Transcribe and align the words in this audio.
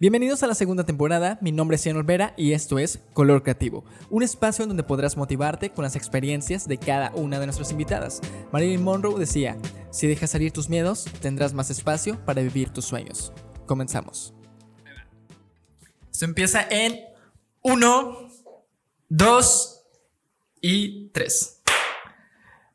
Bienvenidos 0.00 0.44
a 0.44 0.46
la 0.46 0.54
segunda 0.54 0.84
temporada, 0.84 1.38
mi 1.40 1.50
nombre 1.50 1.74
es 1.74 1.84
Ian 1.84 1.96
Olvera 1.96 2.32
y 2.36 2.52
esto 2.52 2.78
es 2.78 3.00
Color 3.14 3.42
Creativo, 3.42 3.84
un 4.10 4.22
espacio 4.22 4.62
en 4.62 4.68
donde 4.68 4.84
podrás 4.84 5.16
motivarte 5.16 5.70
con 5.70 5.82
las 5.82 5.96
experiencias 5.96 6.68
de 6.68 6.78
cada 6.78 7.10
una 7.16 7.40
de 7.40 7.46
nuestras 7.46 7.72
invitadas. 7.72 8.20
Marilyn 8.52 8.84
Monroe 8.84 9.18
decía, 9.18 9.58
si 9.90 10.06
dejas 10.06 10.30
salir 10.30 10.52
tus 10.52 10.68
miedos, 10.68 11.06
tendrás 11.20 11.52
más 11.52 11.70
espacio 11.70 12.24
para 12.24 12.42
vivir 12.42 12.70
tus 12.70 12.84
sueños. 12.84 13.32
Comenzamos. 13.66 14.32
Esto 16.12 16.26
empieza 16.26 16.64
en 16.70 17.00
1, 17.62 18.30
2 19.08 19.82
y 20.60 21.08
3. 21.08 21.62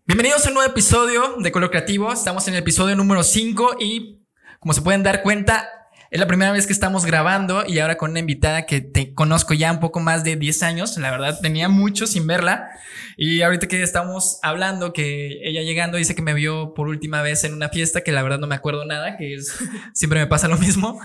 Bienvenidos 0.06 0.46
a 0.46 0.50
un 0.50 0.56
nuevo 0.56 0.70
episodio 0.70 1.38
de 1.40 1.54
Color 1.54 1.70
Creativo, 1.70 2.12
estamos 2.12 2.46
en 2.50 2.56
el 2.56 2.60
episodio 2.60 2.98
número 2.98 3.24
5 3.24 3.78
y 3.80 4.28
como 4.60 4.74
se 4.74 4.82
pueden 4.82 5.04
dar 5.04 5.24
cuenta, 5.24 5.70
es 6.14 6.20
la 6.20 6.28
primera 6.28 6.52
vez 6.52 6.68
que 6.68 6.74
estamos 6.74 7.08
grabando 7.08 7.64
y 7.66 7.80
ahora 7.80 7.98
con 7.98 8.12
una 8.12 8.20
invitada 8.20 8.68
que 8.68 8.82
te 8.82 9.16
conozco 9.16 9.56
ya 9.56 9.72
un 9.72 9.80
poco 9.80 10.00
más 10.00 10.24
de 10.24 10.36
10 10.36 10.62
años. 10.62 10.96
La 11.00 11.10
verdad, 11.10 11.40
tenía 11.42 11.70
mucho 11.70 12.06
sin 12.06 12.28
verla. 12.28 12.70
Y 13.18 13.42
ahorita 13.42 13.68
que 13.68 13.82
estamos 13.82 14.38
hablando, 14.44 14.94
que 14.94 15.40
ella 15.42 15.64
llegando 15.64 15.98
dice 15.98 16.14
que 16.14 16.22
me 16.22 16.36
vio 16.36 16.76
por 16.76 16.88
última 16.88 17.24
vez 17.24 17.44
en 17.46 17.56
una 17.56 17.70
fiesta, 17.70 18.02
que 18.02 18.12
la 18.12 18.22
verdad 18.22 18.38
no 18.38 18.46
me 18.46 18.54
acuerdo 18.54 18.86
nada, 18.86 19.18
que 19.18 19.34
es, 19.34 19.58
siempre 19.96 20.20
me 20.20 20.28
pasa 20.28 20.48
lo 20.48 20.60
mismo. 20.60 21.02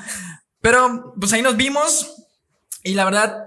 Pero 0.61 1.15
pues 1.19 1.33
ahí 1.33 1.41
nos 1.41 1.57
vimos 1.57 2.27
y 2.85 2.93
la 2.93 3.07
verdad, 3.07 3.47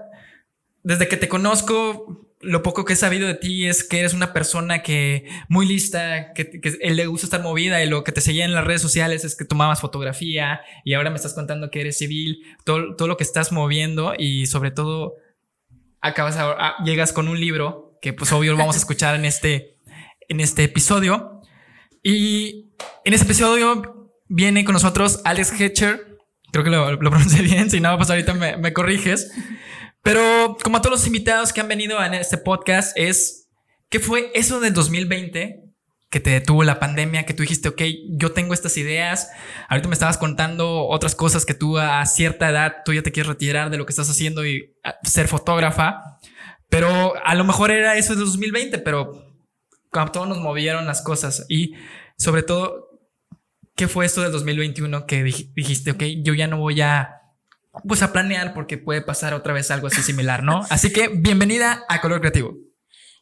desde 0.82 1.06
que 1.06 1.16
te 1.16 1.28
conozco, 1.28 2.31
lo 2.42 2.62
poco 2.62 2.84
que 2.84 2.94
he 2.94 2.96
sabido 2.96 3.28
de 3.28 3.34
ti 3.34 3.66
es 3.66 3.84
que 3.84 4.00
eres 4.00 4.14
una 4.14 4.32
persona 4.32 4.82
que 4.82 5.28
muy 5.48 5.66
lista, 5.66 6.32
que, 6.34 6.60
le 6.80 7.06
gusta 7.06 7.26
estar 7.26 7.40
movida 7.40 7.82
y 7.82 7.88
lo 7.88 8.02
que 8.02 8.10
te 8.10 8.20
seguía 8.20 8.44
en 8.44 8.52
las 8.52 8.64
redes 8.64 8.82
sociales 8.82 9.24
es 9.24 9.36
que 9.36 9.44
tomabas 9.44 9.80
fotografía 9.80 10.60
y 10.84 10.94
ahora 10.94 11.10
me 11.10 11.16
estás 11.16 11.34
contando 11.34 11.70
que 11.70 11.80
eres 11.80 11.98
civil, 11.98 12.44
todo, 12.64 12.96
todo 12.96 13.06
lo 13.06 13.16
que 13.16 13.22
estás 13.22 13.52
moviendo 13.52 14.14
y 14.18 14.46
sobre 14.46 14.72
todo 14.72 15.14
acabas 16.00 16.36
a, 16.36 16.74
llegas 16.84 17.12
con 17.12 17.28
un 17.28 17.40
libro 17.40 17.96
que 18.02 18.12
pues 18.12 18.32
obvio 18.32 18.52
lo 18.52 18.58
vamos 18.58 18.74
a 18.74 18.78
escuchar 18.80 19.14
en 19.14 19.24
este, 19.24 19.76
en 20.28 20.40
este 20.40 20.64
episodio. 20.64 21.40
Y 22.02 22.72
en 23.04 23.14
este 23.14 23.26
episodio 23.26 24.10
viene 24.26 24.64
con 24.64 24.72
nosotros 24.72 25.20
Alex 25.24 25.52
Hetcher, 25.60 26.18
creo 26.50 26.64
que 26.64 26.70
lo, 26.70 26.90
lo 26.90 27.10
pronuncié 27.10 27.42
bien, 27.42 27.70
si 27.70 27.78
no, 27.78 27.96
pues 27.96 28.10
ahorita 28.10 28.34
me, 28.34 28.56
me 28.56 28.72
corriges. 28.72 29.30
Pero 30.02 30.56
como 30.62 30.76
a 30.76 30.82
todos 30.82 30.98
los 30.98 31.06
invitados 31.06 31.52
que 31.52 31.60
han 31.60 31.68
venido 31.68 32.02
en 32.04 32.14
este 32.14 32.36
podcast, 32.36 32.96
es 32.96 33.48
¿qué 33.88 34.00
fue 34.00 34.32
eso 34.34 34.58
del 34.58 34.74
2020 34.74 35.62
que 36.10 36.20
te 36.20 36.30
detuvo 36.30 36.64
la 36.64 36.80
pandemia? 36.80 37.24
Que 37.24 37.34
tú 37.34 37.42
dijiste, 37.42 37.68
ok, 37.68 37.82
yo 38.10 38.32
tengo 38.32 38.52
estas 38.52 38.76
ideas. 38.76 39.30
Ahorita 39.68 39.88
me 39.88 39.94
estabas 39.94 40.18
contando 40.18 40.86
otras 40.88 41.14
cosas 41.14 41.46
que 41.46 41.54
tú 41.54 41.78
a 41.78 42.04
cierta 42.06 42.50
edad 42.50 42.78
tú 42.84 42.92
ya 42.92 43.02
te 43.02 43.12
quieres 43.12 43.28
retirar 43.28 43.70
de 43.70 43.78
lo 43.78 43.86
que 43.86 43.92
estás 43.92 44.10
haciendo 44.10 44.44
y 44.44 44.74
ser 45.04 45.28
fotógrafa. 45.28 46.18
Pero 46.68 47.14
a 47.24 47.34
lo 47.34 47.44
mejor 47.44 47.70
era 47.70 47.96
eso 47.96 48.14
del 48.14 48.24
2020, 48.24 48.78
pero 48.78 49.24
como 49.90 50.10
todos 50.10 50.26
nos 50.26 50.38
movieron 50.38 50.86
las 50.86 51.02
cosas 51.02 51.44
y 51.48 51.74
sobre 52.16 52.42
todo, 52.42 52.88
¿qué 53.76 53.88
fue 53.88 54.06
esto 54.06 54.22
del 54.22 54.32
2021 54.32 55.06
que 55.06 55.22
dijiste, 55.22 55.92
ok, 55.92 56.02
yo 56.22 56.34
ya 56.34 56.46
no 56.46 56.56
voy 56.56 56.80
a 56.80 57.21
pues 57.86 58.02
a 58.02 58.12
planear 58.12 58.54
porque 58.54 58.78
puede 58.78 59.02
pasar 59.02 59.34
otra 59.34 59.52
vez 59.52 59.70
algo 59.70 59.86
así 59.86 60.02
similar, 60.02 60.42
¿no? 60.42 60.62
Así 60.70 60.92
que 60.92 61.08
bienvenida 61.08 61.84
a 61.88 62.00
Color 62.00 62.20
Creativo. 62.20 62.56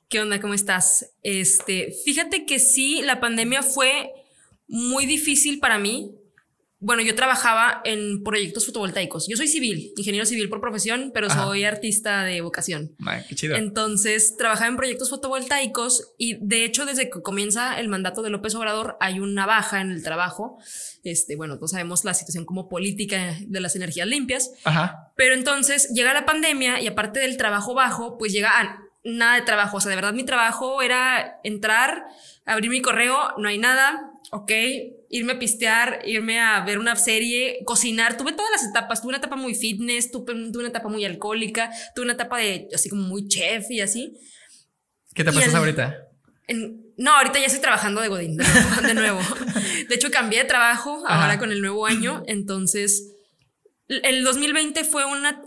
¿Qué 0.08 0.20
onda? 0.20 0.40
¿Cómo 0.40 0.54
estás? 0.54 1.12
Este, 1.22 1.92
fíjate 2.04 2.44
que 2.46 2.58
sí, 2.58 3.02
la 3.02 3.20
pandemia 3.20 3.62
fue 3.62 4.10
muy 4.66 5.06
difícil 5.06 5.60
para 5.60 5.78
mí 5.78 6.12
bueno, 6.82 7.02
yo 7.02 7.14
trabajaba 7.14 7.82
en 7.84 8.22
proyectos 8.22 8.64
fotovoltaicos. 8.64 9.28
Yo 9.28 9.36
soy 9.36 9.48
civil, 9.48 9.92
ingeniero 9.98 10.24
civil 10.24 10.48
por 10.48 10.62
profesión, 10.62 11.10
pero 11.12 11.28
soy 11.28 11.64
artista 11.64 12.24
de 12.24 12.40
vocación. 12.40 12.96
qué 13.28 13.34
chido. 13.34 13.54
Entonces, 13.56 14.38
trabajaba 14.38 14.68
en 14.68 14.76
proyectos 14.78 15.10
fotovoltaicos 15.10 16.14
y 16.16 16.38
de 16.40 16.64
hecho, 16.64 16.86
desde 16.86 17.10
que 17.10 17.20
comienza 17.20 17.78
el 17.78 17.88
mandato 17.88 18.22
de 18.22 18.30
López 18.30 18.54
Obrador, 18.54 18.96
hay 18.98 19.20
una 19.20 19.44
baja 19.44 19.82
en 19.82 19.90
el 19.90 20.02
trabajo. 20.02 20.58
Este, 21.04 21.36
bueno, 21.36 21.56
todos 21.56 21.72
sabemos 21.72 22.04
la 22.04 22.14
situación 22.14 22.46
como 22.46 22.66
política 22.66 23.36
de 23.46 23.60
las 23.60 23.76
energías 23.76 24.08
limpias. 24.08 24.50
Ajá. 24.64 25.12
Pero 25.16 25.34
entonces 25.34 25.90
llega 25.90 26.14
la 26.14 26.24
pandemia 26.24 26.80
y 26.80 26.86
aparte 26.86 27.20
del 27.20 27.36
trabajo 27.36 27.74
bajo, 27.74 28.16
pues 28.16 28.32
llega 28.32 28.58
a 28.58 28.80
nada 29.04 29.34
de 29.34 29.42
trabajo. 29.42 29.76
O 29.76 29.80
sea, 29.80 29.90
de 29.90 29.96
verdad 29.96 30.14
mi 30.14 30.24
trabajo 30.24 30.80
era 30.80 31.40
entrar, 31.44 32.06
abrir 32.46 32.70
mi 32.70 32.80
correo, 32.80 33.34
no 33.36 33.48
hay 33.48 33.58
nada, 33.58 34.12
ok, 34.30 34.52
irme 35.10 35.32
a 35.32 35.38
pistear, 35.38 36.00
irme 36.06 36.38
a 36.38 36.64
ver 36.64 36.78
una 36.78 36.94
serie, 36.96 37.58
cocinar. 37.64 38.16
Tuve 38.16 38.32
todas 38.32 38.50
las 38.52 38.64
etapas. 38.64 39.02
Tuve 39.02 39.10
una 39.10 39.18
etapa 39.18 39.36
muy 39.36 39.54
fitness, 39.54 40.10
tuve, 40.10 40.32
una 40.32 40.68
etapa 40.68 40.88
muy 40.88 41.04
alcohólica, 41.04 41.70
tuve 41.94 42.04
una 42.04 42.14
etapa 42.14 42.38
de 42.38 42.68
así 42.72 42.88
como 42.88 43.02
muy 43.02 43.28
chef 43.28 43.70
y 43.70 43.80
así. 43.80 44.14
¿Qué 45.14 45.24
te 45.24 45.32
pasas 45.32 45.54
ahorita? 45.54 46.06
no, 46.96 47.16
ahorita 47.16 47.38
ya 47.38 47.46
estoy 47.46 47.60
trabajando 47.60 48.00
de 48.00 48.08
Godín, 48.08 48.36
de 48.36 48.94
nuevo. 48.94 49.20
De, 49.88 49.94
hecho, 49.94 50.10
cambié 50.10 50.40
de 50.40 50.44
trabajo 50.46 51.04
ahora 51.06 51.38
con 51.38 51.52
el 51.52 51.60
nuevo 51.60 51.86
año. 51.86 52.22
Entonces, 52.26 53.16
el 53.88 54.22
2020 54.22 54.84
fue 54.84 55.04
una. 55.04 55.42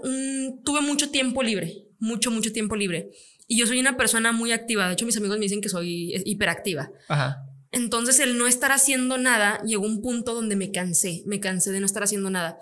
tuve 0.63 0.81
mucho 0.81 1.09
tiempo 1.09 1.41
libre, 1.41 1.85
mucho, 1.99 2.31
mucho 2.31 2.51
tiempo 2.51 2.75
libre. 2.75 3.11
Y 3.47 3.57
yo 3.57 3.67
soy 3.67 3.79
una 3.79 3.95
persona 3.95 4.31
muy 4.33 4.51
activa. 4.51 4.87
De 4.87 4.93
hecho, 4.93 5.05
mis 5.05 5.17
amigos 5.17 5.37
me 5.37 5.43
dicen 5.43 5.61
que 5.61 5.69
soy 5.69 6.13
hiperactiva. 6.25 6.89
Ajá. 7.07 7.45
Entonces, 7.73 8.19
el 8.19 8.37
no 8.37 8.45
estar 8.45 8.71
haciendo 8.71 9.17
nada 9.17 9.59
llegó 9.63 9.85
un 9.85 10.03
punto 10.03 10.35
donde 10.35 10.55
me 10.55 10.71
cansé, 10.71 11.23
me 11.25 11.39
cansé 11.39 11.71
de 11.71 11.79
no 11.79 11.87
estar 11.87 12.03
haciendo 12.03 12.29
nada. 12.29 12.59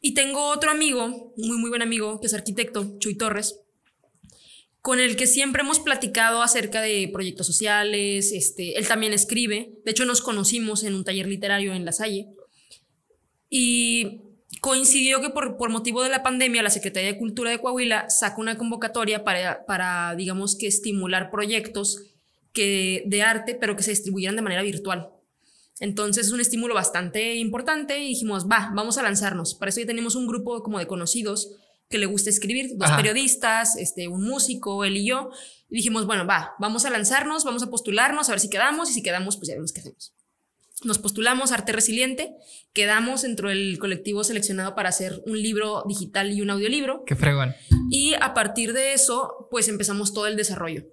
Y 0.00 0.14
tengo 0.14 0.48
otro 0.48 0.72
amigo, 0.72 1.32
muy, 1.36 1.56
muy 1.56 1.70
buen 1.70 1.82
amigo, 1.82 2.20
que 2.20 2.26
es 2.26 2.34
arquitecto, 2.34 2.98
Chuy 2.98 3.16
Torres, 3.16 3.60
con 4.82 4.98
el 4.98 5.14
que 5.14 5.28
siempre 5.28 5.62
hemos 5.62 5.78
platicado 5.78 6.42
acerca 6.42 6.82
de 6.82 7.08
proyectos 7.12 7.46
sociales. 7.46 8.32
Este, 8.32 8.76
él 8.76 8.88
también 8.88 9.12
escribe. 9.12 9.70
De 9.84 9.92
hecho, 9.92 10.04
nos 10.04 10.20
conocimos 10.20 10.82
en 10.82 10.94
un 10.94 11.04
taller 11.04 11.28
literario 11.28 11.72
en 11.72 11.84
La 11.84 11.92
Salle. 11.92 12.26
Y 13.48 14.22
coincidió 14.60 15.20
que 15.20 15.30
por, 15.30 15.56
por 15.56 15.70
motivo 15.70 16.02
de 16.02 16.08
la 16.08 16.24
pandemia, 16.24 16.64
la 16.64 16.70
Secretaría 16.70 17.12
de 17.12 17.18
Cultura 17.18 17.52
de 17.52 17.60
Coahuila 17.60 18.10
sacó 18.10 18.40
una 18.40 18.58
convocatoria 18.58 19.22
para, 19.22 19.64
para 19.64 20.16
digamos 20.16 20.56
que, 20.56 20.66
estimular 20.66 21.30
proyectos 21.30 22.17
que, 22.52 23.02
de 23.06 23.22
arte, 23.22 23.54
pero 23.54 23.76
que 23.76 23.82
se 23.82 23.90
distribuyeran 23.90 24.36
de 24.36 24.42
manera 24.42 24.62
virtual. 24.62 25.10
Entonces 25.80 26.26
es 26.26 26.32
un 26.32 26.40
estímulo 26.40 26.74
bastante 26.74 27.36
importante 27.36 27.98
y 27.98 28.08
dijimos, 28.08 28.46
va, 28.46 28.70
vamos 28.74 28.98
a 28.98 29.02
lanzarnos. 29.02 29.54
Para 29.54 29.70
eso 29.70 29.80
ya 29.80 29.86
tenemos 29.86 30.16
un 30.16 30.26
grupo 30.26 30.62
como 30.62 30.78
de 30.78 30.86
conocidos 30.86 31.52
que 31.88 31.98
le 31.98 32.06
gusta 32.06 32.30
escribir, 32.30 32.72
dos 32.76 32.90
periodistas, 32.90 33.76
este, 33.76 34.08
un 34.08 34.24
músico, 34.24 34.84
él 34.84 34.96
y 34.96 35.06
yo. 35.06 35.30
Y 35.70 35.76
dijimos, 35.76 36.06
bueno, 36.06 36.26
va, 36.26 36.54
vamos 36.58 36.84
a 36.84 36.90
lanzarnos, 36.90 37.44
vamos 37.44 37.62
a 37.62 37.70
postularnos, 37.70 38.28
a 38.28 38.32
ver 38.32 38.40
si 38.40 38.50
quedamos 38.50 38.90
y 38.90 38.94
si 38.94 39.02
quedamos, 39.02 39.36
pues 39.36 39.48
ya 39.48 39.54
vemos 39.54 39.72
qué 39.72 39.80
hacemos. 39.80 40.12
Nos 40.84 40.98
postulamos 40.98 41.50
Arte 41.50 41.72
Resiliente, 41.72 42.36
quedamos 42.72 43.22
dentro 43.22 43.48
del 43.48 43.78
colectivo 43.78 44.22
seleccionado 44.22 44.74
para 44.74 44.90
hacer 44.90 45.22
un 45.26 45.40
libro 45.40 45.82
digital 45.88 46.32
y 46.32 46.40
un 46.40 46.50
audiolibro. 46.50 47.04
Qué 47.04 47.16
fregón. 47.16 47.54
Y 47.90 48.14
a 48.20 48.32
partir 48.32 48.72
de 48.72 48.92
eso, 48.92 49.48
pues 49.50 49.68
empezamos 49.68 50.12
todo 50.12 50.26
el 50.26 50.36
desarrollo. 50.36 50.84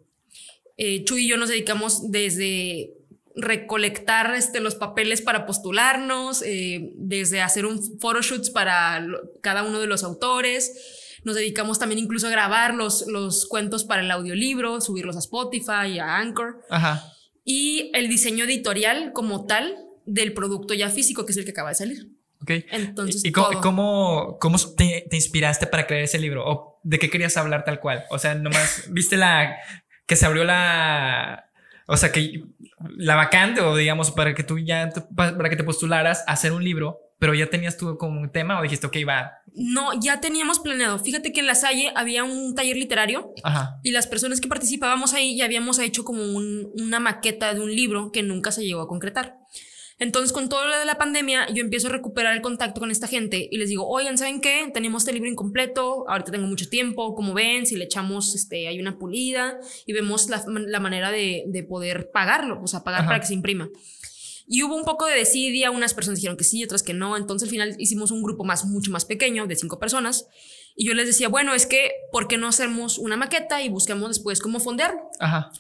Eh, 0.78 1.04
Chuy 1.04 1.26
y 1.26 1.28
yo 1.30 1.38
nos 1.38 1.50
dedicamos 1.50 2.12
desde 2.12 2.94
recolectar 3.36 4.34
este, 4.34 4.60
los 4.60 4.76
papeles 4.76 5.22
para 5.22 5.46
postularnos, 5.46 6.42
eh, 6.42 6.94
desde 6.96 7.42
hacer 7.42 7.66
un 7.66 7.82
photoshoots 8.00 8.50
para 8.50 9.06
cada 9.42 9.64
uno 9.64 9.80
de 9.80 9.88
los 9.88 10.04
autores. 10.04 11.20
Nos 11.24 11.36
dedicamos 11.36 11.80
también 11.80 12.00
incluso 12.00 12.28
a 12.28 12.30
grabar 12.30 12.74
los, 12.76 13.08
los 13.08 13.48
cuentos 13.48 13.84
para 13.84 14.02
el 14.02 14.12
audiolibro, 14.12 14.80
subirlos 14.80 15.16
a 15.16 15.20
Spotify, 15.20 16.00
a 16.00 16.18
Anchor. 16.18 16.62
Ajá. 16.70 17.04
Y 17.44 17.92
el 17.94 18.08
diseño 18.08 18.46
editorial 18.46 19.12
como 19.14 19.46
tal 19.46 19.76
del 20.06 20.34
producto 20.34 20.74
ya 20.74 20.90
físico, 20.90 21.26
que 21.26 21.32
es 21.32 21.38
el 21.38 21.46
que 21.46 21.52
acaba 21.52 21.70
de 21.70 21.76
salir. 21.76 22.10
Ok. 22.42 22.52
Entonces, 22.72 23.26
¿Y 23.26 23.32
cómo, 23.32 24.38
cómo, 24.40 24.58
te, 24.78 25.08
te, 25.10 25.16
inspiraste 25.16 25.68
para 25.68 25.88
crear 25.88 26.04
ese 26.04 26.20
libro? 26.20 26.44
¿O 26.46 26.80
de 26.84 27.00
qué 27.00 27.10
querías 27.10 27.38
hablar 27.38 27.66
tal 27.66 27.80
cual? 27.80 28.04
O 28.10 28.20
sea, 28.20 28.36
nomás 28.36 28.86
viste 28.92 29.18
la 29.18 29.58
que 30.06 30.16
se 30.16 30.26
abrió 30.26 30.44
la, 30.44 31.50
o 31.88 31.98
sea, 31.98 32.12
que 32.12 32.44
la 32.98 33.16
vacante 33.16 33.62
o 33.62 33.76
digamos 33.76 34.12
para 34.12 34.34
que 34.34 34.44
tú 34.44 34.60
ya, 34.60 34.90
para 35.16 35.50
que 35.50 35.56
te 35.56 35.64
postularas 35.64 36.24
a 36.28 36.34
hacer 36.34 36.52
un 36.52 36.64
libro, 36.64 37.00
pero 37.20 37.34
ya 37.34 37.50
tenías 37.50 37.78
tú 37.78 37.98
como 37.98 38.20
un 38.20 38.32
tema 38.32 38.60
o 38.60 38.64
dijiste, 38.64 38.88
ok, 38.88 38.98
va. 39.08 39.32
No, 39.54 40.00
ya 40.00 40.20
teníamos 40.20 40.60
planeado. 40.60 41.00
Fíjate 41.00 41.32
que 41.32 41.40
en 41.40 41.48
La 41.48 41.56
Salle 41.56 41.92
había 41.96 42.24
un 42.24 42.56
taller 42.56 42.76
literario 42.76 43.34
y 43.84 43.92
las 43.92 44.08
personas 44.08 44.42
que 44.42 44.48
participábamos 44.48 45.14
ahí 45.14 45.38
ya 45.38 45.46
habíamos 45.46 45.80
hecho 45.80 46.04
como 46.04 46.24
una 46.24 47.00
maqueta 47.00 47.54
de 47.54 47.62
un 47.62 47.74
libro 47.74 48.12
que 48.12 48.22
nunca 48.22 48.52
se 48.52 48.66
llegó 48.66 48.82
a 48.82 48.88
concretar. 48.88 49.38
Entonces, 49.98 50.34
con 50.34 50.50
todo 50.50 50.68
lo 50.68 50.78
de 50.78 50.86
la 50.86 50.98
pandemia, 50.98 51.48
yo 51.54 51.64
empiezo 51.64 51.88
a 51.88 51.92
recuperar 51.92 52.36
el 52.36 52.42
contacto 52.42 52.82
con 52.82 52.92
esta 52.92 53.08
gente 53.08 53.48
y 53.50 53.58
les 53.58 53.70
digo, 53.70 53.88
oigan, 53.88 54.18
¿saben 54.18 54.42
qué? 54.42 54.70
Tenemos 54.74 55.04
este 55.04 55.14
libro 55.14 55.30
incompleto, 55.30 56.10
ahorita 56.10 56.34
tengo 56.34 56.48
mucho 56.48 56.68
tiempo, 56.68 57.16
como 57.16 57.34
ven, 57.34 57.66
si 57.66 57.78
le 57.78 57.86
echamos, 57.86 58.36
este, 58.36 58.68
hay 58.68 58.80
una 58.82 58.98
pulida 58.98 59.58
y 59.86 59.94
vemos 59.94 60.28
la, 60.30 60.80
manera 60.82 61.12
de, 61.12 61.66
poder 61.70 62.12
pagarlo, 62.12 62.62
o 62.62 62.68
sea, 62.68 62.84
pagar 62.84 63.06
para 63.06 63.22
que 63.22 63.28
se 63.28 63.34
imprima. 63.34 63.70
Y 64.48 64.64
hubo 64.64 64.76
un 64.76 64.84
poco 64.84 65.06
de 65.06 65.16
desidia, 65.16 65.72
unas 65.72 65.94
personas 65.94 66.20
dijeron 66.20 66.38
que 66.38 66.44
sí, 66.44 66.64
otras 66.64 66.84
que 66.84 66.94
no, 66.94 67.16
entonces 67.16 67.48
al 67.48 67.52
final 67.52 67.76
hicimos 67.80 68.12
un 68.12 68.22
grupo 68.22 68.44
más, 68.44 68.66
mucho 68.66 68.92
más 68.92 69.06
pequeño, 69.06 69.48
de 69.48 69.56
cinco 69.56 69.80
personas, 69.80 70.28
y 70.76 70.86
yo 70.86 70.94
les 70.94 71.08
decía, 71.08 71.30
bueno, 71.30 71.54
es 71.54 71.66
que, 71.66 71.92
¿por 72.12 72.28
qué 72.28 72.38
no 72.38 72.48
hacemos 72.48 72.98
una 72.98 73.16
maqueta 73.16 73.62
y 73.62 73.70
buscamos 73.70 74.10
después 74.10 74.42
cómo 74.42 74.60
fondear? 74.60 74.98
Ajá. 75.20 75.52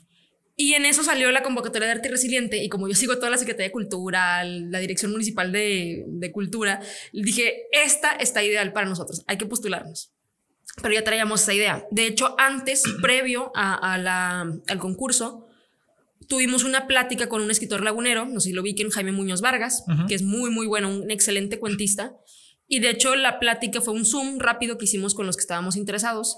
Y 0.58 0.74
en 0.74 0.86
eso 0.86 1.04
salió 1.04 1.32
la 1.32 1.44
convocatoria 1.44 1.88
de 1.88 1.94
arte 1.96 2.10
resiliente 2.10 2.64
y 2.64 2.70
como 2.70 2.88
yo 2.88 2.96
sigo 2.96 3.18
toda 3.18 3.30
la 3.30 3.38
Secretaría 3.38 3.68
de 3.68 3.74
Cultura, 3.74 4.44
la 4.46 4.80
Dirección 4.80 5.12
Municipal 5.12 5.52
de, 5.52 6.06
de 6.08 6.32
Cultura, 6.32 6.82
dije, 7.12 7.64
esta 7.74 8.12
está 8.12 8.42
ideal 8.42 8.72
para 8.72 8.88
nosotros, 8.88 9.24
hay 9.28 9.38
que 9.38 9.46
postularnos. 9.46 10.14
Pero 10.82 10.94
ya 10.94 11.04
traíamos 11.04 11.42
esa 11.42 11.54
idea. 11.54 11.86
De 11.92 12.08
hecho, 12.08 12.36
antes, 12.38 12.84
previo 13.02 13.52
a, 13.54 13.94
a 13.94 13.98
la, 13.98 14.42
al 14.68 14.80
concurso, 14.80 15.46
tuvimos 16.28 16.64
una 16.64 16.88
plática 16.88 17.28
con 17.28 17.42
un 17.42 17.52
escritor 17.52 17.84
lagunero, 17.84 18.26
no 18.26 18.40
sé 18.40 18.50
si 18.50 18.54
lo 18.54 18.64
vi, 18.64 18.76
Jaime 18.92 19.12
Muñoz 19.12 19.42
Vargas, 19.42 19.84
que 20.08 20.16
es 20.16 20.24
muy, 20.24 20.50
muy 20.50 20.68
bueno, 20.68 20.90
un 20.90 21.12
excelente 21.12 21.60
cuentista. 21.60 22.16
Y 22.68 22.80
de 22.80 22.90
hecho, 22.90 23.16
la 23.16 23.40
plática 23.40 23.82
fue 23.82 23.94
un 23.94 24.06
Zoom 24.06 24.40
rápido 24.40 24.78
que 24.78 24.86
hicimos 24.86 25.14
con 25.14 25.26
los 25.26 25.36
que 25.36 25.42
estábamos 25.42 25.76
interesados. 25.76 26.38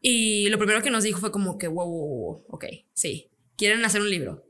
Y 0.00 0.48
lo 0.50 0.58
primero 0.58 0.82
que 0.82 0.90
nos 0.90 1.04
dijo 1.04 1.20
fue 1.20 1.32
como 1.32 1.58
que, 1.58 1.68
wow, 1.68 1.88
wow, 1.88 2.18
wow, 2.18 2.44
ok, 2.48 2.64
sí, 2.92 3.30
quieren 3.56 3.84
hacer 3.84 4.00
un 4.00 4.10
libro. 4.10 4.44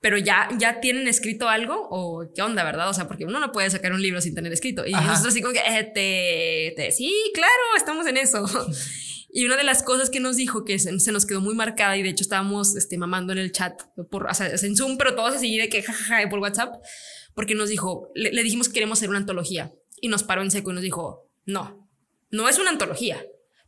Pero 0.00 0.18
ya, 0.18 0.50
ya 0.58 0.80
tienen 0.80 1.08
escrito 1.08 1.48
algo 1.48 1.88
o 1.90 2.30
qué 2.34 2.42
onda, 2.42 2.62
¿verdad? 2.62 2.90
O 2.90 2.92
sea, 2.92 3.08
porque 3.08 3.24
uno 3.24 3.40
no 3.40 3.52
puede 3.52 3.70
sacar 3.70 3.92
un 3.92 4.02
libro 4.02 4.20
sin 4.20 4.34
tener 4.34 4.52
escrito. 4.52 4.84
Y 4.84 4.92
nosotros 4.92 5.28
así 5.28 5.40
como 5.40 5.54
que, 5.54 5.60
eh, 5.60 6.74
te, 6.76 6.92
sí, 6.92 7.10
claro, 7.32 7.52
estamos 7.78 8.06
en 8.06 8.18
eso. 8.18 8.44
y 9.32 9.46
una 9.46 9.56
de 9.56 9.64
las 9.64 9.82
cosas 9.82 10.10
que 10.10 10.20
nos 10.20 10.36
dijo 10.36 10.66
que 10.66 10.78
se, 10.78 10.92
nos 10.92 11.24
quedó 11.24 11.40
muy 11.40 11.54
marcada 11.54 11.96
y 11.96 12.02
de 12.02 12.10
hecho 12.10 12.22
estábamos 12.22 12.76
este, 12.76 12.98
mamando 12.98 13.32
en 13.32 13.38
el 13.38 13.50
chat, 13.52 13.80
por, 14.10 14.26
o 14.26 14.34
sea, 14.34 14.48
en 14.48 14.76
Zoom, 14.76 14.98
pero 14.98 15.14
todos 15.14 15.36
así 15.36 15.56
de 15.56 15.70
que 15.70 15.82
jajaja 15.82 16.28
por 16.28 16.40
WhatsApp, 16.40 16.74
porque 17.34 17.54
nos 17.54 17.70
dijo, 17.70 18.10
le, 18.14 18.30
le 18.30 18.42
dijimos 18.42 18.68
que 18.68 18.74
queremos 18.74 18.98
hacer 18.98 19.08
una 19.08 19.18
antología 19.20 19.72
y 20.02 20.08
nos 20.08 20.22
paró 20.22 20.42
en 20.42 20.50
seco 20.50 20.70
y 20.70 20.74
nos 20.74 20.82
dijo, 20.82 21.30
no, 21.46 21.88
no 22.30 22.46
es 22.46 22.58
una 22.58 22.68
antología 22.68 23.24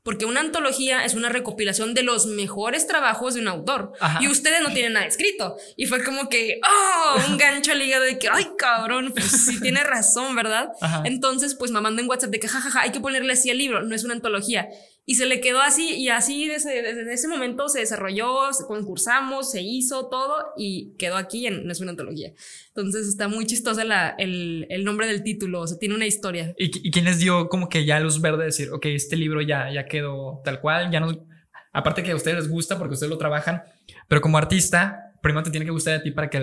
porque 0.07 0.25
una 0.25 0.39
antología 0.39 1.05
es 1.05 1.15
una 1.15 1.31
recopilación 1.31 1.93
de 1.93 2.05
los 2.05 2.27
mejores 2.27 2.87
trabajos 2.87 3.35
de 3.35 3.41
un 3.41 3.49
autor 3.49 3.91
y 4.21 4.29
ustedes 4.29 4.61
no 4.63 4.73
tienen 4.73 4.93
nada 4.93 5.05
escrito. 5.05 5.57
Y 5.77 5.87
fue 5.87 6.05
como 6.05 6.29
que, 6.29 6.61
oh, 6.65 7.17
un 7.29 7.37
gancho 7.37 7.73
al 7.73 7.83
hígado 7.83 8.05
de 8.05 8.17
que, 8.17 8.29
ay, 8.29 8.47
cabrón, 8.57 9.11
pues 9.13 9.27
sí 9.27 9.61
tiene 9.61 9.83
razón, 9.83 10.37
¿verdad? 10.37 10.69
Entonces, 11.03 11.57
pues 11.57 11.73
me 11.73 11.81
mandó 11.81 12.03
en 12.03 12.09
WhatsApp 12.09 12.31
de 12.31 12.39
que, 12.39 12.47
jajaja, 12.47 12.83
hay 12.83 12.93
que 12.93 13.01
ponerle 13.01 13.33
así 13.33 13.51
al 13.51 13.59
libro, 13.59 13.83
no 13.83 13.97
es 13.97 14.05
una 14.05 14.15
antología. 14.15 14.69
Y 15.09 15.15
se 15.15 15.27
le 15.27 15.41
quedó 15.41 15.61
así 15.61 15.95
y 15.95 16.09
así 16.09 16.49
desde, 16.49 16.83
desde 16.83 17.13
ese 17.13 17.29
momento 17.29 17.69
se 17.69 17.79
desarrolló, 17.79 18.53
se 18.53 18.67
concursamos, 18.67 19.49
se 19.53 19.63
hizo 19.63 20.09
todo 20.09 20.53
y 20.57 20.97
quedó 20.99 21.17
aquí 21.17 21.47
en 21.47 21.71
es 21.71 21.81
una 21.81 21.93
antología. 21.93 22.33
Entonces 22.69 23.07
está 23.07 23.29
muy 23.29 23.47
chistosa 23.47 23.85
la, 23.85 24.17
el, 24.19 24.67
el, 24.69 24.83
nombre 24.85 25.07
del 25.07 25.23
título, 25.23 25.61
o 25.61 25.67
sea, 25.69 25.79
tiene 25.79 25.95
una 25.95 26.07
historia. 26.07 26.57
¿Y, 26.59 26.89
¿Y, 26.89 26.91
quién 26.91 27.05
les 27.05 27.21
dio 27.21 27.49
como 27.49 27.69
que 27.69 27.85
ya 27.85 28.01
luz 28.01 28.21
verde 28.21 28.47
decir, 28.47 28.71
ok, 28.71 28.85
este 28.87 29.15
libro 29.15 29.41
ya, 29.43 29.73
ya 29.73 29.87
quedó 29.87 30.43
tal 30.45 30.61
cual, 30.61 30.91
ya 30.91 30.99
no... 30.99 31.25
Aparte 31.73 32.03
que 32.03 32.11
a 32.11 32.17
ustedes 32.17 32.39
les 32.39 32.49
gusta 32.49 32.77
porque 32.77 32.95
ustedes 32.95 33.11
lo 33.11 33.19
trabajan, 33.19 33.63
pero 34.09 34.21
como 34.21 34.39
artista, 34.39 35.13
primero 35.23 35.45
te 35.45 35.51
tiene 35.53 35.67
que 35.67 35.73
gustar 35.73 35.95
a 35.95 36.03
ti 36.03 36.11
para 36.11 36.31
que 36.31 36.43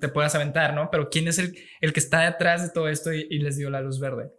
te 0.00 0.08
puedas 0.08 0.34
aventar, 0.34 0.74
¿no? 0.74 0.90
Pero 0.90 1.10
¿quién 1.10 1.28
es 1.28 1.38
el, 1.38 1.56
el 1.80 1.92
que 1.92 2.00
está 2.00 2.22
detrás 2.22 2.62
de 2.62 2.70
todo 2.70 2.88
esto 2.88 3.12
y, 3.12 3.26
y 3.30 3.38
les 3.38 3.56
dio 3.56 3.70
la 3.70 3.82
luz 3.82 4.00
verde? 4.00 4.32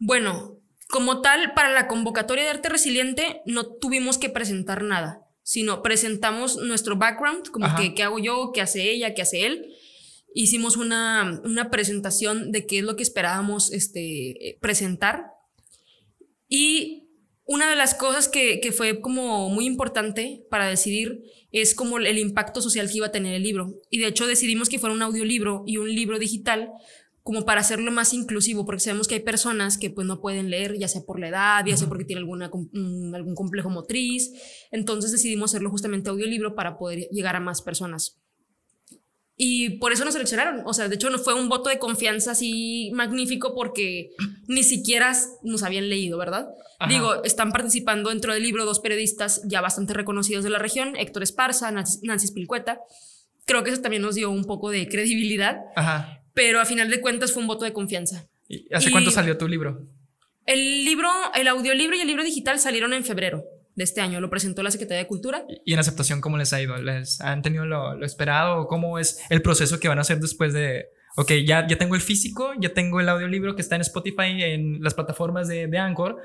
Bueno, 0.00 0.58
como 0.94 1.22
tal, 1.22 1.54
para 1.54 1.72
la 1.72 1.88
convocatoria 1.88 2.44
de 2.44 2.50
arte 2.50 2.68
resiliente 2.68 3.42
no 3.46 3.66
tuvimos 3.66 4.16
que 4.16 4.30
presentar 4.30 4.84
nada, 4.84 5.26
sino 5.42 5.82
presentamos 5.82 6.56
nuestro 6.58 6.96
background, 6.96 7.50
como 7.50 7.74
que 7.74 7.94
qué 7.94 8.04
hago 8.04 8.20
yo, 8.20 8.52
qué 8.54 8.60
hace 8.60 8.92
ella, 8.92 9.12
qué 9.12 9.22
hace 9.22 9.44
él. 9.44 9.74
Hicimos 10.34 10.76
una, 10.76 11.40
una 11.42 11.68
presentación 11.68 12.52
de 12.52 12.64
qué 12.64 12.78
es 12.78 12.84
lo 12.84 12.94
que 12.94 13.02
esperábamos 13.02 13.72
este, 13.72 14.56
presentar. 14.60 15.32
Y 16.48 17.08
una 17.44 17.68
de 17.68 17.74
las 17.74 17.94
cosas 17.94 18.28
que, 18.28 18.60
que, 18.60 18.70
fue 18.70 19.00
como 19.00 19.48
muy 19.50 19.66
importante 19.66 20.46
para 20.48 20.68
decidir 20.68 21.24
es 21.50 21.74
como 21.74 21.98
el 21.98 22.18
impacto 22.18 22.62
social 22.62 22.88
que 22.88 22.98
iba 22.98 23.08
a 23.08 23.12
tener 23.12 23.34
el 23.34 23.42
libro. 23.42 23.80
Y 23.90 23.98
de 23.98 24.06
hecho 24.06 24.28
decidimos 24.28 24.68
que 24.68 24.78
fuera 24.78 24.94
un 24.94 25.02
audiolibro 25.02 25.64
y 25.66 25.78
un 25.78 25.92
libro 25.92 26.20
digital 26.20 26.70
como 27.24 27.46
para 27.46 27.62
hacerlo 27.62 27.90
más 27.90 28.12
inclusivo, 28.12 28.66
porque 28.66 28.80
sabemos 28.80 29.08
que 29.08 29.14
hay 29.14 29.22
personas 29.22 29.78
que 29.78 29.88
pues 29.88 30.06
no 30.06 30.20
pueden 30.20 30.50
leer, 30.50 30.76
ya 30.78 30.88
sea 30.88 31.00
por 31.06 31.18
la 31.18 31.28
edad, 31.28 31.64
ya 31.64 31.74
sea 31.74 31.88
porque 31.88 32.04
tienen 32.04 32.22
alguna, 32.22 32.50
mm, 32.52 33.14
algún 33.14 33.34
complejo 33.34 33.70
motriz. 33.70 34.30
Entonces 34.70 35.10
decidimos 35.10 35.50
hacerlo 35.50 35.70
justamente 35.70 36.10
audiolibro 36.10 36.54
para 36.54 36.76
poder 36.76 37.08
llegar 37.10 37.34
a 37.34 37.40
más 37.40 37.62
personas. 37.62 38.20
Y 39.38 39.78
por 39.78 39.92
eso 39.92 40.04
nos 40.04 40.12
seleccionaron. 40.12 40.64
O 40.66 40.74
sea, 40.74 40.88
de 40.88 40.96
hecho, 40.96 41.08
no 41.08 41.18
fue 41.18 41.32
un 41.32 41.48
voto 41.48 41.70
de 41.70 41.78
confianza 41.78 42.32
así 42.32 42.92
magnífico 42.94 43.54
porque 43.54 44.10
ni 44.46 44.62
siquiera 44.62 45.16
nos 45.42 45.62
habían 45.62 45.88
leído, 45.88 46.18
¿verdad? 46.18 46.48
Digo, 46.90 47.24
están 47.24 47.52
participando 47.52 48.10
dentro 48.10 48.34
del 48.34 48.42
libro 48.42 48.66
dos 48.66 48.80
periodistas 48.80 49.40
ya 49.46 49.62
bastante 49.62 49.94
reconocidos 49.94 50.44
de 50.44 50.50
la 50.50 50.58
región, 50.58 50.94
Héctor 50.94 51.22
Esparza, 51.22 51.70
Nancy, 51.70 52.00
Nancy 52.02 52.26
Spilcueta. 52.26 52.80
Creo 53.46 53.64
que 53.64 53.70
eso 53.70 53.80
también 53.80 54.02
nos 54.02 54.14
dio 54.14 54.30
un 54.30 54.44
poco 54.44 54.68
de 54.68 54.86
credibilidad. 54.88 55.62
Ajá 55.74 56.20
pero 56.34 56.60
a 56.60 56.64
final 56.64 56.90
de 56.90 57.00
cuentas 57.00 57.32
fue 57.32 57.42
un 57.42 57.48
voto 57.48 57.64
de 57.64 57.72
confianza. 57.72 58.28
¿Y 58.48 58.72
¿Hace 58.74 58.90
cuánto 58.90 59.10
salió 59.10 59.38
tu 59.38 59.48
libro? 59.48 59.88
El 60.46 60.84
libro, 60.84 61.08
el 61.34 61.48
audiolibro 61.48 61.96
y 61.96 62.00
el 62.00 62.06
libro 62.06 62.22
digital 62.22 62.58
salieron 62.58 62.92
en 62.92 63.04
febrero 63.04 63.44
de 63.74 63.84
este 63.84 64.00
año. 64.00 64.20
Lo 64.20 64.28
presentó 64.28 64.62
la 64.62 64.70
Secretaría 64.70 65.02
de 65.02 65.08
Cultura. 65.08 65.46
¿Y 65.64 65.72
en 65.72 65.78
aceptación 65.78 66.20
cómo 66.20 66.36
les 66.36 66.52
ha 66.52 66.60
ido? 66.60 66.76
¿Les 66.76 67.20
han 67.20 67.40
tenido 67.40 67.64
lo, 67.64 67.94
lo 67.94 68.04
esperado? 68.04 68.66
¿Cómo 68.66 68.98
es 68.98 69.20
el 69.30 69.40
proceso 69.40 69.80
que 69.80 69.88
van 69.88 69.98
a 69.98 70.02
hacer 70.02 70.18
después 70.18 70.52
de, 70.52 70.88
ok, 71.16 71.32
ya, 71.46 71.66
ya 71.66 71.78
tengo 71.78 71.94
el 71.94 72.00
físico, 72.00 72.52
ya 72.58 72.74
tengo 72.74 73.00
el 73.00 73.08
audiolibro 73.08 73.54
que 73.54 73.62
está 73.62 73.76
en 73.76 73.82
Spotify, 73.82 74.42
en 74.42 74.82
las 74.82 74.94
plataformas 74.94 75.48
de, 75.48 75.66
de 75.66 75.78
Anchor, 75.78 76.20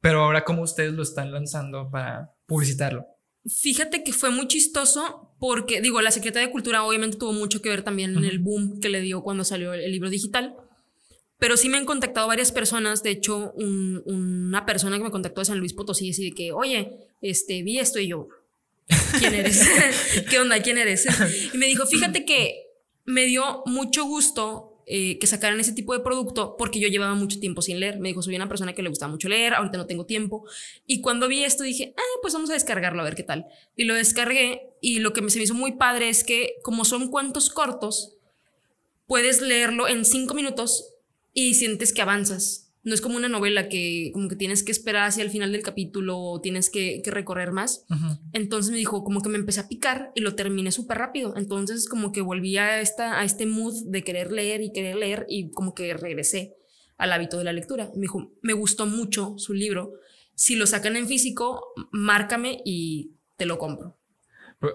pero 0.00 0.22
ahora 0.22 0.44
cómo 0.44 0.62
ustedes 0.62 0.92
lo 0.92 1.02
están 1.02 1.32
lanzando 1.32 1.90
para 1.90 2.30
publicitarlo? 2.46 3.06
Fíjate 3.46 4.04
que 4.04 4.12
fue 4.12 4.30
muy 4.30 4.46
chistoso 4.46 5.29
porque, 5.40 5.80
digo, 5.80 6.02
la 6.02 6.10
Secretaría 6.10 6.46
de 6.46 6.52
Cultura 6.52 6.84
obviamente 6.84 7.16
tuvo 7.16 7.32
mucho 7.32 7.62
que 7.62 7.70
ver 7.70 7.82
también 7.82 8.16
en 8.16 8.24
el 8.24 8.38
boom 8.38 8.78
que 8.78 8.90
le 8.90 9.00
dio 9.00 9.22
cuando 9.22 9.42
salió 9.42 9.72
el, 9.72 9.90
libro 9.90 10.10
digital, 10.10 10.54
pero 11.38 11.56
sí 11.56 11.70
me 11.70 11.78
han 11.78 11.86
contactado 11.86 12.28
varias 12.28 12.52
personas, 12.52 13.02
de 13.02 13.10
hecho, 13.10 13.52
una 13.54 14.66
persona 14.66 14.98
que 14.98 15.04
me 15.04 15.10
contactó 15.10 15.40
de 15.40 15.46
San 15.46 15.58
Luis 15.58 15.72
Potosí, 15.72 16.10
así 16.10 16.26
de 16.26 16.32
que, 16.32 16.52
oye, 16.52 16.92
este, 17.22 17.62
vi 17.62 17.78
esto 17.78 17.98
y 17.98 18.08
yo, 18.08 18.28
¿quién 19.18 19.34
eres? 19.34 19.66
¿Qué 20.30 20.38
onda? 20.38 20.60
¿Quién 20.62 20.76
eres? 20.76 21.08
Y 21.54 21.56
me 21.56 21.66
dijo, 21.66 21.86
fíjate 21.86 22.26
que 22.26 22.66
me 23.06 23.24
dio 23.24 23.62
mucho 23.64 24.04
gusto 24.04 24.69
eh, 24.92 25.20
que 25.20 25.28
sacaran 25.28 25.60
ese 25.60 25.72
tipo 25.72 25.92
de 25.92 26.00
producto 26.00 26.56
porque 26.58 26.80
yo 26.80 26.88
llevaba 26.88 27.14
mucho 27.14 27.38
tiempo 27.38 27.62
sin 27.62 27.78
leer. 27.78 28.00
Me 28.00 28.08
dijo, 28.08 28.22
soy 28.22 28.34
una 28.34 28.48
persona 28.48 28.72
que 28.72 28.82
le 28.82 28.88
gustaba 28.88 29.12
mucho 29.12 29.28
leer, 29.28 29.54
ahorita 29.54 29.78
no 29.78 29.86
tengo 29.86 30.04
tiempo. 30.04 30.44
Y 30.84 31.00
cuando 31.00 31.28
vi 31.28 31.44
esto 31.44 31.62
dije, 31.62 31.94
ah, 31.96 32.18
pues 32.22 32.34
vamos 32.34 32.50
a 32.50 32.54
descargarlo 32.54 33.00
a 33.00 33.04
ver 33.04 33.14
qué 33.14 33.22
tal. 33.22 33.46
Y 33.76 33.84
lo 33.84 33.94
descargué 33.94 34.72
y 34.80 34.98
lo 34.98 35.12
que 35.12 35.20
se 35.30 35.38
me 35.38 35.44
hizo 35.44 35.54
muy 35.54 35.76
padre 35.76 36.08
es 36.08 36.24
que 36.24 36.56
como 36.64 36.84
son 36.84 37.08
cuentos 37.08 37.50
cortos, 37.50 38.16
puedes 39.06 39.40
leerlo 39.40 39.86
en 39.86 40.04
cinco 40.04 40.34
minutos 40.34 40.92
y 41.32 41.54
sientes 41.54 41.92
que 41.92 42.02
avanzas. 42.02 42.69
No 42.82 42.94
es 42.94 43.00
como 43.00 43.16
una 43.16 43.28
novela 43.28 43.68
que 43.68 44.10
como 44.14 44.28
que 44.28 44.36
tienes 44.36 44.62
que 44.62 44.72
esperar 44.72 45.06
hacia 45.06 45.22
el 45.22 45.30
final 45.30 45.52
del 45.52 45.62
capítulo 45.62 46.18
o 46.18 46.40
tienes 46.40 46.70
que, 46.70 47.02
recorrer 47.04 47.52
más. 47.52 47.84
Entonces 48.32 48.72
me 48.72 48.78
dijo, 48.78 49.04
como 49.04 49.20
que 49.20 49.28
me 49.28 49.38
empecé 49.38 49.60
a 49.60 49.68
picar 49.68 50.12
y 50.14 50.20
lo 50.20 50.34
terminé 50.34 50.72
súper 50.72 50.98
rápido. 50.98 51.36
Entonces 51.36 51.88
como 51.88 52.12
que 52.12 52.22
volví 52.22 52.56
a, 52.56 52.80
esta, 52.80 53.20
a 53.20 53.24
este 53.24 53.46
mood 53.46 53.74
de 53.86 54.02
querer 54.02 54.32
leer 54.32 54.62
y 54.62 54.72
querer 54.72 54.96
leer 54.96 55.26
y 55.28 55.50
como 55.50 55.74
que 55.74 55.92
regresé 55.94 56.56
al 56.96 57.12
hábito 57.12 57.38
de 57.38 57.44
la 57.44 57.52
lectura. 57.52 57.90
Me 57.94 58.02
dijo, 58.02 58.32
me 58.42 58.52
gustó 58.52 58.86
mucho 58.86 59.34
su 59.38 59.54
libro. 59.54 59.94
Si 60.34 60.56
lo 60.56 60.66
sacan 60.66 60.96
en 60.96 61.06
físico, 61.06 61.72
márcame 61.90 62.62
y 62.64 63.12
te 63.36 63.46
lo 63.46 63.58
compro. 63.58 64.00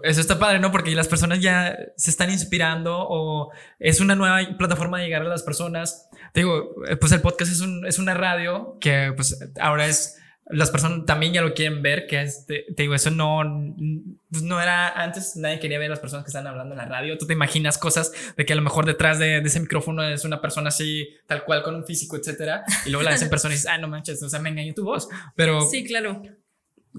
Eso 0.01 0.19
está 0.19 0.39
padre, 0.39 0.59
¿no? 0.59 0.71
Porque 0.71 0.89
las 0.95 1.07
personas 1.07 1.39
ya 1.39 1.77
se 1.95 2.09
están 2.09 2.31
inspirando 2.31 2.97
o 2.97 3.51
es 3.77 3.99
una 3.99 4.15
nueva 4.15 4.39
plataforma 4.57 4.97
de 4.97 5.05
llegar 5.05 5.21
a 5.21 5.25
las 5.25 5.43
personas. 5.43 6.09
Te 6.35 6.41
digo, 6.41 6.83
eh, 6.85 6.97
pues 6.97 7.13
el 7.13 7.21
podcast 7.21 7.49
es, 7.49 7.61
un, 7.61 7.85
es 7.85 7.97
una 7.97 8.13
radio 8.13 8.77
que 8.81 9.13
pues 9.15 9.39
ahora 9.57 9.87
es, 9.87 10.17
las 10.47 10.69
personas 10.69 11.05
también 11.05 11.31
ya 11.31 11.41
lo 11.41 11.53
quieren 11.53 11.81
ver, 11.81 12.07
que 12.07 12.21
es, 12.23 12.45
te, 12.45 12.65
digo, 12.75 12.93
eso 12.93 13.09
no, 13.09 13.41
pues 14.29 14.43
no 14.43 14.59
era, 14.59 14.89
antes 15.01 15.37
nadie 15.37 15.61
quería 15.61 15.79
ver 15.79 15.85
a 15.85 15.91
las 15.91 16.01
personas 16.01 16.25
que 16.25 16.31
están 16.31 16.45
hablando 16.45 16.73
en 16.73 16.79
la 16.79 16.87
radio. 16.87 17.17
Tú 17.17 17.25
te 17.25 17.31
imaginas 17.31 17.77
cosas 17.77 18.11
de 18.35 18.45
que 18.45 18.51
a 18.51 18.57
lo 18.57 18.63
mejor 18.63 18.85
detrás 18.85 19.17
de, 19.17 19.37
ese 19.37 19.61
micrófono 19.61 20.03
es 20.03 20.25
una 20.25 20.41
persona 20.41 20.67
así, 20.67 21.07
tal 21.25 21.45
cual, 21.45 21.63
con 21.63 21.73
un 21.73 21.85
físico, 21.85 22.17
etcétera. 22.17 22.65
Y 22.85 22.89
luego 22.89 23.03
la 23.03 23.11
ves 23.11 23.21
en 23.21 23.29
persona 23.31 23.53
y 23.53 23.55
dices, 23.55 23.71
ah, 23.71 23.77
no 23.77 23.87
manches, 23.87 24.21
o 24.21 24.27
sea, 24.27 24.41
me 24.41 24.49
engañó 24.49 24.73
tu 24.73 24.83
voz. 24.83 25.07
Pero... 25.37 25.61
Sí, 25.61 25.85
claro 25.85 26.21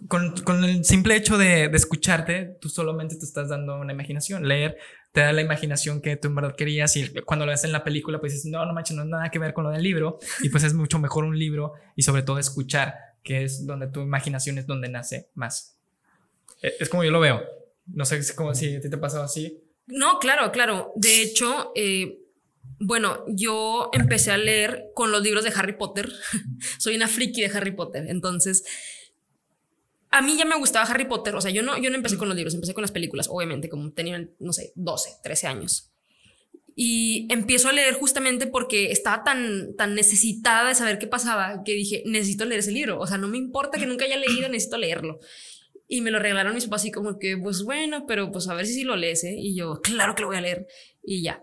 con, 0.08 0.36
con, 0.42 0.62
el 0.62 0.84
simple 0.84 1.16
hecho 1.16 1.38
de, 1.38 1.68
de, 1.68 1.76
escucharte, 1.76 2.58
tú 2.60 2.68
solamente 2.68 3.16
te 3.16 3.24
estás 3.24 3.48
dando 3.48 3.76
una 3.76 3.92
imaginación. 3.92 4.46
Leer 4.46 4.76
te 5.16 5.22
da 5.22 5.32
la 5.32 5.40
imaginación 5.40 6.02
que 6.02 6.14
tú 6.16 6.28
en 6.28 6.34
verdad 6.34 6.54
querías 6.54 6.94
y 6.94 7.08
cuando 7.24 7.46
lo 7.46 7.52
ves 7.52 7.64
en 7.64 7.72
la 7.72 7.82
película, 7.82 8.20
pues 8.20 8.34
dices, 8.34 8.50
no, 8.50 8.66
no 8.66 8.74
manches, 8.74 8.94
no 8.94 9.02
es 9.02 9.08
nada 9.08 9.30
que 9.30 9.38
ver 9.38 9.54
con 9.54 9.64
lo 9.64 9.70
del 9.70 9.82
libro. 9.82 10.18
Y 10.42 10.50
pues 10.50 10.62
es 10.62 10.74
mucho 10.74 10.98
mejor 10.98 11.24
un 11.24 11.38
libro 11.38 11.72
y 11.94 12.02
sobre 12.02 12.22
todo 12.22 12.38
escuchar, 12.38 12.96
que 13.22 13.42
es 13.42 13.66
donde 13.66 13.86
tu 13.86 14.02
imaginación 14.02 14.58
es 14.58 14.66
donde 14.66 14.90
nace 14.90 15.30
más. 15.34 15.78
E, 16.60 16.74
es 16.80 16.90
como 16.90 17.02
yo 17.02 17.10
lo 17.10 17.20
veo. 17.20 17.42
No 17.86 18.04
sé 18.04 18.20
cómo 18.34 18.54
si 18.54 18.76
a 18.76 18.80
ti 18.82 18.90
te 18.90 18.98
pasado 18.98 19.24
así. 19.24 19.58
No, 19.86 20.18
claro, 20.18 20.52
claro. 20.52 20.92
De 20.96 21.22
hecho, 21.22 21.72
eh, 21.74 22.18
bueno, 22.78 23.24
yo 23.26 23.88
empecé 23.94 24.32
a 24.32 24.36
leer 24.36 24.90
con 24.94 25.12
los 25.12 25.22
libros 25.22 25.44
de 25.44 25.52
Harry 25.56 25.78
Potter. 25.78 26.12
Soy 26.78 26.94
una 26.94 27.08
friki 27.08 27.40
de 27.40 27.56
Harry 27.56 27.72
Potter. 27.72 28.04
Entonces, 28.10 28.64
a 30.10 30.22
mí 30.22 30.36
ya 30.36 30.44
me 30.44 30.56
gustaba 30.56 30.86
Harry 30.86 31.06
Potter. 31.06 31.34
O 31.34 31.40
sea, 31.40 31.50
yo 31.50 31.62
no, 31.62 31.76
yo 31.78 31.90
no 31.90 31.96
empecé 31.96 32.16
con 32.16 32.28
los 32.28 32.36
libros, 32.36 32.54
empecé 32.54 32.74
con 32.74 32.82
las 32.82 32.92
películas, 32.92 33.28
obviamente, 33.30 33.68
como 33.68 33.92
tenía, 33.92 34.28
no 34.38 34.52
sé, 34.52 34.72
12, 34.74 35.18
13 35.22 35.46
años. 35.46 35.90
Y 36.78 37.26
empiezo 37.30 37.70
a 37.70 37.72
leer 37.72 37.94
justamente 37.94 38.46
porque 38.46 38.92
estaba 38.92 39.24
tan, 39.24 39.74
tan 39.76 39.94
necesitada 39.94 40.68
de 40.68 40.74
saber 40.74 40.98
qué 40.98 41.06
pasaba 41.06 41.64
que 41.64 41.72
dije, 41.72 42.02
necesito 42.04 42.44
leer 42.44 42.60
ese 42.60 42.70
libro. 42.70 43.00
O 43.00 43.06
sea, 43.06 43.16
no 43.16 43.28
me 43.28 43.38
importa 43.38 43.78
que 43.78 43.86
nunca 43.86 44.04
haya 44.04 44.18
leído, 44.18 44.48
necesito 44.48 44.76
leerlo. 44.76 45.18
Y 45.88 46.02
me 46.02 46.10
lo 46.10 46.18
regalaron 46.18 46.54
mis 46.54 46.64
papás 46.64 46.82
así 46.82 46.90
como 46.90 47.18
que, 47.18 47.38
pues 47.38 47.62
bueno, 47.62 48.04
pero 48.06 48.30
pues 48.30 48.48
a 48.48 48.54
ver 48.54 48.66
si 48.66 48.74
sí 48.74 48.84
lo 48.84 48.96
lees, 48.96 49.24
¿eh? 49.24 49.36
Y 49.38 49.54
yo, 49.54 49.80
claro 49.82 50.14
que 50.14 50.22
lo 50.22 50.28
voy 50.28 50.36
a 50.36 50.42
leer. 50.42 50.66
Y 51.02 51.22
ya. 51.22 51.42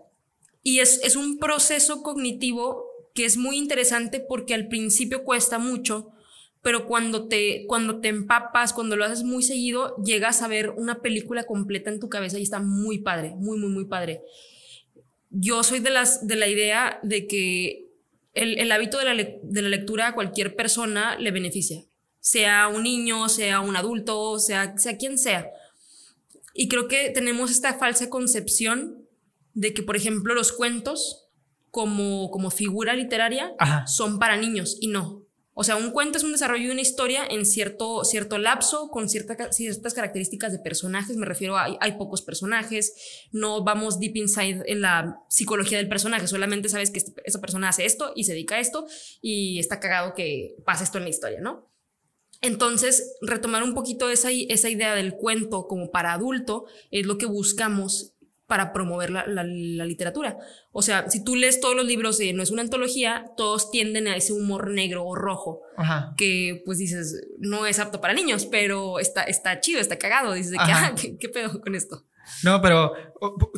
Y 0.62 0.78
es, 0.78 1.00
es 1.02 1.16
un 1.16 1.38
proceso 1.38 2.02
cognitivo 2.02 2.86
que 3.12 3.24
es 3.24 3.36
muy 3.36 3.56
interesante 3.56 4.20
porque 4.20 4.54
al 4.54 4.68
principio 4.68 5.24
cuesta 5.24 5.58
mucho, 5.58 6.13
pero 6.64 6.86
cuando 6.86 7.28
te, 7.28 7.66
cuando 7.68 8.00
te 8.00 8.08
empapas, 8.08 8.72
cuando 8.72 8.96
lo 8.96 9.04
haces 9.04 9.22
muy 9.22 9.42
seguido, 9.42 9.94
llegas 10.02 10.40
a 10.40 10.48
ver 10.48 10.70
una 10.70 11.02
película 11.02 11.44
completa 11.44 11.90
en 11.90 12.00
tu 12.00 12.08
cabeza 12.08 12.38
y 12.38 12.42
está 12.42 12.58
muy 12.58 12.98
padre, 12.98 13.34
muy, 13.36 13.58
muy, 13.58 13.68
muy 13.68 13.84
padre. 13.84 14.22
Yo 15.28 15.62
soy 15.62 15.80
de, 15.80 15.90
las, 15.90 16.26
de 16.26 16.36
la 16.36 16.48
idea 16.48 16.98
de 17.02 17.26
que 17.26 17.90
el, 18.32 18.58
el 18.58 18.72
hábito 18.72 18.98
de 18.98 19.04
la, 19.04 19.14
de 19.14 19.62
la 19.62 19.68
lectura 19.68 20.08
a 20.08 20.14
cualquier 20.14 20.56
persona 20.56 21.18
le 21.18 21.30
beneficia 21.32 21.84
sea 22.24 22.68
un 22.68 22.84
niño, 22.84 23.28
sea 23.28 23.60
un 23.60 23.76
adulto, 23.76 24.38
sea, 24.38 24.78
sea 24.78 24.96
quien 24.96 25.18
sea. 25.18 25.50
Y 26.54 26.68
creo 26.68 26.88
que 26.88 27.10
tenemos 27.10 27.50
esta 27.50 27.74
falsa 27.74 28.08
concepción 28.08 29.06
de 29.52 29.74
que, 29.74 29.82
por 29.82 29.94
ejemplo, 29.94 30.32
los 30.34 30.50
cuentos 30.50 31.26
como, 31.70 32.30
como 32.30 32.50
figura 32.50 32.94
literaria 32.94 33.52
son 33.86 34.18
para 34.18 34.38
niños 34.38 34.78
y 34.80 34.86
no. 34.86 35.23
O 35.56 35.62
sea, 35.62 35.76
un 35.76 35.92
cuento 35.92 36.18
es 36.18 36.24
un 36.24 36.32
desarrollo 36.32 36.66
de 36.66 36.72
una 36.72 36.80
historia 36.80 37.24
en 37.28 37.46
cierto, 37.46 38.04
cierto 38.04 38.38
lapso, 38.38 38.88
con 38.90 39.08
cierta, 39.08 39.52
ciertas 39.52 39.94
características 39.94 40.52
de 40.52 40.58
personajes. 40.58 41.16
Me 41.16 41.26
refiero 41.26 41.56
a 41.56 41.68
hay, 41.80 41.92
pocos 41.92 42.22
personajes, 42.22 42.92
no 43.30 43.62
vamos 43.62 44.00
deep 44.00 44.16
inside 44.16 44.64
en 44.66 44.80
la 44.80 45.20
psicología 45.28 45.78
del 45.78 45.88
personaje, 45.88 46.26
solamente 46.26 46.68
sabes 46.68 46.90
que 46.90 46.98
este, 46.98 47.12
esa 47.24 47.40
persona 47.40 47.68
hace 47.68 47.84
esto 47.86 48.12
y 48.16 48.24
se 48.24 48.32
dedica 48.32 48.56
a 48.56 48.60
esto 48.60 48.86
y 49.22 49.60
está 49.60 49.78
cagado 49.78 50.12
que 50.14 50.56
pasa 50.64 50.82
esto 50.82 50.98
en 50.98 51.04
la 51.04 51.10
historia, 51.10 51.40
¿no? 51.40 51.70
Entonces, 52.40 53.16
retomar 53.22 53.62
un 53.62 53.74
poquito 53.74 54.10
esa, 54.10 54.30
esa 54.30 54.68
idea 54.68 54.94
del 54.94 55.14
cuento 55.14 55.66
como 55.66 55.90
para 55.90 56.12
adulto 56.12 56.66
es 56.90 57.06
lo 57.06 57.16
que 57.16 57.26
buscamos 57.26 58.13
para 58.54 58.72
promover 58.72 59.10
la, 59.10 59.42
literatura. 59.42 60.38
O 60.70 60.80
sea, 60.80 61.10
si 61.10 61.24
tú 61.24 61.34
lees 61.34 61.58
todos 61.58 61.74
los 61.74 61.84
libros 61.84 62.18
de 62.18 62.32
No 62.32 62.40
es 62.40 62.52
una 62.52 62.62
antología, 62.62 63.24
todos 63.36 63.72
tienden 63.72 64.06
a 64.06 64.14
ese 64.14 64.32
humor 64.32 64.70
negro 64.70 65.04
o 65.04 65.16
rojo, 65.16 65.62
que 66.16 66.62
pues 66.64 66.78
dices, 66.78 67.20
no 67.40 67.66
es 67.66 67.80
apto 67.80 68.00
para 68.00 68.14
niños, 68.14 68.46
pero 68.46 69.00
está, 69.00 69.24
está 69.24 69.58
chido, 69.58 69.80
está 69.80 69.98
cagado. 69.98 70.34
Dices, 70.34 70.54
ah, 70.60 70.94
¿qué, 70.94 71.18
¿qué, 71.18 71.28
pedo 71.28 71.60
con 71.60 71.74
esto? 71.74 72.04
No, 72.44 72.62
pero 72.62 72.92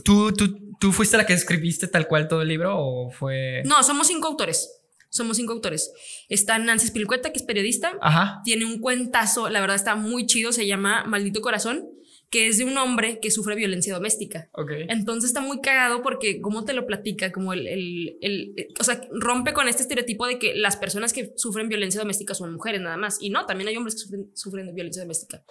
¿tú, 0.03 0.33
tú, 0.33 0.75
¿tú 0.81 0.93
fuiste 0.93 1.19
la 1.19 1.27
que 1.27 1.35
escribiste 1.35 1.89
tal 1.89 2.09
cual 2.09 2.27
todo 2.27 2.41
el 2.41 2.49
libro 2.49 2.75
o 2.75 3.11
fue...? 3.11 3.63
No, 3.67 3.83
somos 3.83 4.07
cinco 4.07 4.29
autores. 4.29 4.81
Somos 5.11 5.37
cinco 5.37 5.53
autores. 5.53 5.93
Está 6.31 6.59
Nancy 6.59 6.87
Spilcueta, 6.87 7.33
que 7.33 7.39
es 7.39 7.45
periodista. 7.45 7.93
Ajá. 8.01 8.41
Tiene 8.45 8.65
un 8.65 8.81
cuentazo, 8.81 9.51
la 9.51 9.61
verdad 9.61 9.77
está 9.77 9.95
muy 9.95 10.25
chido, 10.25 10.53
se 10.53 10.67
llama 10.67 11.05
Maldito 11.05 11.43
Corazón, 11.43 11.87
que 12.31 12.49
es 12.49 12.59
de 12.59 12.65
un 12.65 12.77
hombre 12.77 13.21
que 13.21 13.31
sufre 13.31 13.55
violencia 13.55 13.95
doméstica. 13.95 14.49
Okay. 14.53 14.87
Entonces 14.89 15.31
está 15.31 15.41
muy 15.41 15.61
cagado 15.61 16.03
porque, 16.03 16.41
¿cómo 16.41 16.65
te 16.65 16.73
lo 16.73 16.87
platica? 16.87 17.31
Como 17.31 17.53
el, 17.53 17.67
el, 17.67 18.19
el, 18.21 18.55
o 18.81 18.85
sea, 18.85 19.01
rompe 19.11 19.53
con 19.53 19.69
este 19.69 19.83
estereotipo 19.83 20.27
de 20.27 20.39
que 20.39 20.55
las 20.55 20.77
personas 20.77 21.13
que 21.13 21.33
sufren 21.37 21.69
violencia 21.69 22.01
doméstica 22.01 22.35
son 22.35 22.53
mujeres 22.53 22.81
nada 22.81 22.97
más. 22.97 23.19
Y 23.21 23.31
no, 23.31 23.47
también 23.47 23.69
hay 23.69 23.77
hombres 23.77 23.95
que 23.95 24.01
sufren, 24.01 24.31
sufren 24.35 24.75
violencia 24.75 25.03
doméstica. 25.03 25.45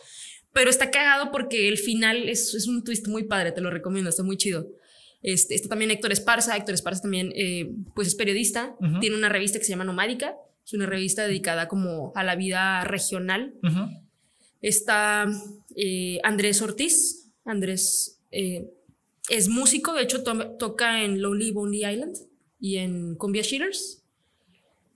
Pero 0.52 0.70
está 0.70 0.92
cagado 0.92 1.32
porque 1.32 1.68
el 1.68 1.78
final 1.78 2.30
es, 2.30 2.54
es 2.54 2.68
un 2.68 2.84
twist 2.84 3.08
muy 3.08 3.24
padre, 3.24 3.52
te 3.52 3.62
lo 3.62 3.70
recomiendo, 3.70 4.10
está 4.10 4.24
muy 4.24 4.38
chido. 4.38 4.70
Este, 5.22 5.56
está 5.56 5.70
también 5.70 5.92
Héctor 5.92 6.12
Esparza. 6.12 6.56
Héctor 6.56 6.76
Esparza 6.76 7.02
también 7.02 7.32
eh, 7.36 7.72
pues 7.96 8.08
es 8.08 8.16
periodista. 8.16 8.76
Tiene 9.02 9.16
una 9.16 9.28
revista 9.28 9.58
que 9.58 9.66
se 9.66 9.72
llama 9.72 9.84
Nomádica. 9.84 10.36
Es 10.64 10.74
una 10.74 10.86
revista 10.86 11.26
dedicada 11.26 11.68
como 11.68 12.12
a 12.16 12.24
la 12.24 12.36
vida 12.36 12.84
regional. 12.84 13.56
Está 14.66 15.28
eh, 15.76 16.20
Andrés 16.24 16.60
Ortiz. 16.64 17.30
Andrés 17.46 18.20
eh, 18.32 18.66
es 19.30 19.48
músico. 19.48 19.94
De 19.94 20.02
hecho, 20.02 20.24
toca 20.24 21.04
en 21.04 21.22
Lonely 21.22 21.52
Bonely 21.52 21.86
Island 21.86 22.18
y 22.60 22.78
en 22.78 23.14
Cumbia 23.16 23.44
Sheeters. 23.44 24.02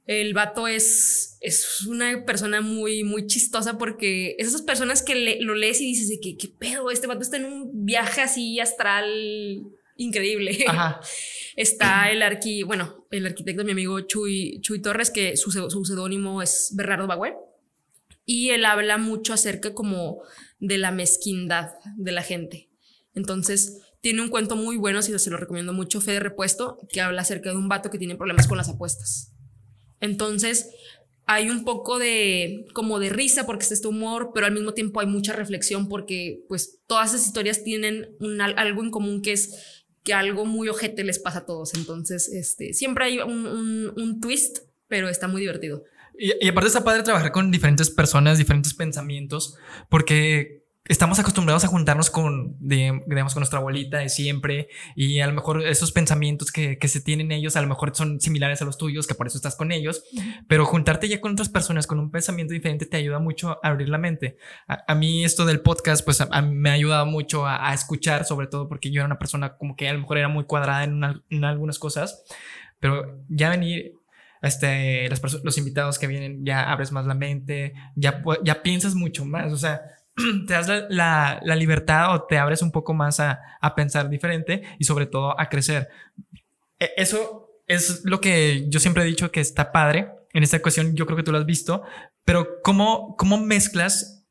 El 0.08 0.34
vato 0.34 0.68
es, 0.68 1.38
es 1.40 1.86
una 1.86 2.26
persona 2.26 2.62
muy, 2.62 3.04
muy 3.04 3.28
chistosa 3.28 3.78
porque 3.78 4.36
es 4.40 4.48
esas 4.48 4.64
personas 4.64 5.04
que 5.04 5.38
lo 5.40 5.54
lees 5.54 5.80
y 5.82 5.86
dices 5.86 6.10
de 6.10 6.20
que, 6.20 6.36
¿qué 6.36 6.48
pedo? 6.48 6.90
Este 6.90 7.06
vato 7.06 7.22
está 7.22 7.38
en 7.38 7.46
un 7.46 7.86
viaje 7.86 8.22
así 8.22 8.60
astral 8.60 9.68
increíble. 9.98 10.66
Está 11.56 12.10
el 12.10 12.22
arqui, 12.24 12.64
bueno, 12.64 13.06
el 13.12 13.26
arquitecto, 13.26 13.66
mi 13.66 13.74
amigo 13.74 14.00
Chuy, 14.00 14.62
Chuy 14.62 14.82
Torres, 14.82 15.12
que 15.12 15.36
su, 15.36 15.52
su 15.52 15.86
seudónimo 15.86 16.42
es 16.42 16.72
Bernardo 16.74 17.06
Bagüe. 17.06 17.36
Y 18.32 18.52
él 18.52 18.64
habla 18.64 19.00
mucho 19.00 19.34
acerca 19.34 19.74
como 19.74 20.22
de 20.60 20.78
la 20.78 20.92
mezquindad 20.92 21.72
de 21.98 22.12
la 22.12 22.22
gente. 22.22 22.70
Entonces, 23.16 23.80
tiene 24.02 24.22
un 24.22 24.30
cuento 24.30 24.56
muy 24.56 24.78
bueno, 24.78 25.02
si 25.02 25.18
se 25.18 25.32
lo 25.32 25.38
recomiendo 25.38 25.74
mucho, 25.74 26.00
Fe 26.00 26.20
Repuesto, 26.20 26.78
que 26.90 27.02
habla 27.02 27.24
acerca 27.24 27.50
de 27.50 27.58
un 27.58 27.68
vato 27.68 27.90
que 27.90 27.98
tiene 27.98 28.16
problemas 28.16 28.48
con 28.48 28.60
las 28.60 28.70
apuestas. 28.70 29.34
Entonces, 30.00 30.70
hay 31.26 31.50
un 31.50 31.64
poco 31.64 31.98
de 31.98 32.68
como 32.74 33.00
de 33.00 33.10
risa 33.10 33.48
porque 33.48 33.64
está 33.64 33.74
este 33.74 33.88
humor, 33.88 34.30
pero 34.32 34.46
al 34.46 34.54
mismo 34.54 34.76
tiempo 34.76 35.00
hay 35.00 35.08
mucha 35.08 35.34
reflexión 35.34 35.90
porque 35.90 36.46
pues 36.48 36.82
todas 36.86 37.16
esas 37.16 37.26
historias 37.26 37.64
tienen 37.64 38.16
un, 38.20 38.42
algo 38.42 38.84
en 38.84 38.92
común 38.92 39.24
que 39.24 39.32
es 39.32 39.86
que 40.04 40.14
algo 40.14 40.46
muy 40.46 40.70
ojete 40.70 41.04
les 41.04 41.18
pasa 41.18 41.40
a 41.40 41.46
todos. 41.48 41.74
Entonces, 41.74 42.30
este, 42.30 42.76
siempre 42.76 43.06
hay 43.06 43.20
un, 43.22 43.92
un, 43.96 44.20
twist, 44.22 44.60
pero 44.88 45.10
está 45.10 45.28
muy 45.28 45.42
divertido. 45.42 45.84
Y, 46.20 46.34
y, 46.46 46.50
aparte 46.50 46.68
está 46.68 46.84
padre 46.84 47.04
trabajar 47.04 47.32
con 47.32 47.50
diferentes 47.50 47.90
personas, 47.90 48.38
diferentes 48.38 48.74
pensamientos, 48.74 49.58
porque 49.90 50.60
estamos 50.90 51.20
acostumbrados 51.20 51.64
a 51.64 51.68
juntarnos 51.68 52.10
con, 52.10 52.58
digamos, 52.60 53.34
con 53.34 53.42
nuestra 53.42 53.60
abuelita 53.60 54.00
de 54.00 54.10
siempre 54.10 54.70
y 54.96 55.20
a 55.20 55.28
lo 55.28 55.34
mejor 55.34 55.62
esos 55.62 55.92
pensamientos 55.92 56.52
que, 56.52 56.80
que, 56.80 56.88
se 56.88 57.00
tienen 57.00 57.32
ellos 57.32 57.56
a 57.56 57.62
lo 57.62 57.68
mejor 57.68 57.96
son 57.96 58.20
similares 58.20 58.64
a 58.64 58.66
los 58.66 58.80
tuyos, 58.80 59.06
que 59.06 59.14
por 59.14 59.28
eso 59.28 59.38
estás 59.38 59.56
con 59.56 59.72
ellos, 59.72 60.04
pero 60.48 60.66
juntarte 60.66 61.08
ya 61.08 61.22
con 61.22 61.34
otras 61.34 61.48
personas 61.48 61.86
con 61.86 62.00
un 62.00 62.10
pensamiento 62.10 62.54
diferente 62.54 62.88
te 62.88 62.98
ayuda 62.98 63.20
mucho 63.20 63.52
a 63.52 63.60
abrir 63.62 63.88
la 63.88 64.00
mente. 64.00 64.38
A, 64.68 64.96
mí 64.96 65.24
esto 65.24 65.46
del 65.46 65.62
podcast, 65.62 66.04
pues 66.04 66.22
a, 66.22 66.42
me 66.42 66.72
ha 66.72 66.74
ayudado 66.74 67.06
mucho 67.06 67.46
a, 67.46 67.72
escuchar, 67.72 68.26
sobre 68.26 68.48
todo 68.48 68.68
porque 68.68 68.90
yo 68.90 69.02
era 69.02 69.06
una 69.06 69.20
persona 69.20 69.58
como 69.58 69.76
que 69.76 69.88
a 69.88 69.94
lo 69.94 70.00
mejor 70.00 70.18
era 70.18 70.28
muy 70.28 70.46
cuadrada 70.46 70.84
en, 70.84 71.04
en 71.30 71.44
algunas 71.44 71.78
cosas, 71.78 72.24
pero 72.80 73.24
ya 73.30 73.52
venir 73.52 73.99
este, 74.42 75.10
las 75.10 75.22
los 75.44 75.58
invitados 75.58 76.00
que 76.00 76.08
vienen, 76.08 76.46
ya 76.46 76.72
abres 76.72 76.92
más 76.92 77.06
la 77.06 77.14
mente, 77.14 77.74
ya, 77.96 78.22
ya 78.44 78.62
piensas 78.62 78.96
mucho 78.96 79.26
más, 79.26 79.52
o 79.52 79.58
sea, 79.58 79.82
te 80.48 80.54
das 80.54 80.68
la, 80.90 81.40
la, 81.44 81.56
libertad 81.56 82.14
o 82.14 82.24
te 82.24 82.38
abres 82.38 82.62
un 82.62 82.72
poco 82.72 82.94
más 82.94 83.20
a, 83.20 83.40
a, 83.62 83.76
pensar 83.76 84.10
diferente 84.10 84.64
y 84.78 84.84
sobre 84.84 85.06
todo 85.06 85.40
a 85.40 85.50
crecer. 85.50 85.90
E, 86.80 86.92
eso 86.98 87.50
es 87.68 88.04
lo 88.04 88.20
que 88.20 88.66
yo 88.70 88.80
siempre 88.80 89.04
he 89.04 89.08
dicho 89.08 89.32
que 89.32 89.40
está 89.40 89.72
padre. 89.72 90.10
En 90.34 90.44
esta 90.44 90.62
cuestión 90.62 90.96
yo 90.96 91.06
creo 91.06 91.18
que 91.18 91.24
tú 91.24 91.32
lo 91.32 91.38
has 91.38 91.46
visto, 91.46 91.84
pero 92.26 92.62
¿cómo, 92.64 93.16
cómo 93.18 93.38
mezclas 93.38 94.26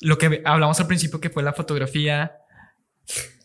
lo 0.00 0.18
que 0.18 0.42
hablamos 0.44 0.78
al 0.80 0.86
principio 0.86 1.20
que 1.20 1.30
fue 1.30 1.42
la 1.42 1.52
fotografía, 1.52 2.38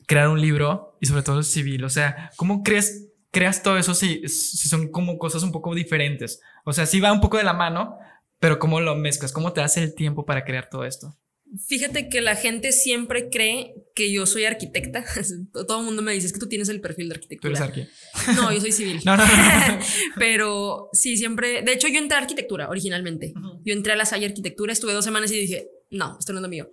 crear 0.05 0.27
un 0.27 0.41
libro 0.41 0.97
y 0.99 1.05
sobre 1.05 1.23
todo 1.23 1.43
civil? 1.43 1.85
O 1.85 1.89
sea, 1.89 2.31
¿cómo 2.35 2.63
crees, 2.63 3.07
creas 3.31 3.63
todo 3.63 3.77
eso 3.77 3.93
si, 3.93 4.27
si 4.27 4.67
son 4.67 4.89
como 4.89 5.17
cosas 5.17 5.43
un 5.43 5.51
poco 5.51 5.73
diferentes? 5.75 6.41
O 6.65 6.73
sea, 6.73 6.85
sí 6.85 6.99
va 6.99 7.11
un 7.11 7.21
poco 7.21 7.37
de 7.37 7.43
la 7.43 7.53
mano, 7.53 7.97
pero 8.39 8.59
¿cómo 8.59 8.81
lo 8.81 8.95
mezclas? 8.95 9.31
¿Cómo 9.31 9.53
te 9.53 9.61
das 9.61 9.77
el 9.77 9.95
tiempo 9.95 10.25
para 10.25 10.43
crear 10.43 10.69
todo 10.69 10.85
esto? 10.85 11.17
Fíjate 11.65 12.09
que 12.09 12.19
la 12.19 12.35
gente 12.35 12.73
siempre 12.73 13.29
cree 13.29 13.73
que 13.95 14.11
yo 14.11 14.25
soy 14.25 14.43
arquitecta. 14.43 15.05
Todo 15.53 15.79
el 15.79 15.85
mundo 15.85 16.01
me 16.01 16.11
dice 16.11 16.27
es 16.27 16.33
que 16.33 16.39
tú 16.39 16.49
tienes 16.49 16.67
el 16.67 16.81
perfil 16.81 17.07
de 17.07 17.15
arquitectura. 17.15 17.71
¿Tú 17.71 17.79
eres 17.79 18.35
No, 18.35 18.51
yo 18.51 18.59
soy 18.59 18.73
civil. 18.73 18.99
no, 19.05 19.15
no, 19.15 19.23
Pero 20.17 20.89
sí, 20.91 21.15
siempre. 21.15 21.61
De 21.61 21.71
hecho, 21.71 21.87
yo 21.87 21.99
entré 21.99 22.17
a 22.17 22.21
arquitectura 22.21 22.69
originalmente. 22.69 23.33
Yo 23.63 23.73
entré 23.73 23.93
a 23.93 23.95
la 23.95 24.05
Salle 24.05 24.25
Arquitectura, 24.25 24.73
estuve 24.73 24.91
dos 24.91 25.05
semanas 25.05 25.31
y 25.31 25.39
dije, 25.39 25.69
no, 25.89 26.17
esto 26.19 26.33
no 26.33 26.39
es 26.39 26.43
lo 26.43 26.49
mío. 26.49 26.69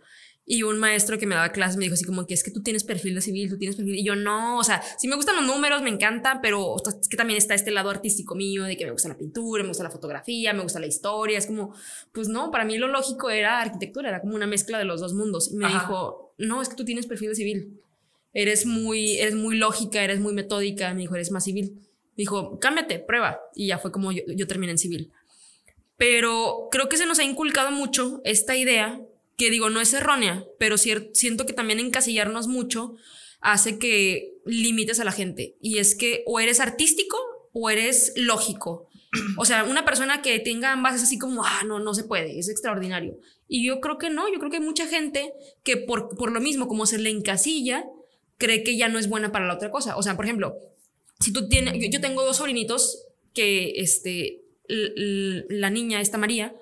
Y 0.46 0.62
un 0.62 0.78
maestro 0.78 1.18
que 1.18 1.26
me 1.26 1.34
daba 1.34 1.52
clases 1.52 1.78
me 1.78 1.84
dijo 1.84 1.94
así 1.94 2.04
como 2.04 2.26
que 2.26 2.34
es 2.34 2.44
que 2.44 2.50
tú 2.50 2.62
tienes 2.62 2.84
perfil 2.84 3.14
de 3.14 3.22
civil, 3.22 3.48
tú 3.48 3.56
tienes 3.56 3.76
perfil. 3.76 3.94
Y 3.94 4.04
yo 4.04 4.14
no, 4.14 4.58
o 4.58 4.64
sea, 4.64 4.82
sí 4.98 5.08
me 5.08 5.16
gustan 5.16 5.36
los 5.36 5.46
números, 5.46 5.80
me 5.80 5.88
encanta, 5.88 6.40
pero 6.42 6.76
es 6.76 7.08
que 7.08 7.16
también 7.16 7.38
está 7.38 7.54
este 7.54 7.70
lado 7.70 7.88
artístico 7.88 8.34
mío 8.34 8.64
de 8.64 8.76
que 8.76 8.84
me 8.84 8.90
gusta 8.90 9.08
la 9.08 9.16
pintura, 9.16 9.62
me 9.62 9.68
gusta 9.68 9.84
la 9.84 9.90
fotografía, 9.90 10.52
me 10.52 10.62
gusta 10.62 10.80
la 10.80 10.86
historia. 10.86 11.38
Es 11.38 11.46
como, 11.46 11.74
pues 12.12 12.28
no, 12.28 12.50
para 12.50 12.66
mí 12.66 12.76
lo 12.76 12.88
lógico 12.88 13.30
era 13.30 13.60
arquitectura, 13.60 14.10
era 14.10 14.20
como 14.20 14.34
una 14.34 14.46
mezcla 14.46 14.76
de 14.76 14.84
los 14.84 15.00
dos 15.00 15.14
mundos. 15.14 15.50
Y 15.50 15.56
me 15.56 15.66
dijo, 15.66 16.34
no, 16.36 16.60
es 16.60 16.68
que 16.68 16.76
tú 16.76 16.84
tienes 16.84 17.06
perfil 17.06 17.30
de 17.30 17.34
civil. 17.36 17.80
eres 18.34 18.66
muy, 18.66 19.16
eres 19.18 19.34
muy 19.34 19.56
lógica, 19.56 20.04
eres 20.04 20.20
muy 20.20 20.34
metódica. 20.34 20.92
Me 20.92 21.00
dijo, 21.00 21.14
eres 21.14 21.30
más 21.30 21.44
civil. 21.44 21.72
Me 22.16 22.22
dijo, 22.22 22.58
cámbiate, 22.58 22.98
prueba. 22.98 23.40
Y 23.54 23.68
ya 23.68 23.78
fue 23.78 23.90
como 23.90 24.12
yo, 24.12 24.22
yo 24.28 24.46
terminé 24.46 24.72
en 24.72 24.78
civil. 24.78 25.10
Pero 25.96 26.68
creo 26.70 26.88
que 26.88 26.96
se 26.96 27.06
nos 27.06 27.18
ha 27.18 27.24
inculcado 27.24 27.70
mucho 27.70 28.20
esta 28.24 28.56
idea, 28.56 29.00
que 29.36 29.50
digo, 29.50 29.70
no 29.70 29.80
es 29.80 29.92
errónea, 29.92 30.44
pero 30.58 30.76
siento 30.78 31.46
que 31.46 31.52
también 31.52 31.80
encasillarnos 31.80 32.46
mucho 32.46 32.94
hace 33.40 33.78
que 33.78 34.34
limites 34.46 35.00
a 35.00 35.04
la 35.04 35.12
gente. 35.12 35.56
Y 35.60 35.78
es 35.78 35.94
que 35.94 36.22
o 36.26 36.40
eres 36.40 36.60
artístico 36.60 37.16
o 37.52 37.70
eres 37.70 38.12
lógico. 38.16 38.88
O 39.36 39.44
sea, 39.44 39.64
una 39.64 39.84
persona 39.84 40.22
que 40.22 40.38
tenga 40.40 40.72
ambas 40.72 40.96
es 40.96 41.02
así 41.04 41.18
como, 41.18 41.44
ah, 41.44 41.62
no, 41.64 41.78
no 41.78 41.94
se 41.94 42.04
puede, 42.04 42.38
es 42.38 42.48
extraordinario. 42.48 43.18
Y 43.46 43.64
yo 43.64 43.80
creo 43.80 43.98
que 43.98 44.10
no, 44.10 44.32
yo 44.32 44.38
creo 44.38 44.50
que 44.50 44.56
hay 44.56 44.62
mucha 44.62 44.88
gente 44.88 45.32
que 45.62 45.76
por, 45.76 46.16
por 46.16 46.32
lo 46.32 46.40
mismo, 46.40 46.66
como 46.66 46.86
se 46.86 46.98
le 46.98 47.10
encasilla, 47.10 47.84
cree 48.38 48.64
que 48.64 48.76
ya 48.76 48.88
no 48.88 48.98
es 48.98 49.08
buena 49.08 49.30
para 49.30 49.46
la 49.46 49.54
otra 49.54 49.70
cosa. 49.70 49.96
O 49.96 50.02
sea, 50.02 50.16
por 50.16 50.24
ejemplo, 50.24 50.56
si 51.20 51.32
tú 51.32 51.48
tienes, 51.48 51.74
yo, 51.90 52.00
tengo 52.00 52.24
dos 52.24 52.38
sobrinitos 52.38 53.06
que, 53.32 53.74
este, 53.76 54.42
la 54.68 55.70
niña, 55.70 56.00
esta 56.00 56.18
María, 56.18 56.54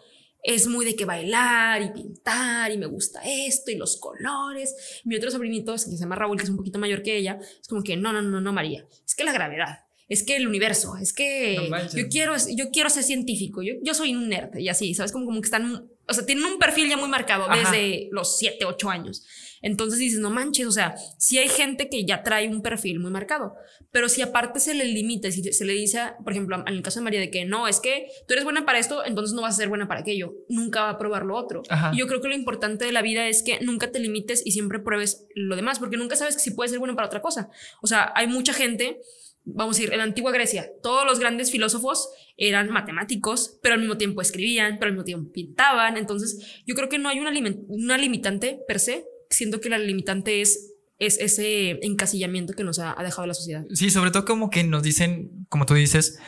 es 0.42 0.66
muy 0.66 0.84
de 0.84 0.96
que 0.96 1.04
bailar 1.04 1.82
y 1.82 1.90
pintar 1.90 2.72
y 2.72 2.78
me 2.78 2.86
gusta 2.86 3.20
esto 3.24 3.70
y 3.70 3.76
los 3.76 3.96
colores. 3.96 5.02
Mi 5.04 5.16
otro 5.16 5.30
sobrinito, 5.30 5.72
que 5.72 5.78
se 5.78 5.96
llama 5.96 6.16
Raúl, 6.16 6.36
que 6.36 6.44
es 6.44 6.50
un 6.50 6.56
poquito 6.56 6.78
mayor 6.78 7.02
que 7.02 7.16
ella, 7.16 7.38
es 7.60 7.68
como 7.68 7.82
que 7.82 7.96
no, 7.96 8.12
no, 8.12 8.22
no, 8.22 8.40
no, 8.40 8.52
María, 8.52 8.86
es 9.06 9.14
que 9.14 9.24
la 9.24 9.32
gravedad, 9.32 9.84
es 10.08 10.22
que 10.24 10.36
el 10.36 10.46
universo, 10.46 10.96
es 10.96 11.12
que 11.12 11.70
yo, 11.94 12.08
quiero, 12.08 12.34
yo 12.54 12.70
quiero 12.70 12.90
ser 12.90 13.04
científico, 13.04 13.62
yo, 13.62 13.74
yo 13.82 13.94
soy 13.94 14.14
un 14.14 14.28
nerd 14.28 14.58
y 14.58 14.68
así, 14.68 14.94
¿sabes? 14.94 15.12
Como, 15.12 15.26
como 15.26 15.40
que 15.40 15.46
están, 15.46 15.88
o 16.08 16.14
sea, 16.14 16.26
tienen 16.26 16.44
un 16.44 16.58
perfil 16.58 16.88
ya 16.88 16.96
muy 16.96 17.08
marcado 17.08 17.46
desde 17.48 18.08
los 18.10 18.38
7, 18.38 18.64
8 18.64 18.90
años. 18.90 19.24
Entonces 19.62 20.00
dices, 20.00 20.18
no 20.18 20.30
manches, 20.30 20.66
o 20.66 20.72
sea, 20.72 20.96
si 21.18 21.38
hay 21.38 21.48
gente 21.48 21.88
que 21.88 22.04
ya 22.04 22.24
trae 22.24 22.48
un 22.48 22.62
perfil 22.62 22.98
muy 22.98 23.12
marcado, 23.12 23.54
pero 23.92 24.08
si 24.08 24.20
aparte 24.20 24.58
se 24.58 24.74
le 24.74 24.84
limita, 24.86 25.30
si 25.30 25.40
se 25.52 25.64
le 25.64 25.72
dice, 25.72 26.00
por 26.24 26.32
ejemplo, 26.32 26.56
en 26.66 26.74
el 26.74 26.82
caso 26.82 26.98
de 26.98 27.04
María, 27.04 27.20
de 27.20 27.30
que 27.30 27.44
no, 27.44 27.68
es 27.68 27.78
que 27.78 28.08
tú 28.26 28.34
eres 28.34 28.42
buena 28.42 28.66
para 28.66 28.80
esto, 28.80 29.04
entonces 29.04 29.34
no 29.34 29.42
vas 29.42 29.54
a 29.54 29.58
ser 29.58 29.68
buena 29.68 29.86
para 29.86 30.00
aquello, 30.00 30.34
nunca 30.48 30.82
va 30.82 30.90
a 30.90 30.98
probar 30.98 31.24
lo 31.24 31.36
otro. 31.36 31.62
Y 31.92 31.98
yo 31.98 32.08
creo 32.08 32.20
que 32.20 32.28
lo 32.28 32.34
importante 32.34 32.84
de 32.84 32.92
la 32.92 33.02
vida 33.02 33.28
es 33.28 33.44
que 33.44 33.60
nunca 33.60 33.92
te 33.92 34.00
limites 34.00 34.44
y 34.44 34.50
siempre 34.50 34.80
pruebes 34.80 35.26
lo 35.36 35.54
demás, 35.54 35.78
porque 35.78 35.96
nunca 35.96 36.16
sabes 36.16 36.42
si 36.42 36.50
puedes 36.50 36.72
ser 36.72 36.80
bueno 36.80 36.96
para 36.96 37.06
otra 37.06 37.22
cosa. 37.22 37.48
O 37.82 37.86
sea, 37.86 38.12
hay 38.16 38.26
mucha 38.26 38.52
gente 38.52 39.00
vamos 39.44 39.76
a 39.76 39.78
decir, 39.78 39.92
en 39.92 39.98
la 39.98 40.04
antigua 40.04 40.32
Grecia, 40.32 40.70
todos 40.82 41.06
los 41.06 41.18
grandes 41.18 41.50
filósofos 41.50 42.08
eran 42.36 42.70
matemáticos, 42.70 43.58
pero 43.62 43.74
al 43.74 43.80
mismo 43.80 43.96
tiempo 43.96 44.20
escribían, 44.20 44.78
pero 44.78 44.86
al 44.86 44.92
mismo 44.92 45.04
tiempo 45.04 45.32
pintaban. 45.32 45.96
Entonces, 45.96 46.62
yo 46.66 46.74
creo 46.74 46.88
que 46.88 46.98
no 46.98 47.08
hay 47.08 47.20
una, 47.20 47.32
una 47.68 47.98
limitante 47.98 48.60
per 48.66 48.80
se, 48.80 49.04
siento 49.30 49.60
que 49.60 49.68
la 49.68 49.78
limitante 49.78 50.40
es, 50.40 50.74
es 50.98 51.18
ese 51.18 51.78
encasillamiento 51.82 52.52
que 52.54 52.64
nos 52.64 52.78
ha, 52.78 52.94
dejado 53.02 53.26
la 53.26 53.34
sociedad. 53.34 53.64
Sí, 53.72 53.90
sobre 53.90 54.10
todo 54.10 54.24
como 54.24 54.50
que 54.50 54.64
nos 54.64 54.82
dicen, 54.82 55.46
como 55.48 55.66
tú 55.66 55.74
dices, 55.74 56.18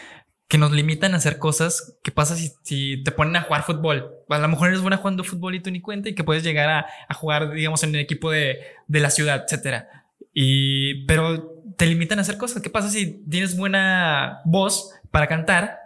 que 0.48 0.58
nos 0.58 0.72
limitan 0.72 1.14
a 1.14 1.18
hacer 1.18 1.38
cosas. 1.38 1.98
¿Qué 2.02 2.10
pasa 2.10 2.36
si, 2.36 2.52
si, 2.62 3.02
te 3.02 3.12
ponen 3.12 3.36
a 3.36 3.42
jugar 3.42 3.64
fútbol? 3.64 4.10
A 4.28 4.38
lo 4.38 4.48
mejor 4.48 4.68
eres 4.68 4.80
buena 4.80 4.96
jugando 4.96 5.24
fútbol 5.24 5.54
y 5.54 5.60
tú 5.60 5.70
ni 5.70 5.80
cuenta 5.80 6.08
y 6.08 6.14
que 6.14 6.24
puedes 6.24 6.42
llegar 6.42 6.68
a, 6.68 6.86
a 7.08 7.14
jugar, 7.14 7.52
digamos, 7.52 7.82
en 7.82 7.94
el 7.94 8.00
equipo 8.00 8.30
de, 8.30 8.58
de, 8.86 9.00
la 9.00 9.10
ciudad, 9.10 9.44
etcétera. 9.44 9.88
Y, 10.32 11.06
pero 11.06 11.53
te 11.76 11.86
limitan 11.86 12.18
a 12.18 12.22
hacer 12.22 12.38
cosas. 12.38 12.62
¿Qué 12.62 12.70
pasa 12.70 12.90
si 12.90 13.22
tienes 13.28 13.56
buena 13.56 14.40
voz 14.44 14.90
para 15.10 15.28
cantar, 15.28 15.78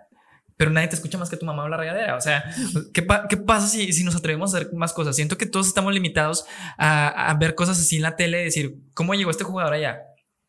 pero 0.56 0.70
nadie 0.70 0.88
te 0.88 0.96
escucha 0.96 1.16
más 1.18 1.30
que 1.30 1.36
tu 1.36 1.46
mamá 1.46 1.64
o 1.64 1.68
la 1.68 1.76
regadera. 1.76 2.16
O 2.16 2.20
sea, 2.20 2.44
¿qué, 2.92 3.02
pasa 3.02 3.68
si, 3.68 3.92
si, 3.92 4.02
nos 4.04 4.16
atrevemos 4.16 4.52
a 4.52 4.58
hacer 4.58 4.72
más 4.74 4.92
cosas? 4.92 5.14
Siento 5.14 5.38
que 5.38 5.46
todos 5.46 5.68
estamos 5.68 5.94
limitados 5.94 6.46
a, 6.76 7.30
a, 7.30 7.34
ver 7.34 7.54
cosas 7.54 7.78
así 7.78 7.96
en 7.96 8.02
la 8.02 8.16
tele 8.16 8.40
y 8.40 8.44
decir, 8.46 8.76
¿cómo 8.94 9.14
llegó 9.14 9.30
este 9.30 9.44
jugador 9.44 9.74
allá? 9.74 10.00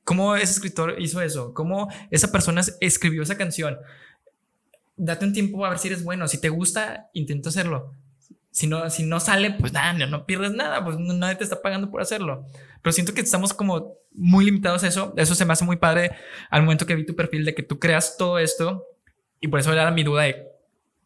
¿Cómo 0.06 0.36
ese 0.36 0.54
escritor 0.54 0.96
hizo 0.98 1.22
eso? 1.22 1.54
¿Cómo 1.54 1.92
esa 2.10 2.32
persona 2.32 2.62
escribió 2.82 3.22
esa 3.22 3.38
canción? 3.38 3.78
Date 4.98 5.26
un 5.26 5.34
tiempo 5.34 5.64
a 5.64 5.70
ver 5.70 5.78
si 5.78 5.90
eres 5.90 6.04
bueno. 6.04 6.28
Si 6.28 6.42
te 6.42 6.50
gusta, 6.50 7.10
intenta 7.14 7.50
hacerlo. 7.50 7.94
Si 8.52 8.68
no, 8.68 8.90
si 8.90 9.04
no 9.04 9.20
sale, 9.20 9.52
pues 9.52 9.74
nada, 9.74 9.94
no, 9.94 10.26
pierdes 10.26 10.52
nada, 10.52 10.84
pues 10.84 10.98
nadie 10.98 11.36
te 11.36 11.44
está 11.44 11.62
pagando 11.62 11.92
por 11.92 12.02
hacerlo. 12.02 12.46
Pero 12.82 12.94
siento 12.94 13.14
que 13.14 13.22
estamos 13.22 13.54
como 13.54 13.94
muy 14.12 14.46
limitados 14.46 14.84
a 14.84 14.88
eso. 14.88 15.14
Eso 15.18 15.36
se 15.36 15.46
me 15.46 15.54
hace 15.54 15.66
muy 15.66 15.78
padre 15.78 16.12
al 16.50 16.64
momento 16.64 16.86
que 16.86 16.96
vi 16.96 17.06
tu 17.06 17.16
perfil 17.16 17.46
de 17.46 17.54
que 17.54 17.64
tú 17.64 17.80
creas 17.80 18.18
todo 18.18 18.40
esto 18.40 18.86
y 19.40 19.48
por 19.48 19.60
eso 19.60 19.72
era 19.72 19.90
mi 19.92 20.04
duda 20.04 20.24
de 20.24 20.48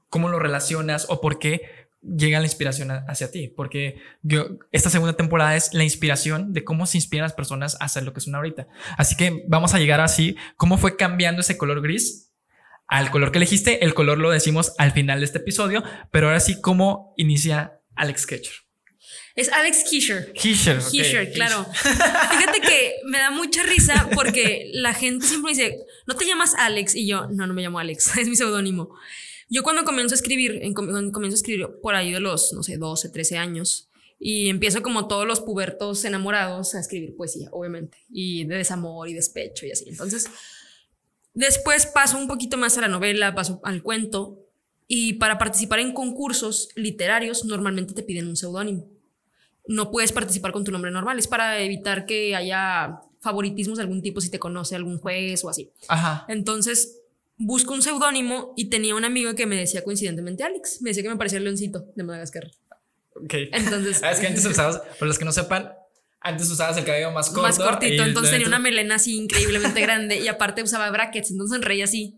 cómo 0.10 0.30
lo 0.30 0.40
relacionas 0.40 1.06
o 1.10 1.22
por 1.22 1.40
qué 1.40 1.84
llega 2.02 2.40
la 2.40 2.46
inspiración 2.46 2.92
hacia 2.92 3.32
ti. 3.32 3.48
Porque 3.48 3.98
yo, 4.22 4.46
esta 4.72 4.90
segunda 4.90 5.14
temporada 5.14 5.56
es 5.56 5.74
la 5.74 5.84
inspiración 5.84 6.54
de 6.54 6.64
cómo 6.64 6.86
se 6.86 6.98
inspiran 6.98 7.24
las 7.24 7.34
personas 7.34 7.76
a 7.80 7.86
hacer 7.86 8.04
lo 8.04 8.14
que 8.14 8.22
son 8.22 8.36
ahorita. 8.36 8.68
Así 8.98 9.16
que 9.16 9.44
vamos 9.48 9.74
a 9.74 9.80
llegar 9.80 10.02
así, 10.02 10.36
cómo 10.56 10.78
fue 10.78 10.96
cambiando 10.96 11.42
ese 11.42 11.58
color 11.58 11.82
gris 11.82 12.33
al 12.94 13.10
color 13.10 13.32
que 13.32 13.40
elegiste. 13.40 13.84
El 13.84 13.96
color 13.96 14.20
lo 14.20 14.30
decimos 14.30 14.74
al 14.78 14.92
final 14.92 15.20
de 15.20 15.26
este 15.26 15.40
episodio, 15.40 15.84
pero 16.12 16.28
ahora 16.28 16.40
sí, 16.40 16.62
cómo 16.62 17.16
inicia 17.18 17.82
Alex 17.96 18.28
Ketcher. 18.28 18.54
Es 19.36 19.52
Alex 19.52 19.84
Kisher. 19.90 20.32
Kisher. 20.34 20.78
Kisher, 20.92 21.34
claro. 21.34 21.66
Fíjate 21.74 22.62
que 22.62 22.98
me 23.06 23.18
da 23.18 23.32
mucha 23.32 23.64
risa 23.64 24.08
porque 24.14 24.70
la 24.74 24.94
gente 24.94 25.26
siempre 25.26 25.54
dice, 25.54 25.76
¿no 26.06 26.16
te 26.16 26.26
llamas 26.26 26.54
Alex? 26.54 26.94
Y 26.94 27.08
yo, 27.08 27.26
no, 27.32 27.48
no 27.48 27.56
me 27.56 27.64
llamo 27.64 27.80
Alex, 27.80 28.16
es 28.18 28.28
mi 28.28 28.36
seudónimo. 28.36 28.96
Yo 29.50 29.64
cuando 29.64 29.86
comienzo 29.86 30.14
a 30.14 30.18
escribir, 30.18 30.62
cuando 30.76 31.12
comienzo 31.12 31.34
a 31.34 31.40
escribir 31.40 31.68
por 31.82 31.96
ahí 31.96 32.12
de 32.12 32.20
los, 32.20 32.54
no 32.54 32.62
sé, 32.62 32.78
12, 32.78 33.10
13 33.10 33.40
años, 33.40 33.90
y 34.20 34.50
empiezo 34.50 34.84
como 34.84 35.08
todos 35.08 35.26
los 35.26 35.42
pubertos 35.42 36.06
enamorados 36.06 36.76
a 36.76 36.80
escribir 36.80 37.16
poesía, 37.16 37.50
obviamente, 37.52 37.98
y 38.12 38.46
de 38.46 38.58
desamor 38.58 39.10
y 39.10 39.16
despecho 39.16 39.66
y 39.66 39.72
así. 39.72 39.90
Entonces, 39.90 40.30
después 41.34 41.86
paso 41.86 42.18
un 42.18 42.28
poquito 42.28 42.58
más 42.58 42.78
a 42.78 42.82
la 42.82 42.88
novela, 42.88 43.36
paso 43.36 43.60
al 43.64 43.84
cuento, 43.84 44.40
y 44.88 45.14
para 45.14 45.38
participar 45.38 45.80
en 45.80 45.94
concursos 45.94 46.70
literarios 46.76 47.46
normalmente 47.46 47.94
te 47.94 48.04
piden 48.04 48.28
un 48.28 48.36
seudónimo 48.36 48.88
no 49.68 49.92
puedes 49.92 50.12
participar 50.12 50.52
con 50.52 50.64
tu 50.64 50.72
nombre 50.72 50.92
normal. 50.92 51.20
Es 51.20 51.28
para 51.28 51.60
evitar 51.62 52.06
que 52.06 52.36
haya 52.36 53.00
favoritismos 53.22 53.78
de 53.78 53.84
algún 53.84 54.02
tipo 54.02 54.20
si 54.20 54.30
te 54.30 54.40
conoce 54.40 54.76
algún 54.76 55.00
juez 55.00 55.44
o 55.44 55.50
así. 55.50 55.72
Ajá. 55.88 56.26
Entonces, 56.28 57.00
busco 57.38 57.74
un 57.74 57.82
seudónimo 57.82 58.54
y 58.58 58.66
tenía 58.66 58.96
un 58.96 59.06
amigo 59.06 59.36
que 59.36 59.46
me 59.46 59.56
decía 59.56 59.84
coincidentemente 59.84 60.44
Alex. 60.44 60.82
Me 60.82 60.90
decía 60.90 61.04
que 61.04 61.10
me 61.10 61.16
parecía 61.16 61.38
el 61.38 61.46
leoncito 61.46 61.86
de 61.96 62.04
Madagascar. 62.04 62.52
Ok. 63.16 63.34
Entonces. 63.52 64.02
Ah, 64.04 64.12
es 64.12 64.20
que 64.20 64.28
antes 64.28 64.46
usabas, 64.46 64.82
por 65.00 65.08
los 65.08 65.18
que 65.18 65.26
no 65.26 65.32
sepan, 65.32 65.72
antes 66.24 66.50
usabas 66.50 66.78
el 66.78 66.86
cabello 66.86 67.12
más 67.12 67.30
corto. 67.30 67.42
Más 67.44 67.60
cortito, 67.60 68.04
entonces 68.04 68.32
tenía 68.32 68.48
una 68.48 68.60
melena 68.60 68.96
así 68.96 69.18
increíblemente 69.18 69.82
grande 69.82 70.20
y 70.20 70.28
aparte 70.28 70.64
usaba 70.64 70.90
brackets, 70.90 71.32
entonces 71.32 71.62
reía 71.62 71.84
así 71.84 72.18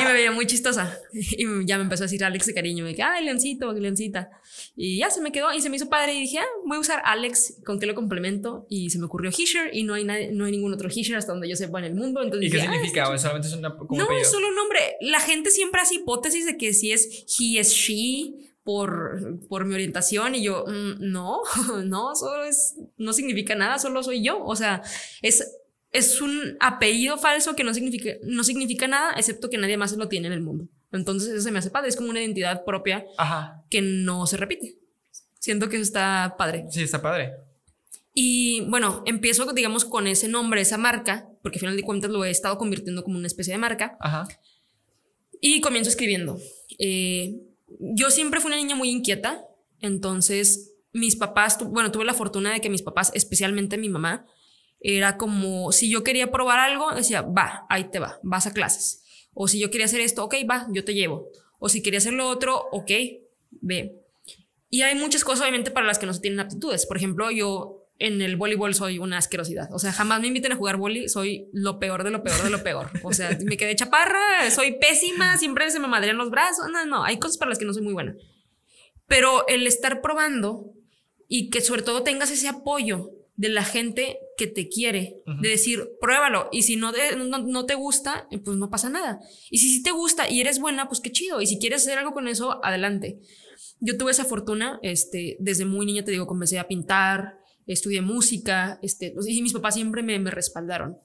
y 0.00 0.04
me 0.04 0.12
veía 0.12 0.32
muy 0.32 0.46
chistosa. 0.46 0.98
Y 1.12 1.66
ya 1.66 1.76
me 1.76 1.84
empezó 1.84 2.04
a 2.04 2.06
decir 2.06 2.24
Alex 2.24 2.46
de 2.46 2.54
cariño. 2.54 2.84
Me 2.84 2.90
dije, 2.90 3.02
ay, 3.02 3.24
leoncito, 3.24 3.72
leoncita. 3.72 4.30
Y 4.76 4.98
ya 4.98 5.10
se 5.10 5.20
me 5.20 5.32
quedó 5.32 5.52
y 5.52 5.60
se 5.60 5.70
me 5.70 5.76
hizo 5.76 5.88
padre. 5.88 6.14
Y 6.14 6.20
dije, 6.20 6.38
ah, 6.38 6.46
voy 6.64 6.76
a 6.76 6.80
usar 6.80 7.02
Alex, 7.04 7.60
¿con 7.64 7.78
qué 7.78 7.86
lo 7.86 7.94
complemento? 7.94 8.66
Y 8.68 8.90
se 8.90 8.98
me 8.98 9.06
ocurrió 9.06 9.30
Hisher 9.30 9.70
y 9.72 9.84
no 9.84 9.94
hay, 9.94 10.04
no 10.04 10.44
hay 10.44 10.52
ningún 10.52 10.72
otro 10.72 10.88
Hisher 10.88 11.16
hasta 11.16 11.32
donde 11.32 11.48
yo 11.48 11.56
sepa 11.56 11.78
en 11.78 11.86
el 11.86 11.94
mundo. 11.94 12.22
Entonces 12.22 12.48
¿Y 12.48 12.52
qué 12.52 12.60
significa? 12.60 13.08
¿O 13.10 13.18
solamente 13.18 13.48
es 13.48 13.54
una, 13.54 13.70
No, 13.70 14.10
es 14.12 14.30
solo 14.30 14.48
un 14.48 14.54
nombre. 14.54 14.80
La 15.00 15.20
gente 15.20 15.50
siempre 15.50 15.80
hace 15.80 15.96
hipótesis 15.96 16.46
de 16.46 16.56
que 16.56 16.72
si 16.72 16.92
es 16.92 17.26
he 17.40 17.58
es 17.58 17.70
she 17.72 18.34
por, 18.68 19.40
por 19.48 19.64
mi 19.64 19.72
orientación 19.72 20.34
y 20.34 20.42
yo, 20.42 20.66
mm, 20.66 20.96
no, 21.10 21.40
no, 21.86 22.14
solo 22.14 22.44
es, 22.44 22.76
no 22.98 23.14
significa 23.14 23.54
nada, 23.54 23.78
solo 23.78 24.02
soy 24.02 24.22
yo. 24.22 24.44
O 24.44 24.56
sea, 24.56 24.82
es 25.22 25.56
es 25.90 26.20
un 26.20 26.58
apellido 26.60 27.16
falso 27.16 27.56
que 27.56 27.64
no 27.64 27.72
significa, 27.72 28.10
no 28.24 28.44
significa 28.44 28.86
nada, 28.86 29.14
excepto 29.16 29.48
que 29.48 29.56
nadie 29.56 29.78
más 29.78 29.96
lo 29.96 30.06
tiene 30.08 30.26
en 30.26 30.34
el 30.34 30.42
mundo. 30.42 30.68
Entonces 30.92 31.30
eso 31.30 31.44
se 31.44 31.50
me 31.50 31.60
hace 31.60 31.70
padre, 31.70 31.88
es 31.88 31.96
como 31.96 32.10
una 32.10 32.20
identidad 32.20 32.62
propia 32.66 33.06
que 33.70 33.80
no 33.80 34.26
se 34.26 34.36
repite. 34.36 34.76
Siento 35.38 35.70
que 35.70 35.76
eso 35.76 35.84
está 35.84 36.34
padre. 36.36 36.66
Sí, 36.68 36.82
está 36.82 37.00
padre. 37.00 37.32
Y 38.12 38.66
bueno, 38.68 39.02
empiezo, 39.06 39.50
digamos, 39.54 39.86
con 39.86 40.06
ese 40.06 40.28
nombre, 40.28 40.60
esa 40.60 40.76
marca, 40.76 41.26
porque 41.40 41.56
al 41.56 41.60
final 41.60 41.76
de 41.76 41.84
cuentas 41.84 42.10
lo 42.10 42.22
he 42.22 42.30
estado 42.30 42.58
convirtiendo 42.58 43.02
como 43.02 43.16
una 43.16 43.28
especie 43.28 43.54
de 43.54 43.58
marca. 43.58 43.96
Ajá. 43.98 44.28
Y 45.40 45.62
comienzo 45.62 45.88
escribiendo. 45.88 46.38
Eh, 46.78 47.47
yo 47.78 48.10
siempre 48.10 48.40
fui 48.40 48.48
una 48.48 48.56
niña 48.56 48.74
muy 48.74 48.90
inquieta, 48.90 49.44
entonces 49.80 50.74
mis 50.92 51.16
papás, 51.16 51.58
bueno, 51.70 51.92
tuve 51.92 52.04
la 52.04 52.14
fortuna 52.14 52.52
de 52.52 52.60
que 52.60 52.70
mis 52.70 52.82
papás, 52.82 53.10
especialmente 53.14 53.78
mi 53.78 53.88
mamá, 53.88 54.26
era 54.80 55.16
como, 55.16 55.72
si 55.72 55.90
yo 55.90 56.04
quería 56.04 56.30
probar 56.30 56.58
algo, 56.58 56.94
decía, 56.94 57.22
va, 57.22 57.66
ahí 57.68 57.90
te 57.90 57.98
va, 57.98 58.18
vas 58.22 58.46
a 58.46 58.52
clases. 58.52 59.02
O 59.34 59.48
si 59.48 59.58
yo 59.58 59.70
quería 59.70 59.86
hacer 59.86 60.00
esto, 60.00 60.24
ok, 60.24 60.34
va, 60.48 60.66
yo 60.70 60.84
te 60.84 60.94
llevo. 60.94 61.28
O 61.58 61.68
si 61.68 61.82
quería 61.82 61.98
hacer 61.98 62.12
lo 62.12 62.28
otro, 62.28 62.68
ok, 62.72 62.90
ve. 63.50 64.02
Y 64.70 64.82
hay 64.82 64.94
muchas 64.94 65.24
cosas, 65.24 65.42
obviamente, 65.42 65.70
para 65.70 65.86
las 65.86 65.98
que 65.98 66.06
no 66.06 66.14
se 66.14 66.20
tienen 66.20 66.40
aptitudes. 66.40 66.86
Por 66.86 66.96
ejemplo, 66.96 67.30
yo 67.30 67.77
en 67.98 68.22
el 68.22 68.36
voleibol 68.36 68.74
soy 68.74 68.98
una 68.98 69.18
asquerosidad. 69.18 69.68
O 69.72 69.78
sea, 69.78 69.92
jamás 69.92 70.20
me 70.20 70.28
inviten 70.28 70.52
a 70.52 70.56
jugar 70.56 70.76
voleibol, 70.76 71.08
soy 71.08 71.48
lo 71.52 71.78
peor 71.78 72.04
de 72.04 72.10
lo 72.10 72.22
peor 72.22 72.42
de 72.42 72.50
lo 72.50 72.62
peor. 72.62 72.90
O 73.02 73.12
sea, 73.12 73.36
me 73.44 73.56
quedé 73.56 73.74
chaparra, 73.74 74.50
soy 74.50 74.78
pésima, 74.78 75.36
siempre 75.36 75.70
se 75.70 75.80
me 75.80 75.88
madrean 75.88 76.16
los 76.16 76.30
brazos. 76.30 76.66
No, 76.70 76.84
no, 76.86 77.04
hay 77.04 77.18
cosas 77.18 77.38
para 77.38 77.48
las 77.48 77.58
que 77.58 77.64
no 77.64 77.74
soy 77.74 77.82
muy 77.82 77.92
buena. 77.92 78.14
Pero 79.06 79.46
el 79.48 79.66
estar 79.66 80.00
probando 80.00 80.72
y 81.28 81.50
que 81.50 81.60
sobre 81.60 81.82
todo 81.82 82.02
tengas 82.02 82.30
ese 82.30 82.48
apoyo 82.48 83.10
de 83.36 83.48
la 83.48 83.64
gente 83.64 84.18
que 84.36 84.48
te 84.48 84.68
quiere, 84.68 85.22
Ujú. 85.26 85.40
de 85.40 85.48
decir, 85.50 85.88
pruébalo, 86.00 86.48
y 86.50 86.62
si 86.62 86.74
no 86.76 86.92
te, 86.92 87.14
no, 87.16 87.38
no 87.38 87.66
te 87.66 87.74
gusta, 87.74 88.26
pues 88.44 88.56
no 88.56 88.68
pasa 88.68 88.90
nada. 88.90 89.20
Y 89.50 89.58
si 89.58 89.70
sí 89.72 89.82
te 89.82 89.92
gusta 89.92 90.28
y 90.28 90.40
eres 90.40 90.58
buena, 90.58 90.88
pues 90.88 91.00
qué 91.00 91.12
chido, 91.12 91.40
y 91.40 91.46
si 91.46 91.58
quieres 91.60 91.82
hacer 91.82 91.98
algo 91.98 92.12
con 92.12 92.26
eso, 92.26 92.64
adelante. 92.64 93.20
Yo 93.80 93.96
tuve 93.96 94.10
esa 94.10 94.24
fortuna, 94.24 94.80
este, 94.82 95.36
desde 95.38 95.64
muy 95.66 95.86
niña, 95.86 96.04
te 96.04 96.10
digo, 96.10 96.26
comencé 96.26 96.58
a 96.58 96.66
pintar, 96.66 97.37
estudié 97.72 98.02
música, 98.02 98.78
este, 98.82 99.14
y 99.26 99.42
mis 99.42 99.52
papás 99.52 99.74
siempre 99.74 100.02
me, 100.02 100.18
me 100.18 100.30
respaldaron. 100.30 100.98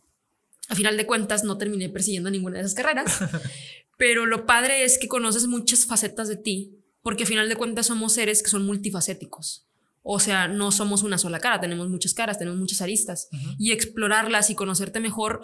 A 0.70 0.76
final 0.76 0.96
de 0.98 1.06
cuentas, 1.06 1.44
no 1.44 1.58
terminé 1.58 1.90
persiguiendo 1.90 2.32
ninguna 2.32 2.56
de 2.58 2.62
esas 2.62 2.74
carreras, 2.74 3.20
pero 3.98 4.26
lo 4.26 4.46
padre 4.46 4.84
es 4.84 4.98
que 4.98 5.08
conoces 5.08 5.48
muchas 5.48 5.86
facetas 5.86 6.28
de 6.28 6.38
ti, 6.38 6.80
porque 7.02 7.24
a 7.24 7.28
final 7.28 7.50
de 7.50 7.56
cuentas 7.56 7.88
somos 7.88 8.14
seres 8.14 8.42
que 8.42 8.50
son 8.50 8.66
multifacéticos. 8.66 9.68
O 10.04 10.20
sea, 10.20 10.48
no 10.48 10.72
somos 10.72 11.04
una 11.04 11.18
sola 11.18 11.40
cara, 11.40 11.62
tenemos 11.62 11.90
muchas 11.90 12.14
caras, 12.14 12.38
tenemos 12.38 12.60
muchas 12.60 12.82
aristas. 12.82 13.30
Y 13.58 13.72
explorarlas 13.72 14.50
y 14.50 14.56
conocerte 14.56 15.00
mejor, 15.00 15.42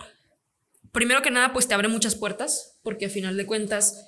primero 0.91 1.21
que 1.21 1.31
nada, 1.31 1.53
pues 1.53 1.67
te 1.67 1.73
abre 1.73 1.87
muchas 1.87 2.15
puertas, 2.15 2.77
porque 2.83 3.05
a 3.05 3.09
final 3.09 3.37
de 3.37 3.45
cuentas, 3.45 4.05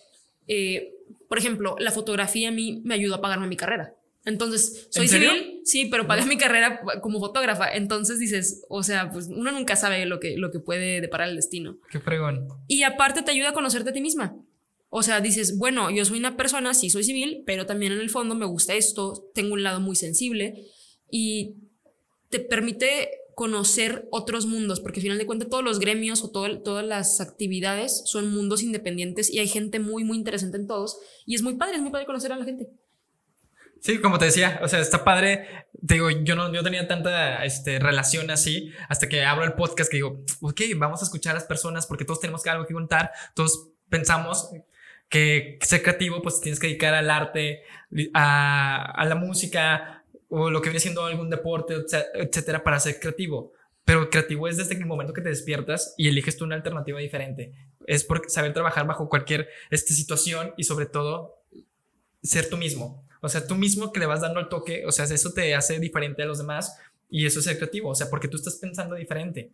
eh, 0.47 0.93
por 1.29 1.37
ejemplo, 1.37 1.75
la 1.79 1.91
fotografía 1.91 2.49
a 2.49 2.51
mí 2.51 2.81
me 2.83 2.95
ayudó 2.95 3.15
a 3.15 3.21
pagarme 3.21 3.47
mi 3.47 3.55
carrera. 3.55 3.95
Entonces, 4.23 4.87
soy 4.91 5.07
civil, 5.31 5.61
sí, 5.65 5.85
pero 5.85 6.05
pagué 6.07 6.25
mi 6.25 6.37
carrera 6.37 6.81
como 7.01 7.19
fotógrafa. 7.19 7.73
Entonces 7.73 8.19
dices, 8.19 8.63
o 8.69 8.83
sea, 8.83 9.09
pues 9.09 9.27
uno 9.27 9.51
nunca 9.51 9.75
sabe 9.75 10.05
lo 10.05 10.19
que, 10.19 10.37
lo 10.37 10.51
que 10.51 10.59
puede 10.59 11.01
deparar 11.01 11.29
el 11.29 11.35
destino. 11.35 11.77
Qué 11.89 11.99
fregón. 11.99 12.47
Y 12.67 12.83
aparte 12.83 13.23
te 13.23 13.31
ayuda 13.31 13.49
a 13.49 13.53
conocerte 13.53 13.89
a 13.89 13.93
ti 13.93 14.01
misma. 14.01 14.35
O 14.89 15.01
sea, 15.03 15.21
dices, 15.21 15.57
bueno, 15.57 15.89
yo 15.89 16.03
soy 16.05 16.19
una 16.19 16.35
persona, 16.37 16.73
sí 16.73 16.89
soy 16.89 17.03
civil, 17.03 17.43
pero 17.45 17.65
también 17.65 17.93
en 17.93 17.99
el 17.99 18.09
fondo 18.09 18.35
me 18.35 18.45
gusta 18.45 18.73
esto, 18.75 19.29
tengo 19.33 19.53
un 19.53 19.63
lado 19.63 19.79
muy 19.79 19.95
sensible 19.95 20.65
y 21.09 21.55
te 22.29 22.39
permite 22.39 23.09
conocer 23.33 24.07
otros 24.11 24.45
mundos, 24.45 24.81
porque 24.81 24.99
al 24.99 25.03
final 25.03 25.17
de 25.17 25.25
cuentas 25.25 25.49
todos 25.49 25.63
los 25.63 25.79
gremios 25.79 26.23
o 26.23 26.29
todo- 26.29 26.59
todas 26.61 26.85
las 26.85 27.21
actividades 27.21 28.03
son 28.05 28.31
mundos 28.33 28.61
independientes 28.61 29.33
y 29.33 29.39
hay 29.39 29.47
gente 29.47 29.79
muy, 29.79 30.03
muy 30.03 30.17
interesante 30.17 30.57
en 30.57 30.67
todos 30.67 30.97
y 31.25 31.35
es 31.35 31.41
muy 31.41 31.55
padre, 31.55 31.75
es 31.77 31.81
muy 31.81 31.91
padre 31.91 32.05
conocer 32.05 32.33
a 32.33 32.37
la 32.37 32.45
gente. 32.45 32.67
Sí, 33.81 33.99
como 33.99 34.19
te 34.19 34.25
decía, 34.25 34.59
o 34.61 34.67
sea, 34.67 34.79
está 34.79 35.03
padre. 35.03 35.65
Te 35.85 35.95
digo, 35.95 36.11
yo 36.11 36.35
no 36.35 36.53
yo 36.53 36.61
tenía 36.61 36.87
tanta 36.87 37.43
este, 37.43 37.79
relación 37.79 38.29
así 38.29 38.71
hasta 38.87 39.09
que 39.09 39.23
abro 39.25 39.43
el 39.43 39.53
podcast 39.53 39.89
que 39.89 39.97
digo, 39.97 40.23
ok, 40.39 40.61
vamos 40.77 41.01
a 41.01 41.05
escuchar 41.05 41.31
a 41.31 41.39
las 41.39 41.45
personas 41.45 41.87
porque 41.87 42.05
todos 42.05 42.19
tenemos 42.19 42.45
algo 42.45 42.67
que 42.67 42.75
contar. 42.75 43.11
Todos 43.33 43.69
pensamos 43.89 44.51
que 45.09 45.57
ser 45.61 45.81
creativo, 45.81 46.21
pues 46.21 46.39
tienes 46.41 46.59
que 46.59 46.67
dedicar 46.67 46.93
al 46.93 47.09
arte, 47.09 47.63
a, 48.13 48.91
a 48.91 49.05
la 49.05 49.15
música 49.15 50.03
o 50.29 50.51
lo 50.51 50.61
que 50.61 50.69
viene 50.69 50.79
siendo 50.79 51.03
algún 51.03 51.31
deporte, 51.31 51.75
etc- 51.75 52.05
etcétera, 52.13 52.63
para 52.63 52.79
ser 52.79 52.99
creativo. 52.99 53.51
Pero 53.83 54.11
creativo 54.11 54.47
es 54.47 54.57
desde 54.57 54.75
el 54.75 54.85
momento 54.85 55.11
que 55.11 55.21
te 55.21 55.29
despiertas 55.29 55.95
y 55.97 56.07
eliges 56.07 56.37
tú 56.37 56.45
una 56.45 56.55
alternativa 56.55 56.99
diferente. 56.99 57.51
Es 57.87 58.03
por 58.03 58.29
saber 58.29 58.53
trabajar 58.53 58.85
bajo 58.85 59.09
cualquier 59.09 59.49
este, 59.71 59.95
situación 59.95 60.53
y 60.55 60.65
sobre 60.65 60.85
todo 60.85 61.41
ser 62.21 62.47
tú 62.47 62.57
mismo. 62.57 63.03
O 63.21 63.29
sea, 63.29 63.45
tú 63.45 63.55
mismo 63.55 63.91
que 63.91 63.99
le 63.99 64.07
vas 64.07 64.21
dando 64.21 64.39
el 64.39 64.49
toque, 64.49 64.85
o 64.85 64.91
sea, 64.91 65.05
eso 65.05 65.31
te 65.31 65.55
hace 65.55 65.79
diferente 65.79 66.23
a 66.23 66.25
los 66.25 66.39
demás 66.39 66.77
y 67.09 67.25
eso 67.25 67.39
es 67.39 67.45
ser 67.45 67.57
creativo, 67.57 67.89
o 67.89 67.95
sea, 67.95 68.09
porque 68.09 68.27
tú 68.27 68.37
estás 68.37 68.55
pensando 68.55 68.95
diferente. 68.95 69.53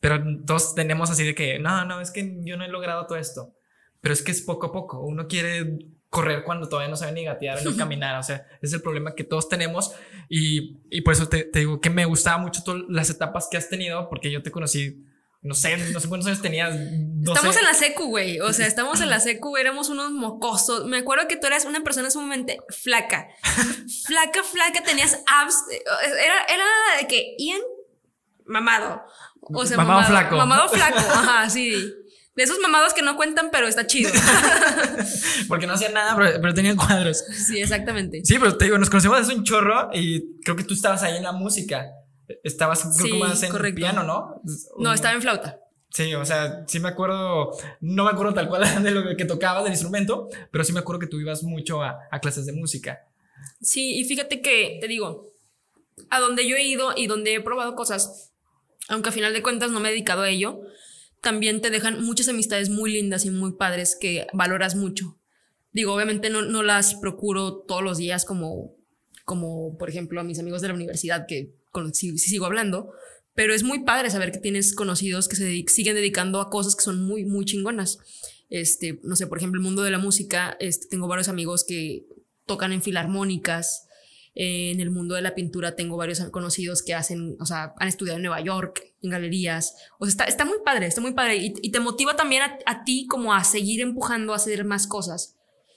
Pero 0.00 0.20
todos 0.44 0.74
tenemos 0.74 1.10
así 1.10 1.24
de 1.24 1.34
que, 1.34 1.58
no, 1.58 1.84
no, 1.84 2.00
es 2.00 2.10
que 2.10 2.38
yo 2.40 2.56
no 2.56 2.64
he 2.64 2.68
logrado 2.68 3.06
todo 3.06 3.18
esto. 3.18 3.54
Pero 4.00 4.12
es 4.12 4.20
que 4.20 4.32
es 4.32 4.42
poco 4.42 4.66
a 4.66 4.72
poco. 4.72 5.00
Uno 5.00 5.28
quiere 5.28 5.78
correr 6.10 6.42
cuando 6.42 6.68
todavía 6.68 6.90
no 6.90 6.96
sabe 6.96 7.12
ni 7.12 7.24
gatear 7.24 7.64
ni 7.64 7.74
caminar. 7.76 8.18
O 8.18 8.22
sea, 8.24 8.46
es 8.60 8.72
el 8.72 8.82
problema 8.82 9.14
que 9.14 9.22
todos 9.22 9.48
tenemos. 9.48 9.94
Y, 10.28 10.80
y 10.90 11.02
por 11.02 11.14
eso 11.14 11.28
te, 11.28 11.44
te 11.44 11.60
digo 11.60 11.80
que 11.80 11.88
me 11.88 12.04
gustaba 12.04 12.38
mucho 12.38 12.64
todas 12.64 12.82
las 12.88 13.10
etapas 13.10 13.46
que 13.48 13.56
has 13.56 13.68
tenido, 13.68 14.08
porque 14.08 14.30
yo 14.30 14.42
te 14.42 14.50
conocí, 14.50 15.06
no 15.42 15.54
sé, 15.56 15.76
no 15.76 15.98
sé 15.98 16.08
cuántos 16.08 16.28
años 16.28 16.40
tenías. 16.40 16.72
no 16.72 17.32
estamos 17.34 17.54
sé. 17.54 17.60
en 17.60 17.66
la 17.66 17.74
secu, 17.74 18.04
güey. 18.06 18.38
O 18.40 18.52
sea, 18.52 18.66
estamos 18.66 19.00
en 19.00 19.10
la 19.10 19.18
secu, 19.18 19.56
éramos 19.56 19.88
unos 19.88 20.12
mocosos. 20.12 20.86
Me 20.86 20.98
acuerdo 20.98 21.26
que 21.26 21.36
tú 21.36 21.48
eras 21.48 21.64
una 21.64 21.82
persona 21.82 22.10
sumamente 22.10 22.60
flaca. 22.70 23.26
flaca, 24.06 24.42
flaca, 24.44 24.82
tenías 24.84 25.18
abs. 25.26 25.56
Era, 26.24 26.44
era 26.44 26.64
de 27.00 27.08
que 27.08 27.34
Ian 27.38 27.60
mamado. 28.46 29.02
O 29.40 29.66
sea, 29.66 29.76
Mamado 29.76 30.04
flaco. 30.04 30.36
Mamado 30.36 30.68
flaco, 30.68 30.98
ajá, 30.98 31.50
sí. 31.50 31.92
De 32.36 32.44
esos 32.44 32.60
mamados 32.60 32.94
que 32.94 33.02
no 33.02 33.16
cuentan, 33.16 33.50
pero 33.50 33.66
está 33.66 33.86
chido. 33.86 34.10
Porque 35.48 35.66
no 35.66 35.74
hacía 35.74 35.90
nada, 35.90 36.16
pero, 36.16 36.40
pero 36.40 36.54
tenía 36.54 36.76
cuadros. 36.76 37.18
sí, 37.18 37.60
exactamente. 37.60 38.20
Sí, 38.24 38.38
pero 38.38 38.56
te 38.56 38.66
digo, 38.66 38.78
nos 38.78 38.88
conocimos 38.88 39.18
hace 39.18 39.34
un 39.34 39.42
chorro 39.42 39.90
y 39.92 40.40
creo 40.40 40.56
que 40.56 40.64
tú 40.64 40.72
estabas 40.72 41.02
ahí 41.02 41.16
en 41.16 41.24
la 41.24 41.32
música. 41.32 41.84
Estabas, 42.44 42.82
creo 42.96 43.06
Sí, 43.06 43.12
que 43.12 43.18
más 43.18 43.42
en 43.42 43.50
correcto. 43.50 43.76
piano, 43.76 44.02
¿no? 44.02 44.40
No, 44.78 44.92
estaba 44.92 45.14
en 45.14 45.22
flauta. 45.22 45.60
Sí, 45.90 46.14
o 46.14 46.24
sea, 46.24 46.64
sí 46.66 46.80
me 46.80 46.88
acuerdo, 46.88 47.50
no 47.80 48.04
me 48.04 48.10
acuerdo 48.10 48.32
tal 48.34 48.48
cual 48.48 48.62
de 48.82 48.90
lo 48.90 49.14
que 49.16 49.24
tocaba 49.26 49.62
del 49.62 49.72
instrumento, 49.72 50.28
pero 50.50 50.64
sí 50.64 50.72
me 50.72 50.80
acuerdo 50.80 51.00
que 51.00 51.06
tú 51.06 51.20
ibas 51.20 51.42
mucho 51.42 51.82
a, 51.82 51.98
a 52.10 52.20
clases 52.20 52.46
de 52.46 52.52
música. 52.52 53.00
Sí, 53.60 53.98
y 53.98 54.04
fíjate 54.04 54.40
que, 54.40 54.78
te 54.80 54.88
digo, 54.88 55.32
a 56.10 56.20
donde 56.20 56.48
yo 56.48 56.56
he 56.56 56.62
ido 56.64 56.94
y 56.96 57.06
donde 57.08 57.34
he 57.34 57.40
probado 57.40 57.74
cosas, 57.74 58.32
aunque 58.88 59.10
a 59.10 59.12
final 59.12 59.32
de 59.34 59.42
cuentas 59.42 59.70
no 59.70 59.80
me 59.80 59.88
he 59.88 59.92
dedicado 59.92 60.22
a 60.22 60.30
ello, 60.30 60.60
también 61.20 61.60
te 61.60 61.70
dejan 61.70 62.02
muchas 62.02 62.28
amistades 62.28 62.70
muy 62.70 62.90
lindas 62.92 63.24
y 63.26 63.30
muy 63.30 63.52
padres 63.52 63.96
que 64.00 64.26
valoras 64.32 64.74
mucho. 64.74 65.18
Digo, 65.72 65.94
obviamente 65.94 66.30
no, 66.30 66.42
no 66.42 66.62
las 66.62 66.94
procuro 66.94 67.58
todos 67.58 67.82
los 67.82 67.98
días 67.98 68.24
como, 68.24 68.74
como, 69.24 69.76
por 69.78 69.88
ejemplo, 69.88 70.20
a 70.20 70.24
mis 70.24 70.38
amigos 70.38 70.62
de 70.62 70.68
la 70.68 70.74
universidad 70.74 71.26
que 71.26 71.54
sí 71.92 72.16
sigo 72.18 72.46
hablando, 72.46 72.92
pero 73.34 73.54
es 73.54 73.62
muy 73.62 73.84
padre 73.84 74.10
saber 74.10 74.32
que 74.32 74.38
tienes 74.38 74.74
conocidos 74.74 75.28
que 75.28 75.36
se 75.36 75.64
siguen 75.68 75.94
dedicando 75.94 76.40
a 76.40 76.50
cosas 76.50 76.76
que 76.76 76.84
son 76.84 77.04
muy, 77.04 77.24
muy 77.24 77.44
chingonas. 77.44 77.98
Este, 78.50 79.00
no 79.02 79.16
sé, 79.16 79.26
por 79.26 79.38
ejemplo, 79.38 79.58
el 79.58 79.64
mundo 79.64 79.82
de 79.82 79.90
la 79.90 79.98
música, 79.98 80.56
este, 80.60 80.86
tengo 80.88 81.08
varios 81.08 81.28
amigos 81.28 81.64
que 81.64 82.06
tocan 82.46 82.72
en 82.72 82.82
filarmónicas. 82.82 83.86
En 84.34 84.80
el 84.80 84.90
mundo 84.90 85.14
de 85.14 85.20
la 85.22 85.34
pintura 85.34 85.76
tengo 85.76 85.98
varios 85.98 86.20
conocidos 86.30 86.82
que 86.82 86.94
hacen, 86.94 87.36
o 87.38 87.44
sea, 87.44 87.74
han 87.78 87.88
estudiado 87.88 88.16
en 88.16 88.22
Nueva 88.22 88.40
York, 88.40 88.82
en 89.02 89.10
galerías. 89.10 89.74
O 89.98 90.06
sea, 90.06 90.10
está, 90.10 90.24
está 90.24 90.44
muy 90.44 90.58
padre, 90.64 90.86
está 90.86 91.00
muy 91.00 91.12
padre. 91.12 91.36
Y, 91.36 91.54
y 91.62 91.70
te 91.70 91.80
motiva 91.80 92.16
también 92.16 92.42
a, 92.42 92.58
a 92.66 92.84
ti 92.84 93.06
como 93.06 93.34
a 93.34 93.44
seguir 93.44 93.80
empujando 93.80 94.32
a 94.32 94.36
hacer 94.36 94.64
más 94.64 94.86
cosas. 94.86 95.36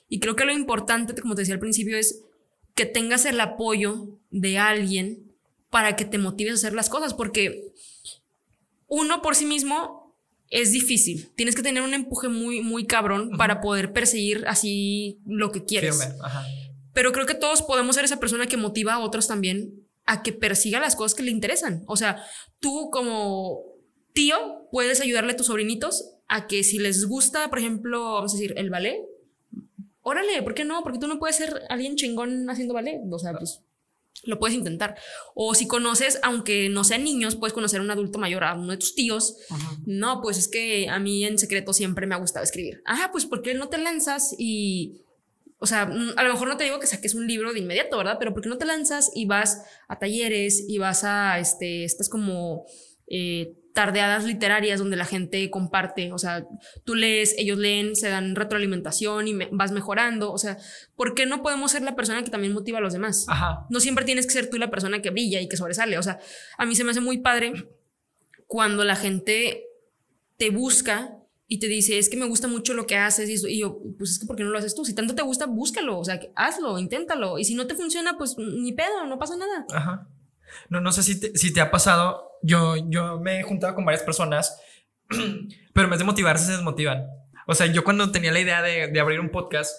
Y 0.09 0.19
creo 0.19 0.35
que 0.35 0.45
lo 0.45 0.53
importante, 0.53 1.19
como 1.21 1.35
te 1.35 1.41
decía 1.41 1.55
al 1.55 1.59
principio, 1.59 1.97
es 1.97 2.23
que 2.75 2.85
tengas 2.85 3.25
el 3.25 3.39
apoyo 3.39 4.19
de 4.29 4.57
alguien 4.57 5.24
para 5.75 5.97
que 5.97 6.05
te 6.05 6.17
motives 6.17 6.53
a 6.53 6.55
hacer 6.55 6.73
las 6.73 6.87
cosas, 6.87 7.13
porque 7.13 7.73
uno 8.87 9.21
por 9.21 9.35
sí 9.35 9.45
mismo 9.45 10.15
es 10.49 10.71
difícil. 10.71 11.33
Tienes 11.35 11.53
que 11.53 11.63
tener 11.63 11.83
un 11.83 11.93
empuje 11.93 12.29
muy, 12.29 12.61
muy 12.61 12.85
cabrón 12.85 13.31
para 13.37 13.59
poder 13.59 13.91
perseguir 13.91 14.45
así 14.47 15.19
lo 15.25 15.51
que 15.51 15.65
quieres. 15.65 16.01
Firme. 16.01 16.15
Ajá. 16.23 16.45
Pero 16.93 17.11
creo 17.11 17.25
que 17.25 17.33
todos 17.33 17.61
podemos 17.61 17.97
ser 17.97 18.05
esa 18.05 18.21
persona 18.21 18.47
que 18.47 18.55
motiva 18.55 18.93
a 18.93 18.99
otros 18.99 19.27
también 19.27 19.85
a 20.05 20.23
que 20.23 20.31
persiga 20.31 20.79
las 20.79 20.95
cosas 20.95 21.13
que 21.13 21.23
le 21.23 21.31
interesan. 21.31 21.83
O 21.87 21.97
sea, 21.97 22.23
tú 22.61 22.89
como 22.89 23.59
tío 24.13 24.69
puedes 24.71 25.01
ayudarle 25.01 25.33
a 25.33 25.35
tus 25.35 25.47
sobrinitos 25.47 26.13
a 26.29 26.47
que 26.47 26.63
si 26.63 26.79
les 26.79 27.05
gusta, 27.05 27.49
por 27.49 27.59
ejemplo, 27.59 28.13
vamos 28.13 28.33
a 28.33 28.37
decir, 28.37 28.53
el 28.55 28.69
ballet, 28.69 29.01
órale, 30.03 30.41
¿por 30.41 30.53
qué 30.53 30.63
no? 30.63 30.83
Porque 30.83 30.99
tú 30.99 31.07
no 31.07 31.19
puedes 31.19 31.35
ser 31.35 31.63
alguien 31.67 31.97
chingón 31.97 32.49
haciendo 32.49 32.73
ballet. 32.73 33.01
O 33.11 33.19
sea, 33.19 33.33
pues 33.33 33.59
lo 34.23 34.39
puedes 34.39 34.57
intentar. 34.57 34.95
O 35.33 35.53
si 35.55 35.67
conoces, 35.67 36.19
aunque 36.23 36.69
no 36.69 36.83
sean 36.83 37.03
niños, 37.03 37.35
puedes 37.35 37.53
conocer 37.53 37.79
a 37.79 37.83
un 37.83 37.91
adulto 37.91 38.19
mayor, 38.19 38.43
a 38.43 38.53
uno 38.53 38.71
de 38.71 38.77
tus 38.77 38.95
tíos. 38.95 39.37
No, 39.85 40.21
pues 40.21 40.37
es 40.37 40.47
que 40.47 40.89
a 40.89 40.99
mí 40.99 41.25
en 41.25 41.37
secreto 41.37 41.73
siempre 41.73 42.07
me 42.07 42.15
ha 42.15 42.19
gustado 42.19 42.43
escribir. 42.43 42.81
Ah, 42.85 43.09
pues 43.11 43.25
¿por 43.25 43.41
qué 43.41 43.53
no 43.53 43.69
te 43.69 43.77
lanzas 43.77 44.35
y... 44.37 45.01
O 45.57 45.67
sea, 45.67 45.83
a 45.83 46.23
lo 46.23 46.33
mejor 46.33 46.49
no 46.49 46.57
te 46.57 46.65
digo 46.65 46.79
que 46.79 46.85
saques 46.85 47.15
un 47.15 47.27
libro 47.27 47.53
de 47.53 47.59
inmediato, 47.59 47.97
¿verdad? 47.97 48.17
Pero 48.19 48.33
¿por 48.33 48.43
qué 48.43 48.49
no 48.49 48.57
te 48.57 48.65
lanzas 48.65 49.09
y 49.15 49.25
vas 49.25 49.63
a 49.87 49.97
talleres 49.97 50.63
y 50.67 50.77
vas 50.77 51.03
a, 51.05 51.39
este, 51.39 51.85
estas 51.85 52.09
como 52.09 52.65
eh, 53.07 53.55
tardeadas 53.75 54.23
literarias 54.23 54.79
donde 54.79 54.95
la 54.95 55.05
gente 55.05 55.49
comparte? 55.51 56.11
O 56.13 56.17
sea, 56.17 56.47
tú 56.85 56.95
lees, 56.95 57.35
ellos 57.37 57.57
leen, 57.59 57.95
se 57.95 58.07
dan 58.09 58.35
retroalimentación 58.35 59.27
y 59.27 59.33
me- 59.33 59.49
vas 59.51 59.71
mejorando. 59.73 60.31
O 60.31 60.37
sea, 60.37 60.57
¿por 60.95 61.13
qué 61.13 61.25
no 61.25 61.43
podemos 61.43 61.71
ser 61.71 61.81
la 61.83 61.95
persona 61.95 62.23
que 62.23 62.31
también 62.31 62.53
motiva 62.53 62.77
a 62.79 62.81
los 62.81 62.93
demás? 62.93 63.25
Ajá. 63.27 63.65
No 63.69 63.79
siempre 63.81 64.05
tienes 64.05 64.25
que 64.25 64.31
ser 64.33 64.49
tú 64.49 64.57
la 64.57 64.71
persona 64.71 65.01
que 65.01 65.09
brilla 65.11 65.41
y 65.41 65.49
que 65.49 65.57
sobresale. 65.57 65.97
O 65.99 66.03
sea, 66.03 66.19
a 66.57 66.65
mí 66.65 66.73
se 66.75 66.83
me 66.85 66.91
hace 66.91 67.01
muy 67.01 67.17
padre 67.19 67.51
cuando 68.47 68.83
la 68.85 68.95
gente 68.95 69.65
te 70.37 70.49
busca 70.51 71.17
y 71.47 71.59
te 71.59 71.67
dice, 71.67 71.99
es 71.99 72.09
que 72.09 72.17
me 72.17 72.25
gusta 72.25 72.47
mucho 72.47 72.73
lo 72.73 72.87
que 72.87 72.95
haces. 72.95 73.29
Y, 73.29 73.53
y 73.53 73.59
yo, 73.59 73.79
pues 73.97 74.11
es 74.11 74.19
que, 74.19 74.25
¿por 74.25 74.35
qué 74.35 74.43
no 74.43 74.49
lo 74.51 74.57
haces 74.57 74.73
tú? 74.73 74.83
Si 74.85 74.95
tanto 74.95 75.15
te 75.15 75.21
gusta, 75.21 75.45
búscalo. 75.47 75.99
O 75.99 76.03
sea, 76.05 76.19
hazlo, 76.35 76.79
inténtalo. 76.79 77.37
Y 77.39 77.43
si 77.45 77.55
no 77.55 77.67
te 77.67 77.75
funciona, 77.75 78.17
pues 78.17 78.35
ni 78.37 78.71
pedo, 78.73 79.05
no 79.05 79.19
pasa 79.19 79.35
nada. 79.37 79.65
Ajá. 79.71 80.07
No, 80.69 80.81
no 80.81 80.91
sé 80.91 81.03
si 81.03 81.19
te, 81.19 81.37
si 81.37 81.53
te 81.53 81.61
ha 81.61 81.71
pasado. 81.71 82.31
Yo, 82.41 82.75
yo 82.89 83.19
me 83.19 83.39
he 83.39 83.43
juntado 83.43 83.75
con 83.75 83.85
varias 83.85 84.03
personas, 84.03 84.59
pero 85.73 85.85
en 85.85 85.89
vez 85.89 85.99
de 85.99 86.05
motivarse, 86.05 86.45
se 86.45 86.51
desmotivan. 86.53 87.05
O 87.47 87.55
sea, 87.55 87.67
yo 87.67 87.83
cuando 87.83 88.11
tenía 88.11 88.31
la 88.31 88.39
idea 88.39 88.61
de, 88.61 88.87
de 88.87 88.99
abrir 88.99 89.19
un 89.19 89.29
podcast, 89.29 89.75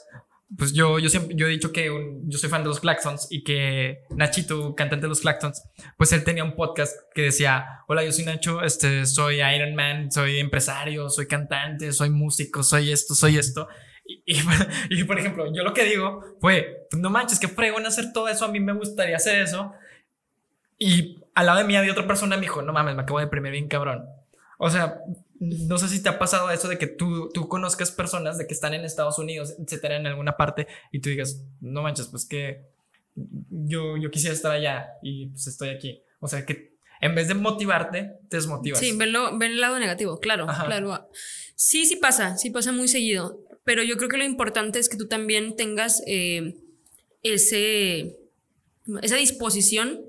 pues 0.57 0.73
yo, 0.73 0.99
yo 1.01 1.09
siempre, 1.09 1.35
yo 1.35 1.47
he 1.47 1.51
dicho 1.51 1.73
que 1.73 1.91
yo 2.25 2.39
soy 2.39 2.49
fan 2.49 2.63
de 2.63 2.69
los 2.69 2.79
Claxons 2.79 3.27
y 3.31 3.43
que 3.43 4.05
Nachito, 4.11 4.77
cantante 4.77 5.05
de 5.05 5.09
los 5.09 5.21
Claxons, 5.21 5.65
pues 5.97 6.13
él 6.13 6.23
tenía 6.23 6.45
un 6.45 6.55
podcast 6.55 6.97
que 7.15 7.23
decía, 7.23 7.83
hola, 7.89 8.05
yo 8.05 8.13
soy 8.13 8.25
Nacho, 8.25 8.63
este, 8.63 9.07
soy 9.07 9.43
Iron 9.43 9.75
Man, 9.75 10.13
soy 10.13 10.39
empresario, 10.39 11.11
soy 11.11 11.27
cantante, 11.27 11.93
soy 11.93 12.11
músico, 12.11 12.63
soy 12.63 12.93
esto, 12.93 13.15
soy 13.15 13.39
esto. 13.39 13.67
Y, 14.07 14.23
y, 14.91 15.05
por 15.05 15.19
ejemplo, 15.19 15.53
yo 15.53 15.65
lo 15.65 15.75
que 15.75 15.85
digo 15.85 16.23
fue, 16.41 16.87
no 16.97 17.11
manches, 17.11 17.41
qué 17.41 17.49
fregón 17.49 17.85
hacer 17.85 18.13
todo 18.13 18.29
eso, 18.29 18.45
a 18.45 18.49
mí 18.49 18.61
me 18.61 18.73
gustaría 18.73 19.17
hacer 19.17 19.41
eso. 19.43 19.73
Y 20.79 21.19
al 21.35 21.47
lado 21.47 21.59
de 21.59 21.65
mí 21.65 21.77
había 21.77 21.93
otra 21.93 22.07
persona 22.07 22.37
me 22.37 22.43
dijo, 22.43 22.63
no 22.63 22.73
mames, 22.73 22.97
me 22.97 23.03
acabo 23.03 23.19
de 23.19 23.27
deprimir 23.27 23.53
bien 23.53 23.69
cabrón. 23.69 24.05
O 24.59 24.71
sea, 24.71 25.01
no 25.39 25.79
sé 25.79 25.89
si 25.89 26.03
te 26.03 26.09
ha 26.09 26.19
pasado 26.19 26.51
eso 26.51 26.69
de 26.69 26.79
que 26.79 26.87
tú, 26.87 27.31
tú 27.33 27.49
conozcas 27.49 27.91
personas 27.91 28.39
de 28.39 28.47
que 28.47 28.55
están 28.55 28.75
en 28.75 28.85
Estados 28.85 29.19
Unidos, 29.19 29.55
etcétera, 29.59 29.97
en 29.97 30.07
alguna 30.07 30.37
parte 30.37 30.67
y 30.93 31.01
tú 31.01 31.11
digas, 31.11 31.43
no 31.61 31.83
manches, 31.83 32.09
pues 32.09 32.27
que 32.27 32.63
yo, 33.15 33.97
yo 33.97 34.11
quisiera 34.11 34.35
estar 34.35 34.53
allá 34.53 34.89
y 35.03 35.27
pues 35.27 35.47
estoy 35.47 35.71
aquí. 35.71 36.03
O 36.21 36.29
sea, 36.29 36.45
que 36.47 36.77
en 37.01 37.15
vez 37.15 37.29
de 37.29 37.35
motivarte, 37.35 38.13
te 38.29 38.37
desmotivas. 38.37 38.81
Sí, 38.81 38.97
ven, 38.97 39.15
el 39.43 39.61
lado 39.61 39.79
negativo, 39.79 40.19
claro, 40.19 40.47
claro. 40.47 41.09
Sí, 41.55 41.87
sí 41.87 41.97
pasa, 41.97 42.37
sí 42.37 42.51
pasa 42.51 42.73
muy 42.73 42.89
seguido, 42.89 43.41
pero 43.65 43.83
yo 43.83 43.97
creo 43.97 44.09
que 44.09 44.17
lo 44.17 44.25
importante 44.25 44.79
es 44.79 44.89
que 44.89 44.97
tú 44.97 45.07
también 45.07 45.57
tengas 45.57 46.03
eh, 46.07 46.55
ese, 47.23 48.17
esa 49.03 49.17
disposición 49.17 50.01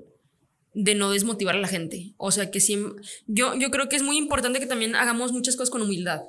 de 0.74 0.94
no 0.94 1.10
desmotivar 1.10 1.56
a 1.56 1.60
la 1.60 1.68
gente. 1.68 2.14
O 2.16 2.30
sea, 2.30 2.50
que 2.50 2.60
siempre, 2.60 3.02
yo, 3.26 3.54
yo 3.54 3.70
creo 3.70 3.88
que 3.88 3.96
es 3.96 4.02
muy 4.02 4.16
importante 4.16 4.60
que 4.60 4.66
también 4.66 4.94
hagamos 4.94 5.32
muchas 5.32 5.56
cosas 5.56 5.70
con 5.70 5.82
humildad. 5.82 6.22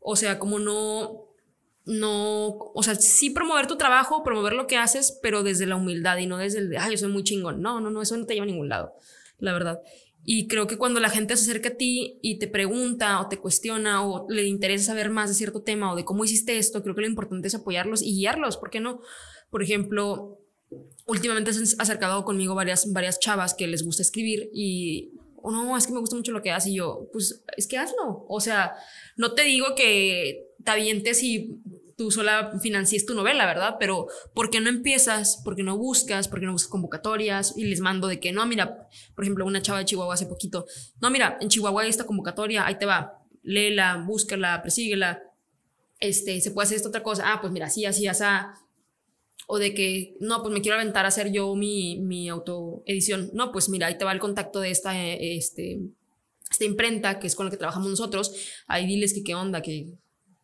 O 0.00 0.16
sea, 0.16 0.38
como 0.38 0.58
no, 0.58 1.28
no, 1.84 2.48
o 2.74 2.82
sea, 2.82 2.94
sí 2.94 3.30
promover 3.30 3.66
tu 3.66 3.76
trabajo, 3.76 4.22
promover 4.22 4.52
lo 4.52 4.66
que 4.66 4.76
haces, 4.76 5.18
pero 5.22 5.42
desde 5.42 5.66
la 5.66 5.76
humildad 5.76 6.18
y 6.18 6.26
no 6.26 6.36
desde 6.36 6.58
el 6.58 6.76
ay, 6.76 6.92
yo 6.92 6.98
soy 6.98 7.10
muy 7.10 7.24
chingón. 7.24 7.62
No, 7.62 7.80
no, 7.80 7.90
no, 7.90 8.02
eso 8.02 8.16
no 8.16 8.26
te 8.26 8.34
lleva 8.34 8.44
a 8.44 8.46
ningún 8.46 8.68
lado, 8.68 8.92
la 9.38 9.52
verdad. 9.52 9.80
Y 10.24 10.46
creo 10.46 10.66
que 10.66 10.76
cuando 10.76 11.00
la 11.00 11.08
gente 11.08 11.36
se 11.36 11.50
acerca 11.50 11.70
a 11.70 11.76
ti 11.76 12.18
y 12.20 12.38
te 12.38 12.48
pregunta 12.48 13.20
o 13.20 13.28
te 13.28 13.38
cuestiona 13.38 14.06
o 14.06 14.26
le 14.28 14.46
interesa 14.46 14.86
saber 14.86 15.08
más 15.08 15.30
de 15.30 15.34
cierto 15.34 15.62
tema 15.62 15.90
o 15.90 15.96
de 15.96 16.04
cómo 16.04 16.24
hiciste 16.24 16.58
esto, 16.58 16.82
creo 16.82 16.94
que 16.94 17.00
lo 17.00 17.06
importante 17.06 17.48
es 17.48 17.54
apoyarlos 17.54 18.02
y 18.02 18.14
guiarlos, 18.14 18.58
¿por 18.58 18.68
qué 18.68 18.80
no? 18.80 19.00
Por 19.48 19.62
ejemplo, 19.62 20.38
últimamente 21.06 21.52
se 21.52 21.60
han 21.60 21.80
acercado 21.80 22.24
conmigo 22.24 22.54
varias, 22.54 22.92
varias 22.92 23.18
chavas 23.18 23.54
que 23.54 23.66
les 23.66 23.84
gusta 23.84 24.02
escribir 24.02 24.50
y 24.52 25.12
oh, 25.36 25.50
no, 25.50 25.76
es 25.76 25.86
que 25.86 25.92
me 25.92 26.00
gusta 26.00 26.16
mucho 26.16 26.32
lo 26.32 26.42
que 26.42 26.50
haces 26.50 26.72
y 26.72 26.76
yo, 26.76 27.08
pues 27.12 27.42
es 27.56 27.66
que 27.66 27.78
hazlo. 27.78 28.26
O 28.28 28.40
sea, 28.40 28.74
no 29.16 29.32
te 29.34 29.42
digo 29.42 29.74
que 29.74 30.48
te 30.62 30.70
avientes 30.70 31.22
y 31.22 31.60
tú 31.96 32.10
sola 32.10 32.58
financies 32.60 33.06
tu 33.06 33.14
novela, 33.14 33.46
¿verdad? 33.46 33.76
Pero 33.78 34.06
¿por 34.34 34.50
qué 34.50 34.60
no 34.60 34.68
empiezas? 34.68 35.40
¿Por 35.44 35.56
qué 35.56 35.62
no 35.62 35.76
buscas? 35.76 36.28
¿Por 36.28 36.40
qué 36.40 36.46
no 36.46 36.52
buscas 36.52 36.70
convocatorias? 36.70 37.54
Y 37.56 37.64
les 37.64 37.80
mando 37.80 38.06
de 38.06 38.20
que, 38.20 38.30
no, 38.32 38.46
mira, 38.46 38.88
por 39.14 39.24
ejemplo, 39.24 39.44
una 39.44 39.62
chava 39.62 39.80
de 39.80 39.84
Chihuahua 39.84 40.14
hace 40.14 40.26
poquito, 40.26 40.66
no, 41.00 41.10
mira, 41.10 41.38
en 41.40 41.48
Chihuahua 41.48 41.82
hay 41.82 41.90
esta 41.90 42.04
convocatoria, 42.04 42.66
ahí 42.66 42.78
te 42.78 42.86
va, 42.86 43.24
léela, 43.42 43.96
búscala, 44.06 44.62
persíguela, 44.62 45.22
este, 45.98 46.40
se 46.40 46.52
puede 46.52 46.66
hacer 46.66 46.76
esta 46.76 46.88
otra 46.88 47.02
cosa, 47.02 47.32
ah, 47.32 47.40
pues 47.40 47.52
mira, 47.52 47.66
así, 47.66 47.84
así, 47.84 48.06
así, 48.06 48.24
o 49.50 49.58
de 49.58 49.72
que, 49.72 50.14
no, 50.20 50.42
pues 50.42 50.52
me 50.52 50.60
quiero 50.60 50.76
aventar 50.76 51.06
a 51.06 51.08
hacer 51.08 51.32
yo 51.32 51.56
mi, 51.56 51.98
mi 52.00 52.28
autoedición. 52.28 53.30
No, 53.32 53.50
pues 53.50 53.70
mira, 53.70 53.86
ahí 53.86 53.96
te 53.96 54.04
va 54.04 54.12
el 54.12 54.18
contacto 54.18 54.60
de 54.60 54.70
esta, 54.70 55.02
este, 55.02 55.80
esta 56.50 56.64
imprenta 56.66 57.18
que 57.18 57.26
es 57.26 57.34
con 57.34 57.46
la 57.46 57.50
que 57.50 57.56
trabajamos 57.56 57.88
nosotros. 57.88 58.34
Ahí 58.66 58.86
diles 58.86 59.14
que 59.14 59.24
qué 59.24 59.34
onda, 59.34 59.62
que 59.62 59.94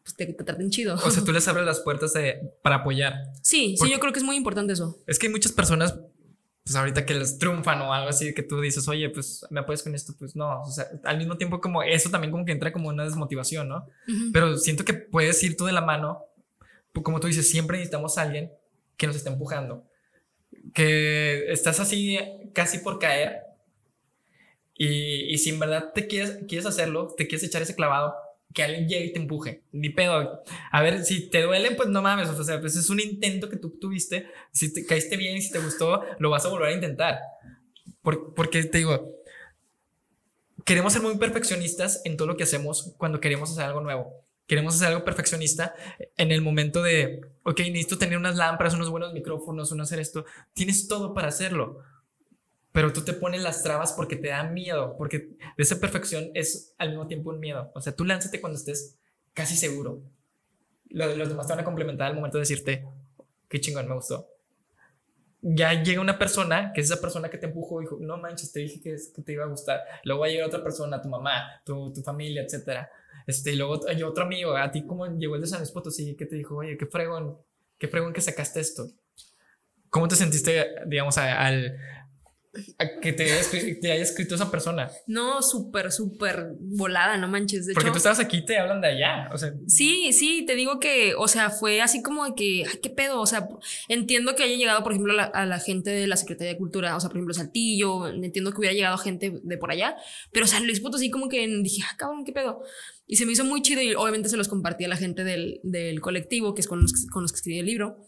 pues, 0.02 0.16
te, 0.16 0.24
traten 0.32 0.70
chido. 0.70 0.94
O 0.94 1.10
sea, 1.10 1.22
tú 1.22 1.32
les 1.34 1.46
abres 1.46 1.66
las 1.66 1.80
puertas 1.80 2.14
para 2.62 2.76
apoyar. 2.76 3.12
Sí, 3.42 3.76
sí, 3.76 3.90
yo 3.90 4.00
creo 4.00 4.14
que 4.14 4.20
es 4.20 4.24
muy 4.24 4.36
importante 4.36 4.72
eso. 4.72 4.98
Es 5.06 5.18
que 5.18 5.26
hay 5.26 5.32
muchas 5.32 5.52
personas, 5.52 5.94
pues 6.64 6.74
ahorita 6.74 7.04
que 7.04 7.12
les 7.12 7.36
triunfan 7.36 7.82
o 7.82 7.92
algo 7.92 8.08
así, 8.08 8.32
que 8.32 8.42
tú 8.42 8.58
dices, 8.62 8.88
oye, 8.88 9.10
pues 9.10 9.44
me 9.50 9.60
apoyas 9.60 9.82
con 9.82 9.94
esto, 9.94 10.14
pues 10.18 10.34
no, 10.34 10.62
o 10.62 10.70
sea, 10.70 10.86
al 11.04 11.18
mismo 11.18 11.36
tiempo 11.36 11.60
como 11.60 11.82
eso 11.82 12.08
también 12.08 12.30
como 12.30 12.46
que 12.46 12.52
entra 12.52 12.72
como 12.72 12.88
una 12.88 13.04
desmotivación, 13.04 13.68
¿no? 13.68 13.86
Pero 14.32 14.56
siento 14.56 14.82
que 14.82 14.94
puedes 14.94 15.42
ir 15.42 15.58
tú 15.58 15.66
de 15.66 15.72
la 15.72 15.82
mano, 15.82 16.24
como 17.02 17.20
tú 17.20 17.26
dices, 17.26 17.46
siempre 17.50 17.76
necesitamos 17.76 18.16
a 18.16 18.22
alguien 18.22 18.50
que 18.96 19.06
nos 19.06 19.16
está 19.16 19.30
empujando. 19.30 19.84
Que 20.72 21.50
estás 21.50 21.80
así 21.80 22.18
casi 22.52 22.78
por 22.78 22.98
caer 22.98 23.42
y, 24.74 25.32
y 25.32 25.38
si 25.38 25.50
en 25.50 25.60
verdad 25.60 25.92
te 25.94 26.06
quieres, 26.06 26.38
quieres 26.48 26.66
hacerlo, 26.66 27.14
te 27.16 27.26
quieres 27.26 27.46
echar 27.46 27.62
ese 27.62 27.76
clavado, 27.76 28.14
que 28.52 28.62
alguien 28.62 28.88
llegue 28.88 29.06
y 29.06 29.12
te 29.12 29.18
empuje. 29.20 29.62
Ni 29.72 29.90
pedo. 29.90 30.42
A 30.70 30.82
ver, 30.82 31.04
si 31.04 31.28
te 31.28 31.42
duele, 31.42 31.72
pues 31.72 31.88
no 31.88 32.02
mames. 32.02 32.28
O 32.28 32.44
sea, 32.44 32.60
pues 32.60 32.76
es 32.76 32.90
un 32.90 33.00
intento 33.00 33.48
que 33.48 33.56
tú 33.56 33.70
tuviste. 33.70 34.26
Si 34.52 34.72
te 34.72 34.84
caíste 34.84 35.16
bien 35.16 35.40
si 35.40 35.50
te 35.50 35.58
gustó, 35.58 36.02
lo 36.18 36.30
vas 36.30 36.44
a 36.44 36.48
volver 36.48 36.68
a 36.68 36.74
intentar. 36.74 37.20
porque 38.02 38.62
te 38.64 38.78
digo, 38.78 39.16
queremos 40.64 40.92
ser 40.92 41.02
muy 41.02 41.16
perfeccionistas 41.16 42.02
en 42.04 42.16
todo 42.16 42.28
lo 42.28 42.36
que 42.36 42.44
hacemos 42.44 42.94
cuando 42.96 43.20
queremos 43.20 43.50
hacer 43.50 43.64
algo 43.64 43.80
nuevo 43.80 44.23
queremos 44.46 44.74
hacer 44.74 44.88
algo 44.88 45.04
perfeccionista 45.04 45.74
en 46.16 46.30
el 46.30 46.42
momento 46.42 46.82
de, 46.82 47.20
ok, 47.44 47.60
necesito 47.60 47.98
tener 47.98 48.18
unas 48.18 48.36
lámparas, 48.36 48.74
unos 48.74 48.90
buenos 48.90 49.12
micrófonos, 49.12 49.72
uno 49.72 49.82
hacer 49.84 50.00
esto. 50.00 50.24
Tienes 50.52 50.88
todo 50.88 51.14
para 51.14 51.28
hacerlo, 51.28 51.80
pero 52.72 52.92
tú 52.92 53.02
te 53.02 53.14
pones 53.14 53.42
las 53.42 53.62
trabas 53.62 53.92
porque 53.92 54.16
te 54.16 54.28
da 54.28 54.44
miedo, 54.44 54.96
porque 54.98 55.30
esa 55.56 55.80
perfección 55.80 56.30
es 56.34 56.74
al 56.78 56.90
mismo 56.90 57.06
tiempo 57.06 57.30
un 57.30 57.40
miedo. 57.40 57.70
O 57.74 57.80
sea, 57.80 57.94
tú 57.94 58.04
lánzate 58.04 58.40
cuando 58.40 58.58
estés 58.58 58.98
casi 59.32 59.56
seguro. 59.56 60.02
Los, 60.90 61.16
los 61.16 61.28
demás 61.28 61.46
te 61.46 61.54
van 61.54 61.60
a 61.60 61.64
complementar 61.64 62.08
al 62.08 62.16
momento 62.16 62.38
de 62.38 62.42
decirte, 62.42 62.84
qué 63.48 63.60
chingón, 63.60 63.88
me 63.88 63.94
gustó. 63.94 64.28
Ya 65.40 65.82
llega 65.82 66.00
una 66.00 66.18
persona, 66.18 66.72
que 66.72 66.80
es 66.80 66.90
esa 66.90 67.00
persona 67.00 67.28
que 67.28 67.36
te 67.36 67.46
empujó 67.46 67.80
y 67.80 67.84
dijo, 67.84 67.98
no 68.00 68.16
manches, 68.16 68.50
te 68.50 68.60
dije 68.60 68.80
que, 68.80 68.96
que 69.14 69.22
te 69.22 69.32
iba 69.32 69.44
a 69.44 69.48
gustar. 69.48 69.80
Luego 70.04 70.22
va 70.22 70.26
a 70.26 70.30
llegar 70.30 70.46
otra 70.46 70.62
persona, 70.62 71.02
tu 71.02 71.08
mamá, 71.08 71.60
tu, 71.64 71.92
tu 71.92 72.02
familia, 72.02 72.42
etcétera 72.42 72.90
este, 73.26 73.52
y 73.52 73.56
luego 73.56 73.80
hay 73.88 74.02
otro 74.02 74.24
amigo, 74.24 74.56
a 74.56 74.70
ti 74.70 74.84
como 74.86 75.06
llegó 75.06 75.36
el 75.36 75.40
de 75.40 75.46
San 75.46 75.60
Luis 75.60 75.70
Potosí, 75.70 76.16
que 76.16 76.26
te 76.26 76.36
dijo, 76.36 76.56
oye, 76.56 76.76
qué 76.76 76.86
fregón, 76.86 77.38
qué 77.78 77.88
fregón 77.88 78.12
que 78.12 78.20
sacaste 78.20 78.60
esto. 78.60 78.88
¿Cómo 79.88 80.08
te 80.08 80.16
sentiste, 80.16 80.66
digamos, 80.86 81.16
al, 81.18 81.78
que 83.02 83.12
te 83.12 83.24
haya, 83.24 84.02
escrito 84.02 84.34
esa 84.34 84.50
persona. 84.50 84.90
No, 85.06 85.42
súper, 85.42 85.92
súper 85.92 86.54
volada, 86.60 87.16
no 87.16 87.28
manches. 87.28 87.68
Porque 87.74 87.90
tú 87.90 87.96
estabas 87.96 88.20
aquí 88.20 88.44
te 88.44 88.58
hablan 88.58 88.80
de 88.80 88.88
allá. 88.88 89.30
O 89.32 89.38
sea. 89.38 89.54
Sí, 89.66 90.12
sí, 90.12 90.44
te 90.46 90.54
digo 90.54 90.80
que, 90.80 91.14
o 91.16 91.28
sea, 91.28 91.50
fue 91.50 91.80
así 91.80 92.02
como 92.02 92.24
de 92.24 92.34
que, 92.34 92.64
ay, 92.68 92.78
qué 92.82 92.90
pedo. 92.90 93.20
O 93.20 93.26
sea, 93.26 93.48
entiendo 93.88 94.34
que 94.34 94.42
haya 94.42 94.56
llegado, 94.56 94.82
por 94.82 94.92
ejemplo, 94.92 95.14
a 95.20 95.46
la, 95.46 95.58
gente 95.58 95.90
de 95.90 96.06
la 96.06 96.16
Secretaría 96.16 96.52
de 96.52 96.58
Cultura, 96.58 96.96
o 96.96 97.00
sea, 97.00 97.08
por 97.08 97.16
ejemplo, 97.16 97.34
Saltillo, 97.34 98.08
entiendo 98.08 98.52
que 98.52 98.58
hubiera 98.58 98.74
llegado 98.74 98.98
gente 98.98 99.40
de 99.42 99.58
por 99.58 99.70
allá, 99.70 99.96
pero 100.32 100.44
o 100.44 100.48
sea, 100.48 100.60
Luis 100.60 100.82
así 100.94 101.10
como 101.10 101.28
que 101.28 101.46
dije, 101.46 101.82
ah, 101.90 101.96
cabrón, 101.96 102.24
qué 102.24 102.32
pedo. 102.32 102.62
Y 103.06 103.16
se 103.16 103.26
me 103.26 103.32
hizo 103.32 103.44
muy 103.44 103.62
chido 103.62 103.82
y 103.82 103.94
obviamente 103.94 104.28
se 104.28 104.36
los 104.36 104.48
compartí 104.48 104.84
a 104.84 104.88
la 104.88 104.96
gente 104.96 105.24
del, 105.24 105.60
del 105.62 106.00
colectivo, 106.00 106.54
que 106.54 106.60
es 106.60 106.68
con 106.68 106.82
los, 106.82 106.92
con 107.12 107.22
los 107.22 107.32
que 107.32 107.36
escribí 107.36 107.58
el 107.58 107.66
libro. 107.66 107.98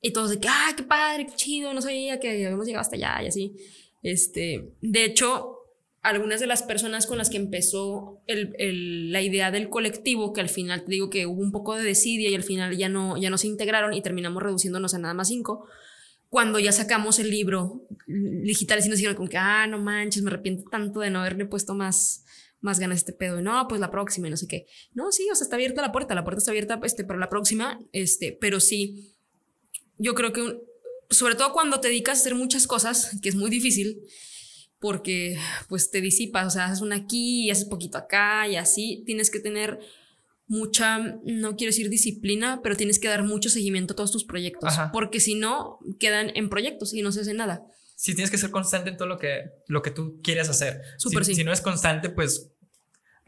Y 0.00 0.12
todos 0.12 0.30
de 0.30 0.38
que, 0.38 0.48
ah, 0.48 0.72
qué 0.76 0.84
padre, 0.84 1.26
qué 1.26 1.34
chido, 1.34 1.74
no 1.74 1.82
sabía 1.82 2.20
que 2.20 2.30
habíamos 2.30 2.66
llegado 2.66 2.82
hasta 2.82 2.96
allá 2.96 3.22
y 3.22 3.26
así. 3.26 3.56
Este, 4.02 4.72
de 4.80 5.04
hecho, 5.04 5.58
algunas 6.02 6.40
de 6.40 6.46
las 6.46 6.62
personas 6.62 7.06
con 7.06 7.18
las 7.18 7.30
que 7.30 7.36
empezó 7.36 8.22
el, 8.26 9.12
la 9.12 9.20
idea 9.20 9.50
del 9.50 9.68
colectivo, 9.68 10.32
que 10.32 10.40
al 10.40 10.48
final 10.48 10.84
te 10.84 10.92
digo 10.92 11.10
que 11.10 11.26
hubo 11.26 11.42
un 11.42 11.52
poco 11.52 11.74
de 11.74 11.82
desidia 11.82 12.30
y 12.30 12.34
al 12.34 12.44
final 12.44 12.76
ya 12.76 12.88
no, 12.88 13.16
ya 13.16 13.30
no 13.30 13.38
se 13.38 13.48
integraron 13.48 13.92
y 13.94 14.02
terminamos 14.02 14.42
reduciéndonos 14.42 14.94
a 14.94 14.98
nada 14.98 15.14
más 15.14 15.28
cinco, 15.28 15.66
cuando 16.30 16.58
ya 16.58 16.72
sacamos 16.72 17.18
el 17.18 17.30
libro 17.30 17.86
digital, 18.06 18.80
y 18.84 18.88
nos 18.88 18.98
dijeron 18.98 19.16
como 19.16 19.28
que, 19.28 19.38
ah, 19.38 19.66
no 19.66 19.78
manches, 19.78 20.22
me 20.22 20.30
arrepiento 20.30 20.68
tanto 20.70 21.00
de 21.00 21.10
no 21.10 21.20
haberle 21.20 21.46
puesto 21.46 21.74
más, 21.74 22.24
más 22.60 22.78
ganas 22.78 22.96
a 22.96 22.98
este 22.98 23.12
pedo. 23.14 23.40
Y 23.40 23.42
no, 23.42 23.66
pues 23.66 23.80
la 23.80 23.90
próxima 23.90 24.28
y 24.28 24.30
no 24.30 24.36
sé 24.36 24.46
qué. 24.46 24.66
No, 24.92 25.10
sí, 25.10 25.26
o 25.32 25.34
sea, 25.34 25.44
está 25.44 25.56
abierta 25.56 25.80
la 25.80 25.90
puerta, 25.90 26.14
la 26.14 26.24
puerta 26.24 26.38
está 26.38 26.50
abierta 26.50 26.78
este, 26.84 27.04
para 27.04 27.18
la 27.18 27.30
próxima, 27.30 27.80
este, 27.92 28.36
pero 28.38 28.60
sí, 28.60 29.14
yo 29.96 30.14
creo 30.14 30.32
que 30.34 30.60
sobre 31.10 31.34
todo 31.34 31.52
cuando 31.52 31.80
te 31.80 31.88
dedicas 31.88 32.18
a 32.18 32.20
hacer 32.20 32.34
muchas 32.34 32.66
cosas, 32.66 33.18
que 33.22 33.28
es 33.28 33.34
muy 33.34 33.50
difícil, 33.50 34.02
porque 34.78 35.38
pues 35.68 35.90
te 35.90 36.00
disipas, 36.00 36.46
o 36.46 36.50
sea, 36.50 36.66
haces 36.66 36.80
una 36.80 36.96
aquí 36.96 37.44
y 37.44 37.50
haces 37.50 37.64
poquito 37.64 37.98
acá 37.98 38.46
y 38.48 38.56
así, 38.56 39.02
tienes 39.06 39.30
que 39.30 39.40
tener 39.40 39.80
mucha, 40.46 40.98
no 41.24 41.56
quiero 41.56 41.70
decir 41.70 41.90
disciplina, 41.90 42.60
pero 42.62 42.76
tienes 42.76 42.98
que 42.98 43.08
dar 43.08 43.22
mucho 43.22 43.50
seguimiento 43.50 43.92
a 43.92 43.96
todos 43.96 44.12
tus 44.12 44.24
proyectos, 44.24 44.74
porque 44.92 45.20
si 45.20 45.34
no, 45.34 45.78
quedan 45.98 46.32
en 46.34 46.48
proyectos 46.48 46.94
y 46.94 47.02
no 47.02 47.12
se 47.12 47.20
hace 47.20 47.34
nada. 47.34 47.64
Sí, 47.96 48.14
tienes 48.14 48.30
que 48.30 48.38
ser 48.38 48.50
constante 48.50 48.90
en 48.90 48.96
todo 48.96 49.08
lo 49.08 49.18
que, 49.18 49.50
lo 49.66 49.82
que 49.82 49.90
tú 49.90 50.20
quieres 50.22 50.48
hacer. 50.48 50.82
si, 50.98 51.34
si 51.34 51.44
no 51.44 51.52
es 51.52 51.60
constante, 51.60 52.10
pues 52.10 52.52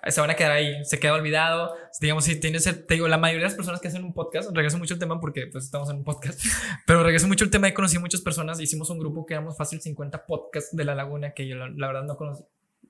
se 0.09 0.21
van 0.21 0.31
a 0.31 0.35
quedar 0.35 0.53
ahí, 0.53 0.85
se 0.85 0.99
queda 0.99 1.15
olvidado. 1.15 1.75
Digamos, 2.01 2.25
si 2.25 2.41
tienes, 2.41 2.65
te 2.65 2.95
digo, 2.95 3.07
la 3.09 3.19
mayoría 3.19 3.45
de 3.45 3.51
las 3.51 3.55
personas 3.55 3.81
que 3.81 3.89
hacen 3.89 4.05
un 4.05 4.15
podcast, 4.15 4.51
regreso 4.55 4.79
mucho 4.79 4.95
el 4.95 5.01
tema 5.01 5.21
porque 5.21 5.47
pues 5.49 5.65
estamos 5.65 5.91
en 5.91 5.97
un 5.97 6.05
podcast, 6.05 6.41
pero 6.87 7.03
regreso 7.03 7.29
mucho 7.29 7.45
el 7.45 7.51
tema 7.51 7.69
y 7.69 7.75
conocí 7.75 7.97
a 7.97 8.01
muchas 8.01 8.23
personas, 8.23 8.61
hicimos 8.61 8.89
un 8.91 8.99
grupo 8.99 9.27
que 9.27 9.35
éramos 9.35 9.57
fácil 9.57 9.81
50 9.81 10.27
podcasts 10.27 10.75
de 10.75 10.85
La 10.85 10.95
Laguna, 10.95 11.35
que 11.35 11.47
yo 11.47 11.57
la, 11.57 11.87
verdad 11.87 12.05
no, 12.05 12.17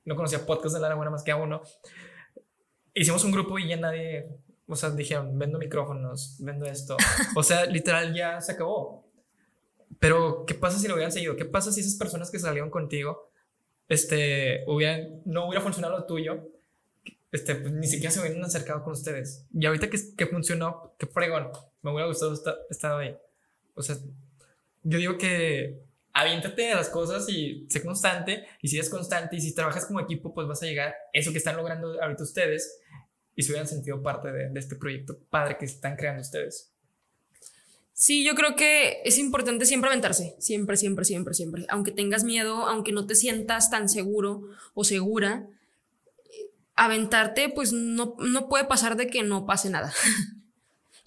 no 0.05 0.17
conocía 0.17 0.47
podcasts 0.47 0.75
de 0.75 0.81
La 0.81 0.89
Laguna 0.89 1.11
más 1.11 1.25
que 1.25 1.33
a 1.33 1.37
uno. 1.37 1.63
Hicimos 2.95 3.25
un 3.25 3.33
grupo 3.33 3.59
y 3.59 3.69
ya 3.69 3.77
nadie, 3.77 4.29
o 4.67 4.77
sea, 4.77 4.91
dijeron, 4.91 5.37
vendo 5.37 5.59
micrófonos, 5.59 6.37
vendo 6.41 6.67
esto. 6.67 6.97
O 7.37 7.43
sea, 7.43 7.67
literal 7.67 8.15
ya 8.15 8.41
se 8.41 8.53
acabó. 8.53 9.09
Pero, 9.99 10.45
¿qué 10.47 10.55
pasa 10.55 10.79
si 10.79 10.87
lo 10.87 10.95
hubieran 10.95 11.13
seguido? 11.13 11.37
¿Qué 11.37 11.45
pasa 11.45 11.73
si 11.73 11.81
esas 11.81 11.97
personas 11.97 12.31
que 12.31 12.39
salieron 12.39 12.71
contigo, 12.71 13.31
este, 13.89 14.65
hubieran, 14.67 15.21
no 15.25 15.47
hubiera 15.47 15.61
funcionado 15.61 15.99
lo 15.99 16.07
tuyo? 16.07 16.49
Este, 17.33 17.55
pues, 17.55 17.73
ni 17.73 17.87
siquiera 17.87 18.11
se 18.11 18.21
hubieran 18.21 18.43
acercado 18.45 18.83
con 18.83 18.93
ustedes. 18.93 19.47
Y 19.53 19.65
ahorita 19.67 19.89
que, 19.89 19.99
que 20.17 20.27
funcionó, 20.27 20.95
qué 20.99 21.07
fregón. 21.07 21.49
Me 21.83 21.91
hubiera 21.93 22.07
gustado 22.07 22.35
estar, 22.35 22.57
estar 22.69 22.99
ahí. 23.01 23.17
O 23.75 23.83
sea, 23.83 23.97
yo 24.83 24.99
digo 24.99 25.17
que 25.17 25.83
aviéntate 26.13 26.73
a 26.73 26.77
las 26.77 26.89
cosas 26.89 27.29
y 27.29 27.67
sé 27.69 27.83
constante. 27.83 28.45
Y 28.63 28.69
si 28.69 28.77
eres 28.77 28.91
constante 28.91 29.37
y 29.37 29.41
si 29.41 29.55
trabajas 29.55 29.87
como 29.87 30.01
equipo, 30.01 30.35
pues 30.35 30.49
vas 30.49 30.63
a 30.63 30.67
llegar 30.67 30.89
a 30.89 30.95
eso 31.13 31.33
que 31.33 31.39
están 31.39 31.57
logrando 31.57 32.03
ahorita 32.03 32.23
ustedes 32.23 32.81
y 33.37 33.43
se 33.43 33.53
hubieran 33.53 33.69
sentido 33.69 34.03
parte 34.03 34.33
de, 34.33 34.51
de 34.51 34.61
este 34.61 34.77
proyecto 34.77 35.19
padre 35.31 35.57
que 35.57 35.65
están 35.65 35.97
creando 35.97 36.23
ustedes. 36.23 36.73
Sí, 37.93 38.25
yo 38.25 38.35
creo 38.35 38.57
que 38.57 39.03
es 39.05 39.19
importante 39.19 39.67
siempre 39.67 39.91
aventarse, 39.91 40.35
siempre, 40.39 40.79
siempre, 40.79 41.05
siempre, 41.05 41.35
siempre. 41.35 41.67
Aunque 41.69 41.93
tengas 41.93 42.25
miedo, 42.25 42.67
aunque 42.67 42.93
no 42.93 43.07
te 43.07 43.15
sientas 43.15 43.71
tan 43.71 43.91
seguro 43.91 44.43
o 44.73 44.85
segura, 44.85 45.47
aventarte, 46.81 47.51
pues 47.51 47.73
no, 47.73 48.17
no 48.19 48.49
puede 48.49 48.65
pasar 48.65 48.97
de 48.97 49.07
que 49.07 49.23
no 49.23 49.45
pase 49.45 49.69
nada. 49.69 49.93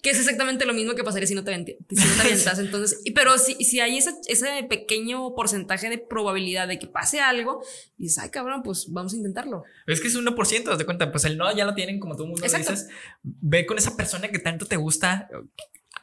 que 0.02 0.10
es 0.10 0.18
exactamente 0.18 0.66
lo 0.66 0.74
mismo 0.74 0.94
que 0.94 1.02
pasaría 1.02 1.26
si 1.26 1.34
no 1.34 1.42
te, 1.42 1.52
si 1.54 2.08
no 2.08 2.14
te 2.14 2.20
aventas. 2.28 2.58
Entonces, 2.60 3.00
pero 3.14 3.38
si, 3.38 3.54
si 3.64 3.80
hay 3.80 3.98
ese, 3.98 4.12
ese, 4.28 4.62
pequeño 4.68 5.34
porcentaje 5.34 5.88
de 5.88 5.98
probabilidad 5.98 6.68
de 6.68 6.78
que 6.78 6.86
pase 6.86 7.20
algo, 7.20 7.64
dices, 7.96 8.18
ay 8.18 8.30
cabrón, 8.30 8.62
pues 8.62 8.86
vamos 8.90 9.14
a 9.14 9.16
intentarlo. 9.16 9.64
Es 9.86 10.00
que 10.00 10.08
es 10.08 10.16
1%, 10.16 10.76
de 10.76 10.84
cuenta, 10.84 11.10
pues 11.10 11.24
el 11.24 11.36
no 11.36 11.54
ya 11.56 11.64
lo 11.64 11.74
tienen 11.74 11.98
como 11.98 12.14
todo 12.14 12.24
el 12.26 12.30
mundo 12.32 12.46
dices. 12.46 12.88
Ve 13.22 13.66
con 13.66 13.76
esa 13.76 13.96
persona 13.96 14.28
que 14.28 14.38
tanto 14.38 14.66
te 14.66 14.76
gusta, 14.76 15.28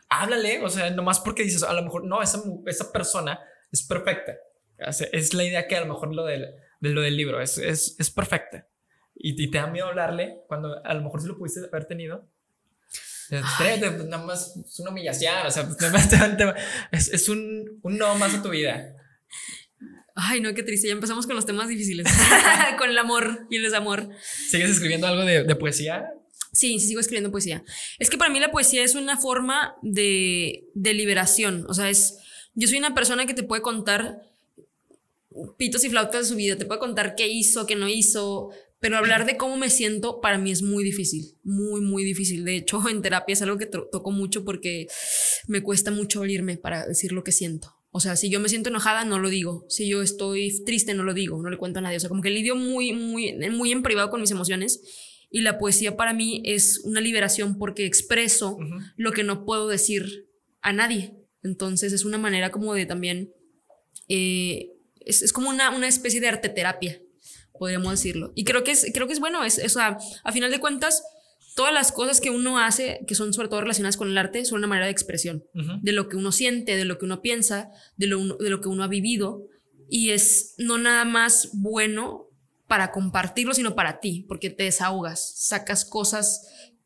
háblale, 0.10 0.62
o 0.66 0.70
sea, 0.70 0.90
nomás 0.90 1.22
porque 1.22 1.44
dices, 1.44 1.64
a 1.64 1.74
lo 1.74 1.84
mejor, 1.84 2.04
no, 2.04 2.22
esa, 2.22 2.44
esa 2.66 2.92
persona 2.92 3.40
es 3.72 3.84
perfecta. 3.84 4.36
Es 5.14 5.34
la 5.34 5.44
idea 5.44 5.68
que 5.68 5.78
a 5.78 5.82
lo 5.82 5.94
mejor 5.94 6.14
lo 6.14 6.26
del, 6.26 6.48
de 6.82 6.90
lo 6.90 7.02
del 7.02 7.16
libro 7.16 7.40
es, 7.40 7.58
es, 7.58 7.96
es 8.00 8.10
perfecta. 8.10 8.68
Y, 9.16 9.42
y, 9.44 9.52
te 9.52 9.58
da 9.58 9.68
miedo 9.68 9.88
hablarle 9.88 10.40
cuando 10.48 10.84
a 10.84 10.94
lo 10.94 11.02
mejor 11.02 11.22
sí 11.22 11.28
lo 11.28 11.38
pudiste 11.38 11.60
haber 11.60 11.86
tenido. 11.86 12.28
Pues, 13.30 14.06
nada 14.08 14.26
más 14.26 14.58
es 14.58 14.80
una 14.80 14.92
humillación, 14.92 15.46
o 15.46 15.52
sea, 15.52 15.66
es, 16.92 17.14
es 17.14 17.30
un, 17.30 17.80
un 17.82 17.98
no 17.98 18.16
más 18.16 18.34
a 18.34 18.42
tu 18.42 18.50
vida. 18.50 18.94
Ay, 20.16 20.42
no, 20.42 20.54
qué 20.54 20.64
triste. 20.64 20.88
Ya 20.88 20.94
empezamos 20.94 21.26
con 21.26 21.38
los 21.38 21.46
temas 21.46 21.70
difíciles. 21.70 22.08
con 22.78 22.90
el 22.90 22.98
amor 22.98 23.48
y 23.50 23.58
el 23.58 23.64
desamor. 23.64 24.10
¿Sigues 24.50 24.72
escribiendo 24.72 25.08
algo 25.08 25.24
de, 25.24 25.44
de, 25.44 25.56
poesía? 25.56 26.12
Sí, 26.52 26.80
sí, 26.80 26.88
sigo 26.88 27.00
escribiendo 27.00 27.32
poesía. 27.32 27.64
Es 28.00 28.10
que 28.10 28.18
para 28.18 28.30
mí 28.30 28.40
la 28.40 28.52
poesía 28.52 28.84
es 28.84 28.96
una 28.96 29.18
forma 29.18 29.76
de, 29.82 30.66
de 30.74 30.94
liberación. 30.94 31.66
O 31.70 31.74
sea, 31.74 31.90
es. 31.90 32.18
Yo 32.54 32.68
soy 32.68 32.80
una 32.80 32.94
persona 32.94 33.26
que 33.26 33.34
te 33.34 33.44
puede 33.44 33.62
contar 33.62 34.24
pitos 35.58 35.86
y 35.86 35.90
flautas 35.90 36.24
de 36.24 36.28
su 36.28 36.36
vida, 36.36 36.58
te 36.58 36.66
puede 36.66 36.82
contar 36.82 37.16
qué 37.16 37.30
hizo, 37.30 37.66
qué 37.66 37.78
no 37.78 37.88
hizo, 37.88 38.50
pero 38.82 38.98
hablar 38.98 39.28
de 39.28 39.38
cómo 39.38 39.58
me 39.58 39.70
siento 39.70 40.22
para 40.22 40.40
mí 40.40 40.52
es 40.52 40.64
muy 40.64 40.84
difícil, 40.84 41.38
muy, 41.44 41.82
muy 41.82 42.04
difícil. 42.04 42.44
De 42.44 42.58
hecho, 42.58 42.82
en 42.90 43.02
terapia 43.02 43.34
es 43.34 43.42
algo 43.44 43.58
que 43.58 43.68
toco 43.68 44.12
mucho 44.12 44.44
porque 44.44 44.88
me 45.48 45.62
cuesta 45.62 45.92
mucho 45.92 46.20
abrirme 46.20 46.58
para 46.58 46.86
decir 46.86 47.14
lo 47.14 47.24
que 47.24 47.32
siento. 47.32 47.76
O 47.92 48.00
sea, 48.00 48.16
si 48.16 48.30
yo 48.30 48.40
me 48.40 48.50
siento 48.50 48.70
enojada, 48.70 49.06
no 49.06 49.20
lo 49.20 49.30
digo. 49.30 49.66
Si 49.70 49.88
yo 49.88 50.02
estoy 50.02 50.64
triste, 50.66 50.96
no 50.96 51.04
lo 51.04 51.14
digo, 51.14 51.42
no 51.42 51.50
le 51.50 51.58
cuento 51.58 51.80
a 51.80 51.82
nadie. 51.84 51.98
O 51.98 52.00
sea, 52.00 52.10
como 52.10 52.24
que 52.24 52.32
lidio 52.32 52.56
muy, 52.56 52.94
muy, 52.94 53.34
muy 53.52 53.72
en 53.72 53.84
privado 53.84 54.10
con 54.10 54.22
mis 54.22 54.32
emociones. 54.32 54.82
Y 55.30 55.42
la 55.42 55.60
poesía 55.60 55.96
para 55.96 56.14
mí 56.14 56.42
es 56.44 56.82
una 56.84 57.02
liberación 57.02 57.58
porque 57.60 57.86
expreso 57.86 58.58
lo 58.96 59.12
que 59.12 59.24
no 59.24 59.46
puedo 59.46 59.68
decir 59.68 60.28
a 60.62 60.74
nadie. 60.74 61.14
Entonces 61.44 61.94
es 61.94 62.04
una 62.04 62.18
manera 62.18 62.50
como 62.50 62.74
de 62.74 62.86
también, 62.86 63.32
eh, 64.08 64.72
es, 65.02 65.22
es, 65.22 65.34
como 65.34 65.50
una, 65.50 65.70
una 65.70 65.88
especie 65.88 66.20
de 66.20 66.30
arte 66.30 66.50
terapia 66.50 67.02
podríamos 67.62 67.92
decirlo. 67.92 68.32
Y 68.34 68.44
creo 68.44 68.64
que 68.64 68.72
es, 68.72 68.88
creo 68.92 69.06
que 69.06 69.14
es 69.14 69.20
bueno, 69.20 69.44
es, 69.44 69.60
es 69.60 69.78
a, 69.78 70.00
a 70.24 70.32
final 70.32 70.50
de 70.50 70.60
cuentas, 70.60 71.04
todas 71.56 71.72
las 71.72 71.92
cosas 71.92 72.20
que 72.20 72.32
uno 72.32 72.58
hace, 72.58 73.02
que 73.06 73.14
son 73.14 73.34
sobre 73.34 73.50
todo 73.50 73.62
relacionadas 73.62 73.98
con 73.98 74.10
el 74.10 74.18
arte, 74.18 74.46
son 74.46 74.58
una 74.58 74.66
manera 74.66 74.88
de 74.88 74.92
expresión 74.92 75.44
de 75.54 75.92
lo 75.92 76.10
que 76.10 76.18
uno 76.18 76.32
siente, 76.32 76.76
de 76.76 76.86
lo 76.86 76.98
que 76.98 77.06
uno 77.06 77.22
piensa, 77.22 77.70
de 77.98 78.08
lo, 78.08 78.36
de 78.38 78.50
lo 78.50 78.62
que 78.62 78.68
uno 78.68 78.84
ha 78.84 78.88
vivido. 78.88 79.44
Y 79.88 80.10
es 80.10 80.56
no 80.58 80.80
nada 80.80 81.06
más 81.06 81.52
bueno 81.54 82.30
para 82.66 82.92
compartirlo, 82.92 83.54
sino 83.54 83.76
para 83.76 84.00
ti, 84.00 84.26
porque 84.28 84.50
te 84.50 84.64
desahogas, 84.64 85.36
sacas 85.38 85.86
cosas 85.86 86.42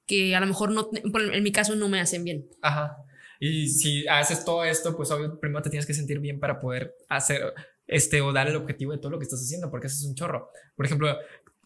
que 0.06 0.36
a 0.36 0.42
lo 0.42 0.48
mejor 0.48 0.72
no, 0.72 0.90
en 0.92 1.42
mi 1.42 1.54
caso 1.54 1.78
no 1.78 1.88
me 1.88 2.02
hacen 2.02 2.26
bien. 2.26 2.50
Ajá. 2.62 2.98
Y 3.40 3.70
si 3.70 4.06
haces 4.10 4.44
todo 4.44 4.66
esto, 4.66 4.94
pues 4.98 5.10
obvio, 5.12 5.40
primero 5.40 5.62
te 5.62 5.70
tienes 5.70 5.86
que 5.86 5.94
sentir 5.94 6.20
bien 6.20 6.42
para 6.42 6.60
poder 6.60 6.98
hacer, 7.08 7.54
este, 7.88 8.22
o 8.22 8.34
dar 8.34 8.48
el 8.48 8.56
objetivo 8.56 8.92
de 8.92 8.98
todo 8.98 9.12
lo 9.12 9.20
que 9.20 9.24
estás 9.24 9.42
haciendo, 9.42 9.70
porque 9.70 9.88
eso 9.88 9.98
es 9.98 10.06
un 10.06 10.16
chorro. 10.16 10.50
Por 10.76 10.86
ejemplo, 10.86 11.16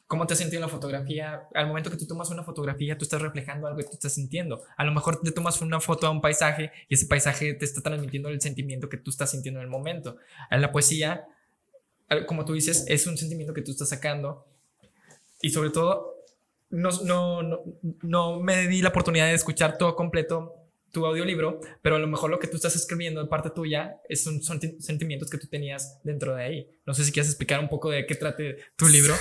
¿cómo 0.07 0.25
te 0.25 0.33
has 0.33 0.39
sentido 0.39 0.57
en 0.57 0.63
la 0.63 0.67
fotografía? 0.69 1.43
Al 1.53 1.67
momento 1.67 1.91
que 1.91 1.97
tú 1.97 2.07
tomas 2.07 2.29
una 2.29 2.43
fotografía, 2.43 2.97
tú 2.97 3.03
estás 3.03 3.21
reflejando 3.21 3.67
algo 3.67 3.77
que 3.77 3.85
tú 3.85 3.93
estás 3.93 4.13
sintiendo. 4.13 4.63
A 4.75 4.83
lo 4.83 4.91
mejor 4.91 5.21
te 5.21 5.31
tomas 5.31 5.61
una 5.61 5.79
foto 5.79 6.07
a 6.07 6.09
un 6.09 6.21
paisaje 6.21 6.71
y 6.87 6.95
ese 6.95 7.05
paisaje 7.05 7.53
te 7.53 7.65
está 7.65 7.81
transmitiendo 7.81 8.29
el 8.29 8.41
sentimiento 8.41 8.89
que 8.89 8.97
tú 8.97 9.11
estás 9.11 9.31
sintiendo 9.31 9.59
en 9.59 9.65
el 9.65 9.69
momento. 9.69 10.17
En 10.49 10.61
la 10.61 10.71
poesía, 10.71 11.27
como 12.25 12.43
tú 12.43 12.53
dices, 12.53 12.85
es 12.87 13.07
un 13.07 13.17
sentimiento 13.17 13.53
que 13.53 13.61
tú 13.61 13.71
estás 13.71 13.89
sacando 13.89 14.45
y 15.41 15.51
sobre 15.51 15.69
todo 15.69 16.15
no, 16.71 16.89
no, 17.03 17.43
no, 17.43 17.63
no 18.01 18.39
me 18.39 18.67
di 18.67 18.81
la 18.81 18.89
oportunidad 18.89 19.27
de 19.27 19.33
escuchar 19.33 19.77
todo 19.77 19.95
completo 19.95 20.58
tu 20.91 21.05
audiolibro, 21.05 21.59
pero 21.81 21.95
a 21.95 21.99
lo 21.99 22.07
mejor 22.07 22.29
lo 22.29 22.39
que 22.39 22.47
tú 22.47 22.55
estás 22.55 22.75
escribiendo 22.75 23.21
de 23.21 23.29
parte 23.29 23.49
tuya 23.49 23.97
es 24.07 24.23
son, 24.23 24.41
son 24.41 24.59
sentimientos 24.79 25.29
que 25.29 25.37
tú 25.37 25.47
tenías 25.47 25.99
dentro 26.03 26.35
de 26.35 26.43
ahí. 26.43 26.67
No 26.85 26.93
sé 26.93 27.03
si 27.03 27.11
quieres 27.11 27.29
explicar 27.29 27.59
un 27.59 27.69
poco 27.69 27.89
de 27.89 28.05
qué 28.05 28.15
trate 28.15 28.57
tu 28.75 28.87
libro, 28.87 29.15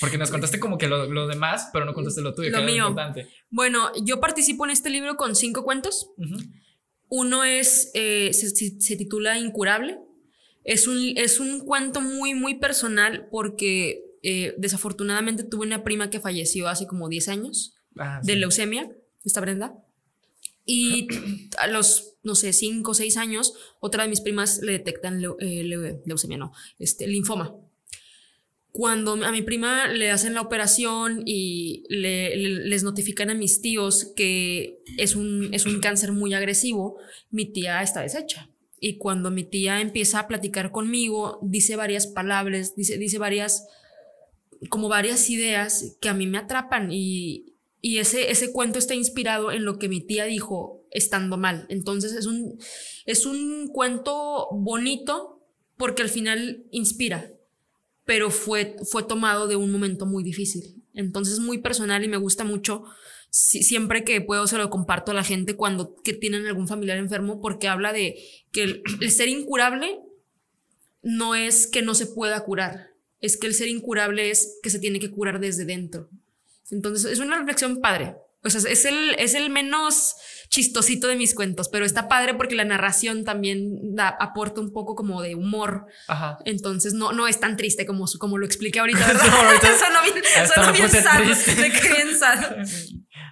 porque 0.00 0.18
nos 0.18 0.30
contaste 0.32 0.60
como 0.60 0.78
que 0.78 0.88
lo, 0.88 1.06
lo 1.06 1.26
demás, 1.26 1.70
pero 1.72 1.84
no 1.84 1.94
contaste 1.94 2.20
lo 2.20 2.34
tuyo, 2.34 2.50
lo 2.50 2.58
que 2.58 2.64
mío. 2.64 2.84
Lo 2.84 2.90
importante. 2.90 3.28
Bueno, 3.50 3.92
yo 4.02 4.20
participo 4.20 4.64
en 4.64 4.70
este 4.70 4.90
libro 4.90 5.16
con 5.16 5.34
cinco 5.34 5.64
cuentos. 5.64 6.10
Uno 7.08 7.44
es, 7.44 7.90
eh, 7.94 8.32
se, 8.32 8.50
se, 8.50 8.96
titula 8.96 9.38
Incurable. 9.38 9.98
Es 10.64 10.88
un, 10.88 11.12
es 11.16 11.38
un 11.38 11.60
cuento 11.60 12.00
muy, 12.00 12.34
muy 12.34 12.56
personal 12.58 13.28
porque 13.30 14.02
eh, 14.22 14.54
desafortunadamente 14.58 15.44
tuve 15.44 15.66
una 15.66 15.84
prima 15.84 16.10
que 16.10 16.18
falleció 16.18 16.68
hace 16.68 16.88
como 16.88 17.08
10 17.08 17.28
años 17.28 17.76
ah, 17.96 18.20
de 18.24 18.34
leucemia, 18.34 18.90
esta 19.24 19.40
Brenda. 19.40 19.85
Y 20.68 21.06
a 21.58 21.68
los, 21.68 22.16
no 22.24 22.34
sé, 22.34 22.52
cinco 22.52 22.90
o 22.90 22.94
seis 22.94 23.16
años, 23.16 23.54
otra 23.78 24.02
de 24.02 24.08
mis 24.08 24.20
primas 24.20 24.60
le 24.60 24.72
detectan 24.72 25.22
eh, 25.38 25.62
leucemia, 26.04 26.36
no, 26.36 26.52
este, 26.80 27.06
linfoma. 27.06 27.54
Cuando 28.72 29.12
a 29.12 29.30
mi 29.30 29.40
prima 29.40 29.88
le 29.88 30.10
hacen 30.10 30.34
la 30.34 30.42
operación 30.42 31.22
y 31.24 31.84
le, 31.88 32.36
les 32.36 32.82
notifican 32.82 33.30
a 33.30 33.34
mis 33.34 33.62
tíos 33.62 34.12
que 34.16 34.82
es 34.98 35.16
un, 35.16 35.54
es 35.54 35.64
un 35.64 35.80
cáncer 35.80 36.12
muy 36.12 36.34
agresivo, 36.34 36.98
mi 37.30 37.46
tía 37.46 37.80
está 37.80 38.02
deshecha. 38.02 38.50
Y 38.78 38.98
cuando 38.98 39.30
mi 39.30 39.44
tía 39.44 39.80
empieza 39.80 40.18
a 40.18 40.28
platicar 40.28 40.72
conmigo, 40.72 41.38
dice 41.42 41.76
varias 41.76 42.06
palabras, 42.06 42.76
dice, 42.76 42.98
dice 42.98 43.18
varias, 43.18 43.66
como 44.68 44.88
varias 44.88 45.30
ideas 45.30 45.96
que 46.00 46.10
a 46.10 46.14
mí 46.14 46.26
me 46.26 46.38
atrapan 46.38 46.92
y, 46.92 47.55
y 47.86 48.00
ese, 48.00 48.32
ese 48.32 48.50
cuento 48.50 48.80
está 48.80 48.96
inspirado 48.96 49.52
en 49.52 49.64
lo 49.64 49.78
que 49.78 49.88
mi 49.88 50.00
tía 50.00 50.24
dijo 50.24 50.84
estando 50.90 51.36
mal. 51.36 51.66
Entonces 51.68 52.14
es 52.14 52.26
un, 52.26 52.58
es 53.04 53.26
un 53.26 53.68
cuento 53.68 54.48
bonito 54.50 55.40
porque 55.76 56.02
al 56.02 56.08
final 56.08 56.66
inspira, 56.72 57.30
pero 58.04 58.32
fue, 58.32 58.74
fue 58.90 59.04
tomado 59.04 59.46
de 59.46 59.54
un 59.54 59.70
momento 59.70 60.04
muy 60.04 60.24
difícil. 60.24 60.82
Entonces 60.94 61.34
es 61.34 61.40
muy 61.40 61.58
personal 61.58 62.02
y 62.02 62.08
me 62.08 62.16
gusta 62.16 62.42
mucho. 62.42 62.82
siempre 63.30 64.02
que 64.02 64.20
puedo 64.20 64.48
se 64.48 64.58
lo 64.58 64.68
comparto 64.68 65.12
a 65.12 65.14
la 65.14 65.22
gente 65.22 65.54
cuando 65.54 65.94
que 66.02 66.12
tienen 66.12 66.44
algún 66.44 66.66
familiar 66.66 66.98
enfermo 66.98 67.40
porque 67.40 67.68
habla 67.68 67.92
de 67.92 68.18
que 68.50 68.82
el 69.00 69.10
ser 69.12 69.28
incurable 69.28 70.00
no 71.02 71.36
es 71.36 71.68
que 71.68 71.82
no 71.82 71.94
se 71.94 72.06
pueda 72.06 72.42
curar, 72.42 72.94
es 73.20 73.36
que 73.36 73.46
el 73.46 73.54
ser 73.54 73.68
incurable 73.68 74.30
es 74.30 74.58
que 74.60 74.70
se 74.70 74.80
tiene 74.80 74.98
que 74.98 75.12
curar 75.12 75.38
desde 75.38 75.64
dentro. 75.64 76.10
Entonces 76.70 77.10
es 77.10 77.18
una 77.20 77.38
reflexión 77.38 77.80
padre. 77.80 78.16
O 78.42 78.50
sea, 78.50 78.70
es 78.70 78.84
el, 78.84 79.16
es 79.18 79.34
el 79.34 79.50
menos 79.50 80.14
chistosito 80.48 81.08
de 81.08 81.16
mis 81.16 81.34
cuentos, 81.34 81.68
pero 81.68 81.84
está 81.84 82.06
padre 82.08 82.34
porque 82.34 82.54
la 82.54 82.64
narración 82.64 83.24
también 83.24 83.96
da, 83.96 84.08
aporta 84.08 84.60
un 84.60 84.72
poco 84.72 84.94
como 84.94 85.20
de 85.20 85.34
humor. 85.34 85.86
Ajá. 86.06 86.38
Entonces 86.44 86.94
no, 86.94 87.12
no 87.12 87.26
es 87.26 87.40
tan 87.40 87.56
triste 87.56 87.86
como, 87.86 88.04
como 88.18 88.38
lo 88.38 88.46
expliqué 88.46 88.78
ahorita, 88.78 88.98
¿verdad? 89.06 89.24
bien, 90.02 90.16
eso 90.16 90.60
no 90.60 90.72
bien 90.72 90.88
sad, 90.88 91.22
de 91.24 91.72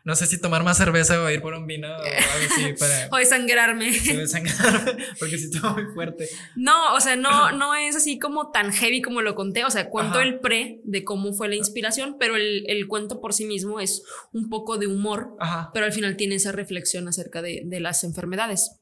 no 0.05 0.15
sé 0.15 0.27
si 0.27 0.41
tomar 0.41 0.65
más 0.65 0.77
cerveza 0.77 1.21
o 1.23 1.31
ir 1.31 1.41
por 1.41 1.55
un 1.55 1.67
vino 1.67 1.89
o 1.89 2.01
algo 2.03 2.07
así 2.51 2.73
para 2.79 3.09
O 3.11 3.17
desangrarme. 3.17 3.91
desangrarme, 4.17 5.05
porque 5.19 5.39
sí 5.39 5.45
está 5.53 5.71
muy 5.71 5.85
fuerte. 5.95 6.29
No, 6.57 6.95
o 6.95 7.01
sea, 7.01 7.17
no, 7.17 7.53
no 7.53 7.75
es 7.75 7.97
así 7.97 8.19
como 8.19 8.51
tan 8.51 8.73
heavy 8.73 9.03
como 9.03 9.23
lo 9.23 9.35
conté. 9.35 9.65
O 9.65 9.71
sea, 9.71 9.89
cuento 9.89 10.19
Ajá. 10.19 10.23
el 10.29 10.41
pre 10.41 10.81
de 10.85 11.05
cómo 11.05 11.33
fue 11.33 11.49
la 11.49 11.57
inspiración, 11.57 12.17
pero 12.19 12.37
el, 12.37 12.65
el 12.69 12.87
cuento 12.87 13.21
por 13.21 13.33
sí 13.33 13.45
mismo 13.47 13.81
es 13.81 14.03
un 14.33 14.49
poco 14.49 14.79
de 14.79 14.87
humor, 14.87 15.37
Ajá. 15.41 15.71
pero 15.73 15.87
al 15.87 15.93
final 15.93 16.17
tiene 16.17 16.35
esa 16.37 16.53
reflexión 16.53 17.09
acerca 17.09 17.43
de, 17.43 17.63
de 17.65 17.81
las 17.81 18.05
enfermedades. 18.05 18.81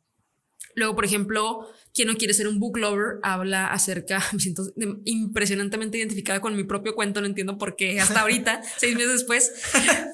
Luego, 0.74 0.94
por 0.94 1.04
ejemplo, 1.04 1.68
quien 1.94 2.08
no 2.08 2.16
quiere 2.16 2.34
ser 2.34 2.48
un 2.48 2.58
book 2.58 2.78
lover 2.78 3.18
habla 3.22 3.66
acerca, 3.66 4.22
me 4.32 4.40
siento 4.40 4.72
impresionantemente 5.04 5.98
identificada 5.98 6.40
con 6.40 6.56
mi 6.56 6.64
propio 6.64 6.94
cuento, 6.94 7.20
no 7.20 7.26
entiendo 7.26 7.58
por 7.58 7.76
qué 7.76 8.00
hasta 8.00 8.20
ahorita, 8.20 8.62
seis 8.78 8.94
meses 8.94 9.12
después, 9.12 9.52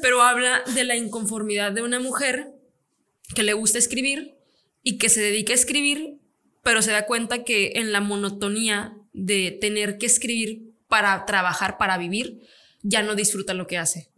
pero 0.02 0.22
habla 0.22 0.62
de 0.74 0.84
la 0.84 0.96
inconformidad 0.96 1.72
de 1.72 1.82
una 1.82 2.00
mujer 2.00 2.52
que 3.34 3.42
le 3.42 3.52
gusta 3.52 3.78
escribir 3.78 4.34
y 4.82 4.98
que 4.98 5.08
se 5.08 5.20
dedica 5.20 5.52
a 5.52 5.56
escribir, 5.56 6.18
pero 6.62 6.82
se 6.82 6.90
da 6.90 7.06
cuenta 7.06 7.44
que 7.44 7.72
en 7.76 7.92
la 7.92 8.00
monotonía 8.00 8.96
de 9.12 9.56
tener 9.60 9.98
que 9.98 10.06
escribir 10.06 10.72
para 10.88 11.26
trabajar, 11.26 11.76
para 11.78 11.98
vivir, 11.98 12.40
ya 12.82 13.02
no 13.02 13.14
disfruta 13.14 13.54
lo 13.54 13.66
que 13.66 13.78
hace. 13.78 14.10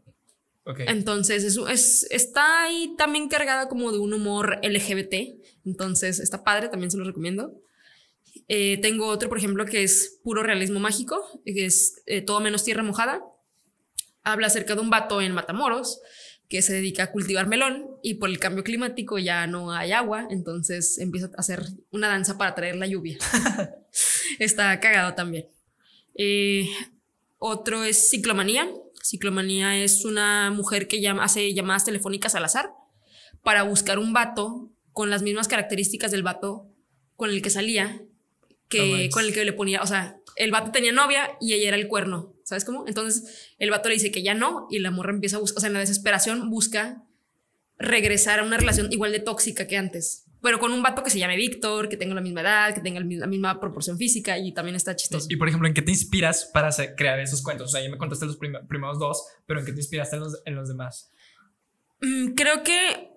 Entonces, 0.87 1.43
es, 1.45 1.57
es- 1.69 2.07
está 2.11 2.63
ahí 2.65 2.95
también 2.97 3.29
cargada 3.29 3.69
como 3.69 3.93
de 3.93 3.99
un 3.99 4.13
humor 4.13 4.59
LGBT. 4.63 5.41
Entonces, 5.65 6.21
está 6.21 6.45
padre, 6.45 6.69
también 6.69 6.91
se 6.91 6.97
lo 6.99 7.05
recomiendo. 7.05 7.55
Eh, 8.49 8.79
tengo 8.83 9.07
otro, 9.07 9.29
por 9.29 9.39
ejemplo, 9.39 9.65
que 9.67 9.83
es 9.83 10.19
puro 10.23 10.43
realismo 10.43 10.81
mágico, 10.81 11.21
que 11.45 11.67
es 11.67 12.03
eh, 12.07 12.21
Todo 12.21 12.41
menos 12.41 12.65
tierra 12.65 12.83
mojada. 12.83 13.23
Habla 14.23 14.49
acerca 14.49 14.75
de 14.75 14.81
un 14.81 14.91
vato 14.91 15.21
en 15.21 15.33
Matamoros 15.33 16.01
que 16.49 16.63
se 16.63 16.73
dedica 16.75 17.05
a 17.05 17.13
cultivar 17.13 17.47
melón 17.47 17.87
y 18.03 18.15
por 18.15 18.29
el 18.29 18.41
cambio 18.41 18.65
climático 18.65 19.19
ya 19.19 19.47
no 19.47 19.73
hay 19.73 19.93
agua, 19.93 20.27
entonces 20.31 20.99
empieza 20.99 21.27
a 21.27 21.41
hacer 21.41 21.63
una 21.93 22.09
danza 22.09 22.37
para 22.39 22.57
traer 22.57 22.75
la 22.75 22.89
lluvia. 22.89 23.19
está 24.41 24.79
cagado 24.81 25.15
también. 25.15 25.47
Eh, 26.17 26.69
otro 27.39 27.85
es 27.85 28.11
ciclomanía. 28.11 28.69
Ciclomanía 29.03 29.83
es 29.83 30.05
una 30.05 30.51
mujer 30.51 30.89
que 30.89 31.01
llama, 31.01 31.25
hace 31.25 31.53
llamadas 31.55 31.85
telefónicas 31.85 32.35
al 32.35 32.45
azar 32.45 32.73
para 33.43 33.63
buscar 33.63 33.99
un 33.99 34.13
vato 34.13 34.71
con 34.93 35.11
las 35.11 35.23
mismas 35.23 35.49
características 35.49 36.11
del 36.11 36.23
vato 36.23 36.67
con 37.17 37.31
el 37.31 37.43
que 37.43 37.51
salía, 37.51 38.03
que 38.69 39.09
con 39.13 39.25
el 39.25 39.33
que 39.33 39.45
le 39.45 39.53
ponía, 39.53 39.83
o 39.83 39.87
sea, 39.87 40.19
el 40.37 40.51
vato 40.51 40.71
tenía 40.71 40.93
novia 40.93 41.37
y 41.41 41.55
ella 41.55 41.69
era 41.69 41.77
el 41.77 41.89
cuerno, 41.89 42.35
¿sabes 42.45 42.65
cómo? 42.65 42.87
Entonces 42.87 43.53
el 43.59 43.71
vato 43.71 43.89
le 43.89 43.95
dice 43.95 44.11
que 44.11 44.23
ya 44.23 44.35
no 44.35 44.67
y 44.71 44.79
la 44.79 44.91
morra 44.91 45.13
empieza 45.13 45.37
a 45.37 45.41
buscar, 45.41 45.59
o 45.59 45.61
sea, 45.61 45.69
en 45.69 45.75
la 45.75 45.81
desesperación 45.81 46.51
busca 46.51 47.03
regresar 47.79 48.41
a 48.41 48.45
una 48.45 48.59
relación 48.59 48.93
igual 48.93 49.13
de 49.13 49.21
tóxica 49.21 49.67
que 49.67 49.77
antes. 49.77 50.27
Pero 50.43 50.59
con 50.59 50.73
un 50.73 50.83
vato 50.83 51.03
que 51.03 51.11
se 51.11 51.19
llame 51.19 51.37
Víctor, 51.37 51.89
que 51.89 51.97
tenga 51.99 52.15
la 52.15 52.21
misma 52.23 52.41
edad, 52.41 52.75
que 52.75 52.81
tenga 52.81 52.99
la 53.01 53.27
misma 53.27 53.61
proporción 53.61 53.99
física 53.99 54.39
y 54.39 54.53
también 54.53 54.75
está 54.77 54.97
chistoso. 54.97 55.27
Y 55.29 55.37
por 55.37 55.49
ejemplo, 55.49 55.69
¿en 55.69 55.75
qué 55.75 55.83
te 55.83 55.91
inspiras 55.91 56.49
para 56.53 56.69
hacer- 56.69 56.95
crear 56.97 57.21
esos 57.21 57.43
cuentos? 57.43 57.69
O 57.69 57.71
sea, 57.71 57.83
ya 57.83 57.91
me 57.91 57.99
contaste 57.99 58.25
los 58.27 58.37
prim- 58.39 58.67
primeros 58.69 58.99
dos, 58.99 59.23
pero 59.47 59.61
¿en 59.61 59.67
qué 59.67 59.73
te 59.73 59.81
inspiraste 59.81 60.17
en 60.17 60.23
los, 60.23 60.41
en 60.47 60.55
los 60.55 60.69
demás? 60.69 61.11
Mm, 62.01 62.29
creo 62.35 62.63
que, 62.63 63.11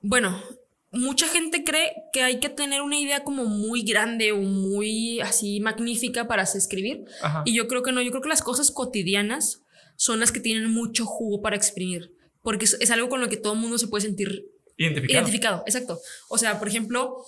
bueno, 0.00 0.42
mucha 0.90 1.28
gente 1.28 1.62
cree 1.64 1.92
que 2.12 2.22
hay 2.22 2.40
que 2.40 2.48
tener 2.48 2.82
una 2.82 2.98
idea 2.98 3.22
como 3.22 3.44
muy 3.44 3.82
grande 3.82 4.32
o 4.32 4.38
muy 4.38 5.20
así 5.20 5.60
magnífica 5.60 6.26
para 6.26 6.42
escribir. 6.42 7.04
Ajá. 7.22 7.42
Y 7.46 7.54
yo 7.54 7.68
creo 7.68 7.82
que 7.82 7.92
no, 7.92 8.02
yo 8.02 8.10
creo 8.10 8.22
que 8.22 8.28
las 8.28 8.42
cosas 8.42 8.70
cotidianas 8.72 9.62
son 9.96 10.18
las 10.18 10.32
que 10.32 10.40
tienen 10.40 10.70
mucho 10.70 11.06
jugo 11.06 11.40
para 11.40 11.54
exprimir, 11.56 12.12
porque 12.42 12.64
es, 12.64 12.76
es 12.80 12.90
algo 12.90 13.08
con 13.08 13.20
lo 13.20 13.28
que 13.28 13.36
todo 13.36 13.52
el 13.52 13.60
mundo 13.60 13.78
se 13.78 13.86
puede 13.86 14.02
sentir 14.04 14.46
Identificado. 14.82 15.18
identificado. 15.18 15.62
Exacto. 15.66 16.00
O 16.28 16.38
sea, 16.38 16.58
por 16.58 16.68
ejemplo, 16.68 17.24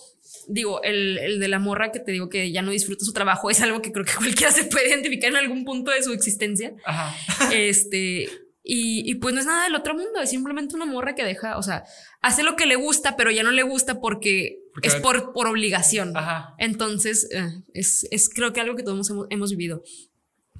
digo, 0.48 0.82
el, 0.82 1.18
el 1.18 1.40
de 1.40 1.48
la 1.48 1.58
morra 1.58 1.92
que 1.92 2.00
te 2.00 2.12
digo 2.12 2.28
que 2.28 2.50
ya 2.52 2.62
no 2.62 2.70
disfruta 2.70 3.04
su 3.04 3.12
trabajo 3.12 3.50
es 3.50 3.60
algo 3.62 3.80
que 3.82 3.92
creo 3.92 4.04
que 4.04 4.12
cualquiera 4.16 4.52
se 4.52 4.64
puede 4.64 4.88
identificar 4.88 5.30
en 5.30 5.36
algún 5.36 5.64
punto 5.64 5.90
de 5.90 6.02
su 6.02 6.12
existencia. 6.12 6.74
Ajá. 6.84 7.14
Este, 7.54 8.28
y, 8.66 9.10
y 9.10 9.16
pues 9.16 9.34
no 9.34 9.40
es 9.40 9.46
nada 9.46 9.64
del 9.64 9.74
otro 9.74 9.94
mundo, 9.94 10.20
es 10.22 10.30
simplemente 10.30 10.74
una 10.74 10.86
morra 10.86 11.14
que 11.14 11.22
deja, 11.24 11.58
o 11.58 11.62
sea, 11.62 11.84
hace 12.22 12.42
lo 12.42 12.56
que 12.56 12.64
le 12.64 12.76
gusta, 12.76 13.14
pero 13.16 13.30
ya 13.30 13.42
no 13.42 13.50
le 13.52 13.62
gusta 13.62 14.00
porque, 14.00 14.58
Porque- 14.72 14.88
es 14.88 14.94
por, 14.96 15.32
por 15.34 15.46
obligación. 15.48 16.16
Ajá. 16.16 16.54
Entonces, 16.58 17.28
eh, 17.30 17.46
es, 17.74 18.08
es 18.10 18.30
creo 18.30 18.52
que 18.54 18.60
algo 18.62 18.74
que 18.74 18.82
todos 18.82 19.10
hemos, 19.10 19.26
hemos 19.28 19.50
vivido. 19.50 19.82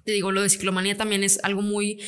Te 0.05 0.12
digo, 0.12 0.32
lo 0.32 0.42
de 0.42 0.51
ciclomanía 0.51 0.99
también 0.99 1.24
es 1.24 1.40
algo 1.42 1.62
muy... 1.62 1.99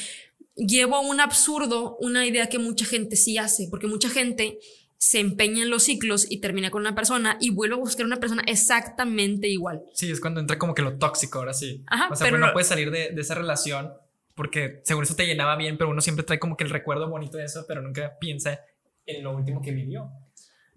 Llevo 0.56 0.96
a 0.96 1.00
un 1.00 1.20
absurdo 1.20 1.96
una 2.00 2.26
idea 2.26 2.48
que 2.48 2.58
mucha 2.58 2.84
gente 2.86 3.16
sí 3.16 3.38
hace, 3.38 3.68
porque 3.70 3.86
mucha 3.86 4.08
gente 4.08 4.58
se 4.98 5.20
empeña 5.20 5.62
en 5.62 5.68
los 5.70 5.82
ciclos 5.82 6.26
y 6.30 6.40
termina 6.40 6.70
con 6.70 6.80
una 6.80 6.94
persona 6.94 7.36
y 7.40 7.50
vuelve 7.50 7.74
a 7.74 7.78
buscar 7.78 8.06
una 8.06 8.16
persona 8.16 8.42
exactamente 8.46 9.48
igual. 9.48 9.82
Sí, 9.94 10.10
es 10.10 10.20
cuando 10.20 10.40
entra 10.40 10.58
como 10.58 10.74
que 10.74 10.80
lo 10.82 10.96
tóxico, 10.96 11.38
ahora 11.38 11.52
sí. 11.52 11.84
Ajá, 11.86 12.08
o 12.10 12.16
sea, 12.16 12.24
pero 12.24 12.36
pero 12.36 12.38
no 12.40 12.46
no- 12.46 12.52
puedes 12.54 12.68
salir 12.68 12.90
de, 12.90 13.10
de 13.10 13.20
esa 13.20 13.34
relación 13.34 13.92
porque 14.34 14.80
seguro 14.84 15.04
eso 15.04 15.14
te 15.16 15.26
llenaba 15.26 15.56
bien, 15.56 15.76
pero 15.78 15.90
uno 15.90 16.00
siempre 16.00 16.24
trae 16.24 16.38
como 16.38 16.56
que 16.56 16.64
el 16.64 16.70
recuerdo 16.70 17.08
bonito 17.08 17.36
de 17.38 17.44
eso, 17.44 17.64
pero 17.68 17.80
nunca 17.82 18.16
piensa 18.18 18.60
en 19.06 19.22
lo 19.22 19.34
último 19.36 19.60
que 19.62 19.72
vivió. 19.72 20.10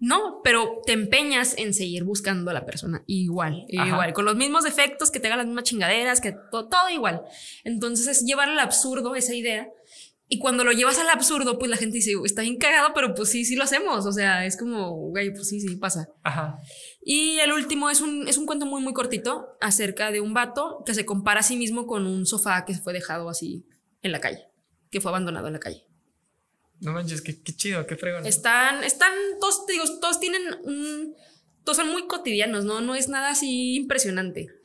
No, 0.00 0.40
pero 0.42 0.80
te 0.86 0.92
empeñas 0.92 1.54
en 1.58 1.74
seguir 1.74 2.04
buscando 2.04 2.50
a 2.50 2.54
la 2.54 2.64
persona 2.64 3.04
igual, 3.06 3.66
Ajá. 3.78 3.86
igual, 3.88 4.12
con 4.14 4.24
los 4.24 4.34
mismos 4.34 4.64
defectos, 4.64 5.10
que 5.10 5.20
te 5.20 5.26
haga 5.28 5.36
las 5.36 5.46
mismas 5.46 5.64
chingaderas, 5.64 6.20
que 6.22 6.32
to- 6.32 6.68
todo 6.68 6.88
igual. 6.90 7.22
Entonces 7.64 8.06
es 8.08 8.24
llevar 8.24 8.48
al 8.48 8.58
absurdo 8.58 9.14
esa 9.14 9.34
idea. 9.34 9.68
Y 10.32 10.38
cuando 10.38 10.62
lo 10.64 10.70
llevas 10.70 10.96
al 11.00 11.08
absurdo, 11.08 11.58
pues 11.58 11.68
la 11.70 11.76
gente 11.76 11.96
dice, 11.96 12.12
está 12.24 12.42
bien 12.42 12.56
cagado, 12.56 12.92
pero 12.94 13.14
pues 13.14 13.28
sí, 13.30 13.44
sí 13.44 13.56
lo 13.56 13.64
hacemos. 13.64 14.06
O 14.06 14.12
sea, 14.12 14.46
es 14.46 14.56
como, 14.56 14.92
güey, 15.08 15.34
pues 15.34 15.48
sí, 15.48 15.60
sí, 15.60 15.74
pasa. 15.76 16.08
Ajá. 16.22 16.56
Y 17.04 17.38
el 17.40 17.52
último 17.52 17.90
es 17.90 18.00
un, 18.00 18.28
es 18.28 18.38
un 18.38 18.46
cuento 18.46 18.64
muy, 18.64 18.80
muy 18.80 18.92
cortito 18.94 19.48
acerca 19.60 20.12
de 20.12 20.20
un 20.20 20.32
vato 20.32 20.82
que 20.86 20.94
se 20.94 21.04
compara 21.04 21.40
a 21.40 21.42
sí 21.42 21.56
mismo 21.56 21.84
con 21.86 22.06
un 22.06 22.26
sofá 22.26 22.64
que 22.64 22.74
fue 22.74 22.92
dejado 22.92 23.28
así 23.28 23.66
en 24.02 24.12
la 24.12 24.20
calle, 24.20 24.46
que 24.90 25.00
fue 25.00 25.10
abandonado 25.10 25.48
en 25.48 25.54
la 25.54 25.58
calle. 25.58 25.84
No 26.80 26.92
manches, 26.92 27.20
qué, 27.20 27.40
qué 27.40 27.54
chido, 27.54 27.86
qué 27.86 27.96
fregón. 27.96 28.26
Están, 28.26 28.82
están, 28.84 29.12
todos, 29.40 29.66
digo, 29.66 29.84
todos 30.00 30.18
tienen 30.18 30.42
un, 30.64 31.14
todos 31.64 31.76
son 31.76 31.88
muy 31.88 32.06
cotidianos, 32.06 32.64
¿no? 32.64 32.80
No 32.80 32.94
es 32.94 33.08
nada 33.08 33.30
así 33.30 33.76
impresionante. 33.76 34.59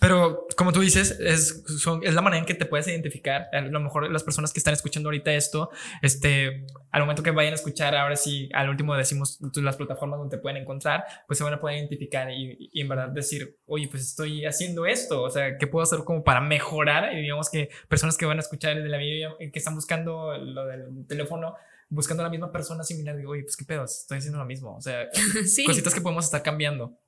Pero 0.00 0.46
como 0.56 0.72
tú 0.72 0.80
dices, 0.80 1.18
es, 1.20 1.62
son- 1.78 2.00
es 2.02 2.14
la 2.14 2.22
manera 2.22 2.40
en 2.40 2.46
que 2.46 2.54
te 2.54 2.64
puedes 2.64 2.88
identificar. 2.88 3.48
A 3.52 3.60
lo 3.60 3.80
mejor 3.80 4.10
las 4.10 4.24
personas 4.24 4.52
que 4.52 4.58
están 4.58 4.72
escuchando 4.72 5.08
ahorita 5.08 5.30
esto, 5.32 5.70
este, 6.00 6.64
al 6.90 7.02
momento 7.02 7.22
que 7.22 7.30
vayan 7.30 7.52
a 7.52 7.56
escuchar, 7.56 7.94
ahora 7.94 8.16
sí, 8.16 8.48
al 8.54 8.70
último 8.70 8.94
decimos 8.96 9.38
las 9.56 9.76
plataformas 9.76 10.18
donde 10.18 10.36
te 10.36 10.40
pueden 10.42 10.56
encontrar, 10.62 11.04
pues 11.26 11.36
se 11.38 11.44
van 11.44 11.52
a 11.52 11.60
poder 11.60 11.76
identificar 11.78 12.30
y, 12.30 12.70
y 12.72 12.80
en 12.80 12.88
verdad 12.88 13.08
decir, 13.10 13.58
oye, 13.66 13.88
pues 13.88 14.02
estoy 14.02 14.46
haciendo 14.46 14.86
esto. 14.86 15.22
O 15.22 15.30
sea, 15.30 15.58
¿qué 15.58 15.66
puedo 15.66 15.82
hacer 15.82 15.98
como 16.04 16.24
para 16.24 16.40
mejorar? 16.40 17.12
Y 17.14 17.20
digamos 17.20 17.50
que 17.50 17.68
personas 17.88 18.16
que 18.16 18.24
van 18.24 18.38
a 18.38 18.40
escuchar 18.40 18.76
el 18.78 18.82
de 18.82 18.88
la 18.88 18.96
video, 18.98 19.36
que 19.38 19.50
están 19.58 19.74
buscando 19.74 20.34
lo 20.38 20.66
del 20.66 21.06
teléfono, 21.06 21.54
buscando 21.90 22.22
a 22.22 22.24
la 22.26 22.30
misma 22.30 22.50
persona 22.52 22.84
similar, 22.84 23.16
digo, 23.18 23.32
oye, 23.32 23.42
pues 23.42 23.56
qué 23.56 23.64
pedo, 23.66 23.84
estoy 23.84 24.16
haciendo 24.18 24.38
lo 24.38 24.46
mismo. 24.46 24.76
O 24.76 24.80
sea, 24.80 25.08
sí. 25.46 25.64
cositas 25.66 25.92
que 25.92 26.00
podemos 26.00 26.24
estar 26.24 26.42
cambiando. 26.42 26.98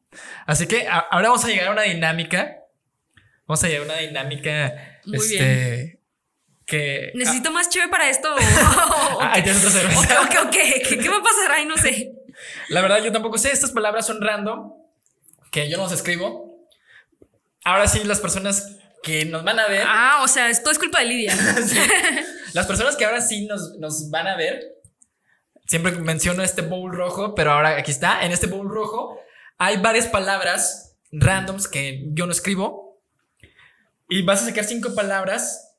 Así 0.47 0.66
que 0.66 0.86
a- 0.88 0.99
ahora 0.99 1.28
vamos 1.28 1.43
a 1.47 1.49
llegar 1.49 1.68
a 1.68 1.72
una 1.72 1.82
dinámica. 1.82 2.57
Vamos 3.53 3.64
a 3.64 3.68
llegar 3.68 3.82
a 3.82 3.84
una 3.84 3.98
dinámica. 3.98 4.98
Muy 5.05 5.18
este, 5.18 6.00
Que. 6.64 7.12
¿Necesito 7.14 7.50
más 7.50 7.68
chévere 7.68 7.90
para 7.90 8.09
esto? 8.09 8.34
Ah, 9.20 9.32
ahí 9.34 9.42
tienes 9.42 9.62
otra 9.62 9.78
cerveza. 9.78 10.22
Ok, 10.22 10.30
ok, 10.30 10.46
ok. 10.46 10.53
¿Qué, 10.88 10.98
qué 10.98 11.09
va 11.11 11.18
a 11.18 11.22
pasar? 11.22 11.53
Ay, 11.53 11.66
no 11.66 11.76
sé. 11.76 12.14
La 12.70 12.80
verdad, 12.80 13.05
yo 13.05 13.12
tampoco 13.12 13.36
sé. 13.36 13.53
Estas 13.53 13.72
palabras 13.72 14.07
son 14.07 14.22
random. 14.22 14.72
Que 15.50 15.68
yo 15.68 15.76
no 15.76 15.82
las 15.82 15.92
escribo. 15.92 16.66
Ahora 17.62 17.86
sí, 17.88 18.03
las 18.05 18.20
personas 18.20 18.78
que 19.03 19.26
nos 19.26 19.44
van 19.44 19.61
a 19.61 19.68
ver. 19.68 19.84
Ah, 19.86 20.20
o 20.22 20.28
sea, 20.28 20.48
esto 20.48 20.70
es 20.70 20.78
culpa 20.78 21.00
de 21.00 21.05
Lidia. 21.05 21.36
Sí. 21.66 21.78
Las 22.55 22.66
personas 22.66 22.96
que 22.96 23.05
ahora 23.05 23.20
sí 23.20 23.44
nos, 23.44 23.76
nos 23.78 24.09
van 24.09 24.28
a 24.28 24.36
ver. 24.36 24.78
Siempre 25.66 25.92
menciono 25.92 26.42
este 26.42 26.62
bowl 26.62 26.90
rojo, 26.90 27.34
pero 27.34 27.53
ahora 27.53 27.76
aquí 27.76 27.90
está. 27.90 28.24
En 28.24 28.32
este 28.32 28.46
bowl 28.46 28.70
rojo 28.70 29.20
hay 29.59 29.76
varias 29.76 30.07
palabras 30.07 30.96
randoms 31.12 31.68
que 31.68 32.09
yo 32.14 32.24
no 32.24 32.32
escribo. 32.32 32.91
Y 34.12 34.22
vas 34.22 34.42
a 34.42 34.46
sacar 34.46 34.64
cinco 34.64 34.94
palabras 34.94 35.74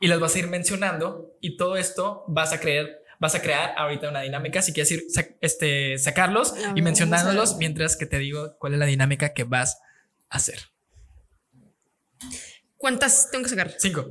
y 0.00 0.08
las 0.08 0.18
vas 0.18 0.34
a 0.34 0.38
ir 0.40 0.48
mencionando. 0.48 1.36
Y 1.40 1.56
todo 1.56 1.76
esto 1.76 2.24
vas 2.26 2.52
a 2.52 2.58
creer, 2.60 3.04
vas 3.20 3.34
a 3.34 3.42
crear 3.42 3.74
ahorita 3.76 4.08
una 4.08 4.22
dinámica. 4.22 4.58
Así 4.58 4.72
que 4.72 4.80
ir 4.80 5.04
sac- 5.08 5.36
este, 5.40 5.98
sacarlos 5.98 6.54
y 6.74 6.82
mencionándolos 6.82 7.56
mientras 7.58 7.96
que 7.96 8.06
te 8.06 8.18
digo 8.18 8.56
cuál 8.58 8.72
es 8.74 8.78
la 8.80 8.86
dinámica 8.86 9.34
que 9.34 9.44
vas 9.44 9.78
a 10.28 10.36
hacer. 10.36 10.58
¿Cuántas 12.76 13.30
tengo 13.30 13.44
que 13.44 13.50
sacar? 13.50 13.74
Cinco. 13.78 14.06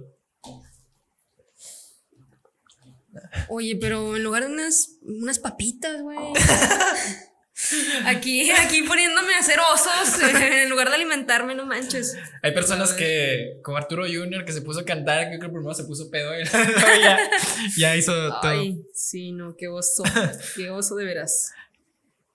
Oye, 3.49 3.76
pero 3.76 4.16
en 4.16 4.24
lugar 4.24 4.45
de 4.47 4.53
unas, 4.53 4.91
unas 5.01 5.39
papitas, 5.39 6.01
güey. 6.01 6.18
Aquí, 8.05 8.49
aquí 8.51 8.84
poniéndome 8.84 9.36
a 9.36 9.39
hacer 9.39 9.60
osos 9.60 10.22
en 10.41 10.70
lugar 10.70 10.89
de 10.89 10.95
alimentarme, 10.95 11.55
no 11.55 11.66
manches. 11.66 12.16
Hay 12.41 12.53
personas 12.53 12.93
que, 12.93 13.60
como 13.64 13.78
Arturo 13.78 14.03
Junior, 14.03 14.45
que 14.45 14.53
se 14.53 14.62
puso 14.62 14.80
a 14.80 14.86
cantar, 14.86 15.30
que 15.30 15.38
creo 15.38 15.49
que 15.49 15.55
primero 15.55 15.74
se 15.74 15.84
puso 15.84 16.10
pedo 16.10 16.34
y 16.39 16.43
luego 16.53 17.01
ya, 17.01 17.20
ya 17.78 17.95
hizo 17.97 18.14
todo. 18.14 18.51
Ay, 18.51 18.82
sí, 18.93 19.34
no, 19.34 19.55
qué 19.57 19.68
oso. 19.68 20.03
Qué 20.55 20.70
oso 20.70 20.95
de 20.95 21.05
veras. 21.05 21.51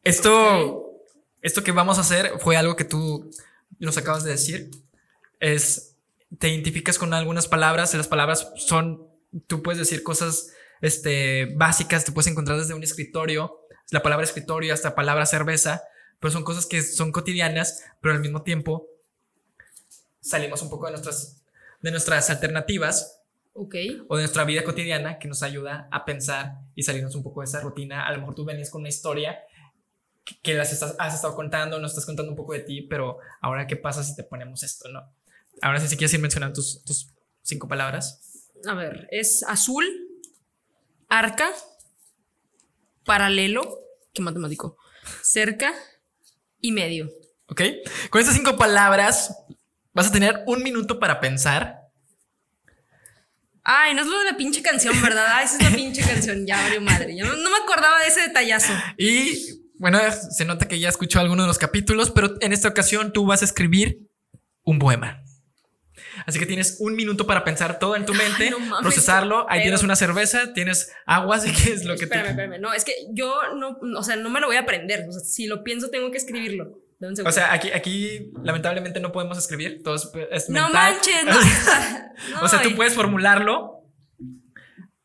Esto, 0.02 1.00
esto 1.40 1.64
que 1.64 1.72
vamos 1.72 1.96
a 1.98 2.02
hacer 2.02 2.32
fue 2.38 2.56
algo 2.56 2.76
que 2.76 2.84
tú 2.84 3.30
nos 3.78 3.96
acabas 3.96 4.24
de 4.24 4.32
decir. 4.32 4.70
Es, 5.40 5.96
te 6.38 6.48
identificas 6.48 6.98
con 6.98 7.14
algunas 7.14 7.48
palabras 7.48 7.94
y 7.94 7.96
las 7.96 8.08
palabras 8.08 8.52
son, 8.56 9.08
tú 9.46 9.62
puedes 9.62 9.78
decir 9.78 10.02
cosas 10.02 10.52
este, 10.82 11.46
básicas, 11.56 12.04
te 12.04 12.12
puedes 12.12 12.30
encontrar 12.30 12.58
desde 12.58 12.74
un 12.74 12.82
escritorio, 12.82 13.63
la 13.90 14.02
palabra 14.02 14.24
escritorio 14.24 14.72
hasta 14.74 14.94
palabra 14.94 15.26
cerveza, 15.26 15.82
pero 16.20 16.30
son 16.32 16.44
cosas 16.44 16.66
que 16.66 16.82
son 16.82 17.12
cotidianas, 17.12 17.82
pero 18.00 18.14
al 18.14 18.20
mismo 18.20 18.42
tiempo 18.42 18.88
salimos 20.20 20.62
un 20.62 20.70
poco 20.70 20.86
de 20.86 20.92
nuestras, 20.92 21.42
de 21.82 21.90
nuestras 21.90 22.30
alternativas 22.30 23.20
Ok. 23.52 23.74
o 24.08 24.16
de 24.16 24.22
nuestra 24.22 24.44
vida 24.44 24.64
cotidiana 24.64 25.18
que 25.18 25.28
nos 25.28 25.42
ayuda 25.42 25.88
a 25.92 26.04
pensar 26.04 26.54
y 26.74 26.82
salirnos 26.82 27.14
un 27.14 27.22
poco 27.22 27.40
de 27.40 27.44
esa 27.46 27.60
rutina. 27.60 28.06
A 28.06 28.12
lo 28.12 28.18
mejor 28.20 28.34
tú 28.34 28.44
venías 28.44 28.70
con 28.70 28.80
una 28.82 28.88
historia 28.88 29.38
que- 30.24 30.40
que 30.40 30.54
las 30.54 30.72
estás- 30.72 30.96
has 30.98 31.14
estado 31.14 31.34
contando, 31.36 31.78
nos 31.78 31.92
estás 31.92 32.06
contando 32.06 32.30
un 32.32 32.36
poco 32.36 32.54
de 32.54 32.60
ti, 32.60 32.82
pero 32.82 33.18
ahora 33.42 33.66
qué 33.66 33.76
pasa 33.76 34.02
si 34.02 34.16
te 34.16 34.24
ponemos 34.24 34.62
esto, 34.62 34.88
¿no? 34.88 35.12
Ahora 35.62 35.78
sí, 35.80 35.86
si 35.88 35.96
quieres 35.96 36.14
ir 36.14 36.20
mencionando 36.20 36.54
tus, 36.54 36.82
tus 36.84 37.10
cinco 37.42 37.68
palabras. 37.68 38.50
A 38.66 38.74
ver, 38.74 39.06
es 39.10 39.42
azul, 39.44 39.84
arca, 41.08 41.50
paralelo, 43.04 43.78
qué 44.12 44.22
matemático, 44.22 44.76
cerca 45.22 45.72
y 46.60 46.72
medio. 46.72 47.10
¿Ok? 47.48 47.62
Con 48.10 48.20
estas 48.20 48.36
cinco 48.36 48.56
palabras 48.56 49.36
vas 49.92 50.08
a 50.08 50.12
tener 50.12 50.42
un 50.46 50.62
minuto 50.62 50.98
para 50.98 51.20
pensar. 51.20 51.80
Ay, 53.62 53.94
no 53.94 54.02
es 54.02 54.06
lo 54.06 54.18
de 54.18 54.24
la 54.32 54.36
pinche 54.36 54.62
canción, 54.62 55.00
¿verdad? 55.00 55.26
Ay, 55.28 55.46
esa 55.46 55.56
es 55.56 55.70
la 55.70 55.70
pinche 55.76 56.02
canción. 56.02 56.46
Ya 56.46 56.64
abrió 56.64 56.80
madre. 56.80 57.16
Ya 57.16 57.24
no, 57.24 57.34
no 57.36 57.50
me 57.50 57.56
acordaba 57.56 58.00
de 58.00 58.08
ese 58.08 58.20
detallazo. 58.20 58.72
Y 58.98 59.62
bueno, 59.78 59.98
se 60.30 60.44
nota 60.44 60.68
que 60.68 60.78
ya 60.78 60.88
escuchó 60.88 61.20
alguno 61.20 61.42
de 61.42 61.48
los 61.48 61.58
capítulos, 61.58 62.10
pero 62.10 62.34
en 62.40 62.52
esta 62.52 62.68
ocasión 62.68 63.12
tú 63.12 63.26
vas 63.26 63.42
a 63.42 63.46
escribir 63.46 64.08
un 64.62 64.78
poema. 64.78 65.23
Así 66.26 66.38
que 66.38 66.46
tienes 66.46 66.76
un 66.80 66.94
minuto 66.94 67.26
para 67.26 67.44
pensar 67.44 67.78
todo 67.78 67.96
en 67.96 68.06
tu 68.06 68.14
mente, 68.14 68.50
no 68.50 68.58
mames, 68.60 68.82
procesarlo. 68.82 69.46
Ahí 69.48 69.62
tienes 69.62 69.82
una 69.82 69.96
cerveza, 69.96 70.52
tienes 70.52 70.92
agua, 71.06 71.36
así 71.36 71.52
que 71.52 71.72
es 71.72 71.84
lo 71.84 71.96
que 71.96 72.04
Espérame, 72.04 72.24
te. 72.24 72.30
espérame. 72.30 72.60
No, 72.60 72.72
es 72.72 72.84
que 72.84 72.94
yo 73.12 73.34
no, 73.54 73.78
o 73.98 74.02
sea, 74.02 74.16
no 74.16 74.30
me 74.30 74.40
lo 74.40 74.46
voy 74.46 74.56
a 74.56 74.60
aprender. 74.60 75.06
O 75.08 75.12
sea, 75.12 75.20
si 75.20 75.46
lo 75.46 75.62
pienso, 75.64 75.90
tengo 75.90 76.10
que 76.10 76.18
escribirlo. 76.18 76.78
O 77.24 77.32
sea, 77.32 77.52
aquí, 77.52 77.70
aquí 77.72 78.32
lamentablemente 78.42 78.98
no 79.00 79.12
podemos 79.12 79.36
escribir, 79.36 79.82
todo 79.82 79.94
es, 79.96 80.10
es 80.30 80.48
no 80.48 80.62
mental. 80.62 80.94
manches, 80.94 81.24
no. 82.30 82.40
O 82.42 82.48
sea, 82.48 82.62
tú 82.62 82.74
puedes 82.74 82.94
formularlo 82.94 83.82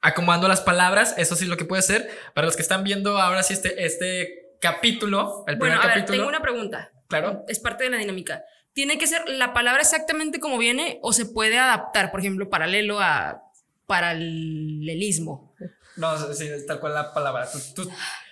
acomodando 0.01 0.47
las 0.47 0.61
palabras, 0.61 1.15
eso 1.17 1.35
sí 1.35 1.45
lo 1.45 1.57
que 1.57 1.65
puede 1.65 1.81
ser. 1.81 2.09
Para 2.33 2.45
los 2.45 2.55
que 2.55 2.61
están 2.61 2.83
viendo 2.83 3.17
ahora 3.17 3.43
sí 3.43 3.53
este, 3.53 3.85
este 3.85 4.29
capítulo, 4.61 5.43
el 5.47 5.57
primer 5.57 5.77
ver, 5.77 5.87
capítulo. 5.87 6.17
tengo 6.17 6.29
una 6.29 6.41
pregunta. 6.41 6.91
Claro. 7.09 7.43
Es 7.47 7.59
parte 7.59 7.85
de 7.85 7.89
la 7.89 7.97
dinámica. 7.97 8.43
¿Tiene 8.73 8.97
que 8.97 9.07
ser 9.07 9.27
la 9.27 9.53
palabra 9.53 9.81
exactamente 9.81 10.39
como 10.39 10.57
viene 10.57 10.99
o 11.01 11.11
se 11.13 11.25
puede 11.25 11.57
adaptar, 11.57 12.11
por 12.11 12.19
ejemplo, 12.21 12.49
paralelo 12.49 12.99
a 12.99 13.41
paralelismo? 13.87 15.53
No, 15.97 16.33
sí, 16.33 16.49
tal 16.67 16.79
cual 16.79 16.93
la 16.93 17.13
palabra. 17.13 17.49
Tú, 17.51 17.59
tú- 17.75 17.91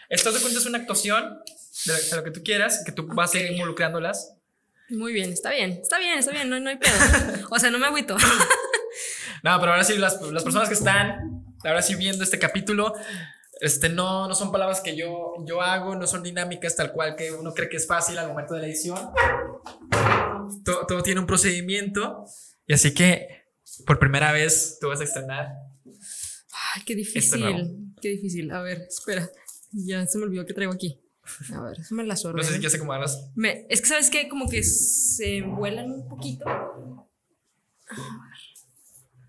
esto 0.09 0.31
de 0.31 0.39
cuenta 0.39 0.59
es 0.59 0.65
una 0.65 0.77
actuación 0.77 1.39
de 1.85 2.15
lo, 2.15 2.23
que 2.23 2.31
tú 2.31 2.41
quieras, 2.43 2.83
que 2.85 2.91
tú 2.91 3.07
vas 3.07 3.33
a 3.33 3.39
ir 3.39 3.51
involucrándolas. 3.51 4.33
Muy 4.89 5.11
bien, 5.11 5.33
está 5.33 5.49
bien, 5.51 5.71
está 5.81 5.99
bien, 5.99 6.17
está 6.17 6.31
bien, 6.31 6.49
no, 6.49 6.59
no 6.59 6.69
hay 6.69 6.77
pedo. 6.77 6.93
O 7.49 7.59
sea, 7.59 7.69
no 7.71 7.79
me 7.79 7.87
agüito. 7.87 8.15
No, 9.43 9.59
pero 9.59 9.73
ahora 9.73 9.83
sí, 9.83 9.95
las, 9.97 10.19
las 10.21 10.43
personas 10.43 10.67
que 10.67 10.73
están 10.73 11.43
ahora 11.63 11.83
sí 11.83 11.93
viendo 11.93 12.23
este 12.23 12.39
capítulo, 12.39 12.95
este, 13.61 13.87
no, 13.87 14.27
no 14.27 14.33
son 14.33 14.51
palabras 14.51 14.81
que 14.81 14.95
yo, 14.95 15.35
yo 15.45 15.61
hago, 15.61 15.95
no 15.95 16.07
son 16.07 16.23
dinámicas 16.23 16.75
tal 16.75 16.91
cual 16.91 17.15
que 17.15 17.31
uno 17.31 17.53
cree 17.53 17.69
que 17.69 17.77
es 17.77 17.85
fácil 17.85 18.17
al 18.17 18.27
momento 18.29 18.55
de 18.55 18.61
la 18.61 18.65
edición. 18.67 18.97
Todo, 20.63 20.85
todo 20.87 21.03
tiene 21.03 21.19
un 21.19 21.27
procedimiento. 21.27 22.25
Y 22.67 22.73
así 22.73 22.93
que, 22.93 23.27
por 23.85 23.99
primera 23.99 24.31
vez, 24.31 24.77
tú 24.81 24.87
vas 24.89 24.99
a 25.01 25.03
estrenar. 25.05 25.47
Ay, 26.75 26.81
qué 26.85 26.95
difícil, 26.95 27.93
qué 28.01 28.09
difícil. 28.09 28.51
A 28.51 28.61
ver, 28.61 28.81
espera. 28.89 29.29
Ya 29.71 30.05
se 30.07 30.17
me 30.17 30.25
olvidó 30.25 30.45
que 30.45 30.53
traigo 30.53 30.73
aquí. 30.73 30.99
A 31.53 31.61
ver, 31.61 31.77
déjame 31.77 32.05
las 32.05 32.23
No 32.23 32.29
ordeno. 32.29 32.47
sé 32.47 32.53
si 32.53 32.59
quieres 32.59 32.75
acomodarlas. 32.75 33.31
Me- 33.35 33.65
es 33.69 33.81
que, 33.81 33.87
¿sabes 33.87 34.09
qué? 34.09 34.29
Como 34.29 34.47
que 34.49 34.63
se 34.63 35.41
vuelan 35.41 35.91
un 35.91 36.07
poquito. 36.07 36.45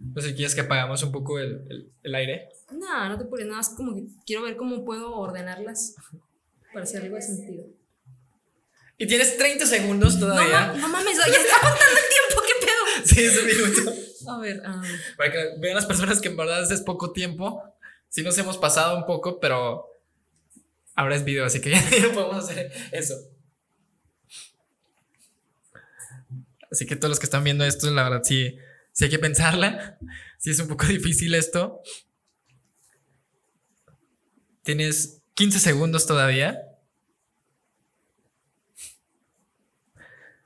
No 0.00 0.22
sé 0.22 0.28
si 0.28 0.34
quieres 0.34 0.54
que 0.54 0.60
apagamos 0.62 1.02
un 1.02 1.10
poco 1.12 1.38
el, 1.38 1.66
el- 1.68 1.92
el 2.02 2.14
aire. 2.14 2.48
No, 2.72 3.08
no 3.08 3.18
te 3.18 3.24
pones 3.24 3.46
nada 3.46 3.58
más 3.58 3.70
como 3.70 3.94
que 3.94 4.04
quiero 4.24 4.42
ver 4.42 4.56
cómo 4.56 4.84
puedo 4.84 5.12
ordenarlas 5.16 5.96
para 6.72 6.84
hacer 6.84 7.02
algo 7.02 7.16
de 7.16 7.22
sentido. 7.22 7.64
Y 8.98 9.06
tienes 9.06 9.36
30 9.38 9.64
segundos 9.66 10.16
No, 10.16 10.26
todavía. 10.26 10.66
ma- 10.68 10.72
no 10.74 10.88
mames, 10.88 11.16
ya 11.16 11.24
está 11.24 11.60
contando 11.60 11.96
el 11.96 12.08
tiempo, 12.08 12.42
qué 12.46 12.66
pedo. 12.66 13.04
Sí, 13.06 13.24
es 13.24 13.38
un 13.38 13.46
minuto. 13.46 13.92
A 14.30 14.38
ver, 14.38 14.60
ah, 14.66 14.82
Para 15.16 15.32
que 15.32 15.38
vean 15.58 15.76
las 15.76 15.86
personas 15.86 16.20
que 16.20 16.28
en 16.28 16.36
verdad 16.36 16.70
es 16.70 16.80
poco 16.82 17.12
tiempo. 17.12 17.62
Sí 18.08 18.22
nos 18.22 18.36
hemos 18.38 18.58
pasado 18.58 18.96
un 18.98 19.06
poco, 19.06 19.38
pero 19.40 19.86
ahora 20.96 21.14
es 21.14 21.24
video, 21.24 21.44
así 21.44 21.60
que 21.60 21.70
ya 21.70 21.80
no 22.02 22.12
podemos 22.12 22.44
hacer 22.44 22.72
eso. 22.92 23.14
Así 26.70 26.84
que 26.86 26.96
todos 26.96 27.10
los 27.10 27.18
que 27.18 27.26
están 27.26 27.44
viendo 27.44 27.64
esto, 27.64 27.90
la 27.90 28.02
verdad, 28.04 28.22
sí, 28.24 28.58
sí 28.92 29.04
hay 29.04 29.10
que 29.10 29.18
pensarla. 29.18 29.98
Sí 30.38 30.50
es 30.50 30.58
un 30.58 30.68
poco 30.68 30.84
difícil 30.86 31.34
esto. 31.34 31.80
Tienes 34.62 35.22
15 35.34 35.60
segundos 35.60 36.06
todavía. 36.06 36.62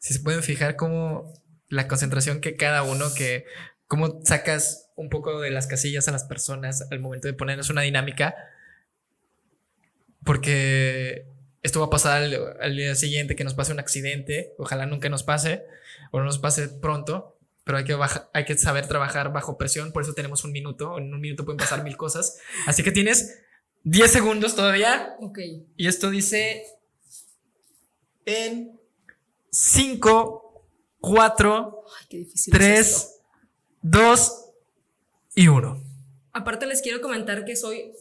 Si 0.02 0.14
se 0.14 0.20
pueden 0.20 0.42
fijar 0.42 0.74
cómo 0.74 1.32
la 1.68 1.86
concentración 1.86 2.40
que 2.40 2.56
cada 2.56 2.82
uno, 2.82 3.06
que 3.14 3.46
cómo 3.86 4.20
sacas 4.24 4.90
un 4.96 5.08
poco 5.08 5.40
de 5.40 5.50
las 5.50 5.68
casillas 5.68 6.08
a 6.08 6.12
las 6.12 6.24
personas 6.24 6.88
al 6.90 6.98
momento 6.98 7.28
de 7.28 7.34
ponerles 7.34 7.70
una 7.70 7.82
dinámica. 7.82 8.34
Porque 10.24 11.24
esto 11.62 11.80
va 11.80 11.86
a 11.86 11.90
pasar 11.90 12.22
al, 12.22 12.56
al 12.60 12.76
día 12.76 12.94
siguiente 12.96 13.36
que 13.36 13.44
nos 13.44 13.54
pase 13.54 13.72
un 13.72 13.78
accidente. 13.80 14.54
Ojalá 14.58 14.86
nunca 14.86 15.08
nos 15.08 15.22
pase 15.22 15.64
o 16.10 16.18
no 16.18 16.24
nos 16.24 16.38
pase 16.38 16.68
pronto. 16.68 17.38
Pero 17.64 17.78
hay 17.78 17.84
que, 17.84 17.94
baja- 17.94 18.28
hay 18.32 18.44
que 18.44 18.58
saber 18.58 18.88
trabajar 18.88 19.32
bajo 19.32 19.56
presión. 19.56 19.92
Por 19.92 20.02
eso 20.02 20.14
tenemos 20.14 20.44
un 20.44 20.50
minuto. 20.50 20.98
En 20.98 21.14
un 21.14 21.20
minuto 21.20 21.44
pueden 21.44 21.58
pasar 21.58 21.84
mil 21.84 21.96
cosas. 21.96 22.38
Así 22.66 22.82
que 22.82 22.90
tienes 22.90 23.38
10 23.84 24.10
segundos 24.10 24.56
todavía. 24.56 25.14
ok. 25.20 25.38
Y 25.76 25.86
esto 25.86 26.10
dice 26.10 26.64
en 28.26 28.80
5, 29.52 30.66
4, 31.00 31.84
Ay, 32.00 32.06
qué 32.08 32.16
difícil. 32.18 32.54
es 32.56 32.62
esto. 32.88 33.08
3, 33.10 33.20
2 33.82 34.32
y 35.36 35.48
1. 35.48 35.82
Aparte 36.32 36.66
les 36.66 36.80
quiero 36.82 37.00
comentar 37.02 37.44
que 37.44 37.54
soy 37.56 37.92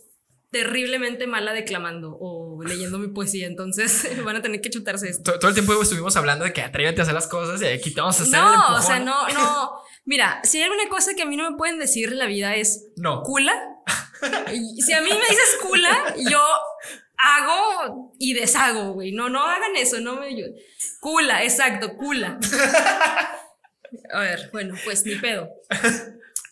terriblemente 0.49 1.27
mala 1.27 1.53
declamando 1.53 2.17
o 2.19 2.61
leyendo 2.63 2.99
mi 2.99 3.07
poesía, 3.07 3.47
entonces 3.47 4.05
van 4.25 4.37
a 4.37 4.41
tener 4.41 4.61
que 4.61 4.69
chutarse 4.69 5.09
esto. 5.09 5.37
Todo, 5.39 5.49
el 5.49 5.53
tiempo 5.53 5.81
estuvimos 5.81 6.15
hablando 6.17 6.45
de 6.45 6.53
que 6.53 6.61
atrévete 6.61 7.01
a 7.01 7.03
hacer 7.03 7.13
las 7.13 7.27
cosas 7.27 7.61
y 7.61 7.65
aquí 7.65 7.93
te 7.93 8.01
vamos 8.01 8.19
a 8.19 8.23
hacer 8.23 8.35
el 8.35 8.41
No, 8.41 8.53
empujón. 8.53 8.75
o 8.75 8.81
sea, 8.81 8.99
no, 8.99 9.27
no. 9.29 9.71
Mira, 10.05 10.41
si 10.43 10.57
hay 10.57 10.63
alguna 10.63 10.89
cosa 10.89 11.13
que 11.15 11.21
a 11.21 11.25
mí 11.25 11.37
no 11.37 11.49
me 11.51 11.57
pueden 11.57 11.79
decir 11.79 12.09
en 12.11 12.17
la 12.19 12.25
vida 12.25 12.55
es 12.55 12.87
No. 12.95 13.23
cula. 13.23 13.53
Si 14.85 14.93
a 14.93 15.01
mí 15.01 15.09
me 15.09 15.15
dices 15.15 15.57
cula, 15.61 16.13
yo 16.29 16.39
hago 17.21 18.13
y 18.19 18.33
deshago, 18.33 18.93
güey. 18.93 19.11
No, 19.11 19.29
no 19.29 19.45
hagan 19.45 19.75
eso, 19.75 19.99
no 19.99 20.15
me 20.15 20.27
ayuden. 20.27 20.55
Cula, 20.99 21.43
exacto, 21.43 21.95
cula. 21.95 22.39
A 24.13 24.19
ver, 24.19 24.49
bueno, 24.51 24.75
pues 24.83 25.05
ni 25.05 25.15
pedo. 25.15 25.49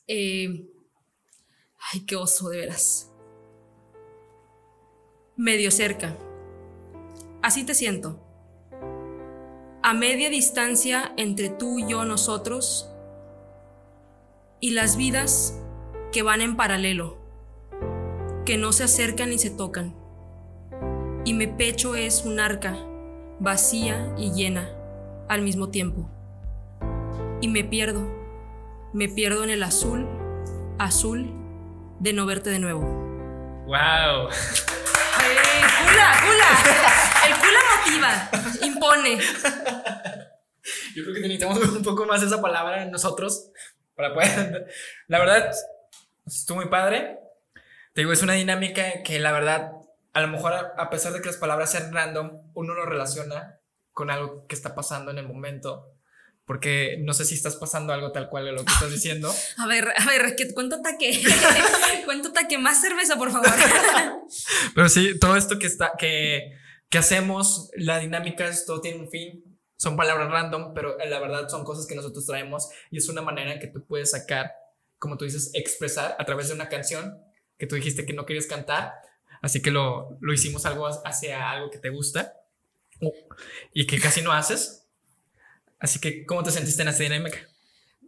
Eh, 0.07 0.65
ay, 1.93 2.05
qué 2.05 2.15
oso, 2.15 2.49
de 2.49 2.57
veras. 2.57 3.11
Medio 5.37 5.71
cerca. 5.71 6.17
Así 7.41 7.63
te 7.63 7.73
siento. 7.73 8.25
A 9.81 9.93
media 9.93 10.29
distancia 10.29 11.13
entre 11.15 11.49
tú 11.49 11.79
y 11.79 11.87
yo, 11.87 12.03
nosotros, 12.03 12.89
y 14.59 14.71
las 14.71 14.97
vidas 14.97 15.57
que 16.11 16.21
van 16.21 16.41
en 16.41 16.57
paralelo, 16.57 17.17
que 18.45 18.57
no 18.57 18.73
se 18.73 18.83
acercan 18.83 19.29
ni 19.29 19.37
se 19.37 19.51
tocan. 19.51 19.95
Y 21.29 21.33
mi 21.35 21.45
pecho 21.45 21.93
es 21.93 22.23
un 22.25 22.39
arca, 22.39 22.75
vacía 23.39 24.11
y 24.17 24.31
llena 24.31 24.67
al 25.27 25.43
mismo 25.43 25.69
tiempo. 25.69 26.09
Y 27.39 27.49
me 27.49 27.63
pierdo, 27.63 28.01
me 28.93 29.09
pierdo 29.09 29.43
en 29.43 29.51
el 29.51 29.61
azul, 29.61 30.07
azul 30.79 31.31
de 31.99 32.13
no 32.13 32.25
verte 32.25 32.49
de 32.49 32.57
nuevo. 32.57 32.81
Wow. 33.67 34.29
¡Eh, 34.31 34.33
¡Cula, 35.83 36.19
cula! 36.25 36.49
Calcula, 37.21 37.59
motiva, 37.77 38.31
impone. 38.65 39.19
Yo 40.95 41.03
creo 41.03 41.13
que 41.13 41.21
necesitamos 41.21 41.59
un 41.59 41.83
poco 41.83 42.07
más 42.07 42.23
esa 42.23 42.41
palabra 42.41 42.81
en 42.81 42.89
nosotros 42.89 43.51
para 43.93 44.15
poder. 44.15 44.65
La 45.05 45.19
verdad, 45.19 45.51
estuvo 46.25 46.57
muy 46.57 46.69
padre. 46.69 47.19
Te 47.93 48.01
digo, 48.01 48.13
es 48.13 48.23
una 48.23 48.33
dinámica 48.33 49.03
que 49.03 49.19
la 49.19 49.31
verdad, 49.31 49.73
a 50.13 50.21
lo 50.21 50.27
mejor 50.27 50.53
a 50.53 50.89
pesar 50.89 51.13
de 51.13 51.21
que 51.21 51.27
las 51.27 51.37
palabras 51.37 51.71
sean 51.71 51.93
random, 51.93 52.51
uno 52.53 52.73
lo 52.73 52.85
relaciona 52.85 53.59
con 53.91 54.09
algo 54.09 54.47
que 54.47 54.55
está 54.55 54.75
pasando 54.75 55.11
en 55.11 55.17
el 55.17 55.27
momento. 55.27 55.95
Porque 56.45 56.97
no 57.01 57.13
sé 57.13 57.25
si 57.25 57.35
estás 57.35 57.57
pasando 57.57 57.93
algo 57.93 58.11
tal 58.11 58.27
cual 58.27 58.45
de 58.45 58.53
lo 58.53 58.65
que 58.65 58.73
estás 58.73 58.91
diciendo. 58.91 59.31
A 59.57 59.67
ver, 59.67 59.93
a 59.95 60.05
ver, 60.07 60.35
¿cuánto 60.55 60.77
ataque? 60.77 61.21
¿Cuánto 62.05 62.29
ataque? 62.29 62.57
Más 62.57 62.81
cerveza, 62.81 63.17
por 63.17 63.31
favor. 63.31 63.49
Pero 64.75 64.89
sí, 64.89 65.19
todo 65.19 65.35
esto 65.35 65.59
que 65.59 65.67
está, 65.67 65.93
que, 65.95 66.53
que 66.89 66.97
hacemos, 66.97 67.69
la 67.75 67.99
dinámica, 67.99 68.47
esto 68.47 68.81
tiene 68.81 69.01
un 69.01 69.11
fin 69.11 69.43
son 69.79 69.95
palabras 69.95 70.29
random, 70.29 70.73
pero 70.73 70.97
la 70.97 71.19
verdad 71.19 71.47
son 71.47 71.63
cosas 71.63 71.87
que 71.87 71.95
nosotros 71.95 72.25
traemos 72.25 72.69
y 72.91 72.97
es 72.97 73.07
una 73.07 73.21
manera 73.21 73.53
en 73.53 73.59
que 73.59 73.67
tú 73.67 73.85
puedes 73.85 74.11
sacar, 74.11 74.51
como 74.97 75.15
tú 75.15 75.23
dices, 75.23 75.51
expresar 75.53 76.17
a 76.19 76.25
través 76.25 76.49
de 76.49 76.53
una 76.53 76.67
canción 76.67 77.17
que 77.57 77.65
tú 77.65 77.75
dijiste 77.75 78.05
que 78.05 78.11
no 78.11 78.25
querías 78.25 78.45
cantar, 78.45 78.91
así 79.41 79.61
que 79.61 79.71
lo, 79.71 80.17
lo 80.21 80.33
hicimos 80.33 80.65
algo 80.65 80.87
hacia 81.05 81.49
algo 81.49 81.69
que 81.69 81.79
te 81.79 81.89
gusta 81.89 82.33
y 83.73 83.87
que 83.87 83.99
casi 83.99 84.21
no 84.21 84.31
haces. 84.31 84.87
Así 85.79 85.99
que, 85.99 86.25
¿cómo 86.25 86.43
te 86.43 86.51
sentiste 86.51 86.81
en 86.81 86.89
esta 86.89 87.03
dinámica? 87.03 87.39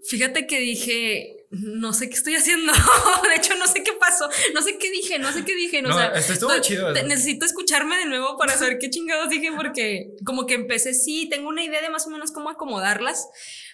Fíjate 0.03 0.47
que 0.47 0.59
dije, 0.59 1.45
no 1.51 1.93
sé 1.93 2.09
qué 2.09 2.15
estoy 2.15 2.35
haciendo. 2.35 2.73
de 3.29 3.35
hecho, 3.35 3.55
no 3.55 3.67
sé 3.67 3.83
qué 3.83 3.93
pasó. 3.93 4.27
No 4.53 4.61
sé 4.61 4.77
qué 4.77 4.89
dije, 4.89 5.19
no 5.19 5.31
sé 5.31 5.45
qué 5.45 5.55
dije. 5.55 5.81
No, 5.81 5.99
esto 6.13 6.33
estuvo 6.33 6.59
chido. 6.59 6.91
necesito 6.91 7.45
escucharme 7.45 7.97
de 7.97 8.05
nuevo 8.05 8.37
para 8.37 8.57
saber 8.57 8.79
qué 8.79 8.89
chingados 8.89 9.29
dije, 9.29 9.51
porque 9.55 10.13
como 10.25 10.47
que 10.47 10.55
empecé, 10.55 10.93
sí, 10.93 11.29
tengo 11.29 11.49
una 11.49 11.63
idea 11.63 11.81
de 11.81 11.89
más 11.89 12.07
o 12.07 12.09
menos 12.09 12.31
cómo 12.31 12.49
acomodarlas. 12.49 13.27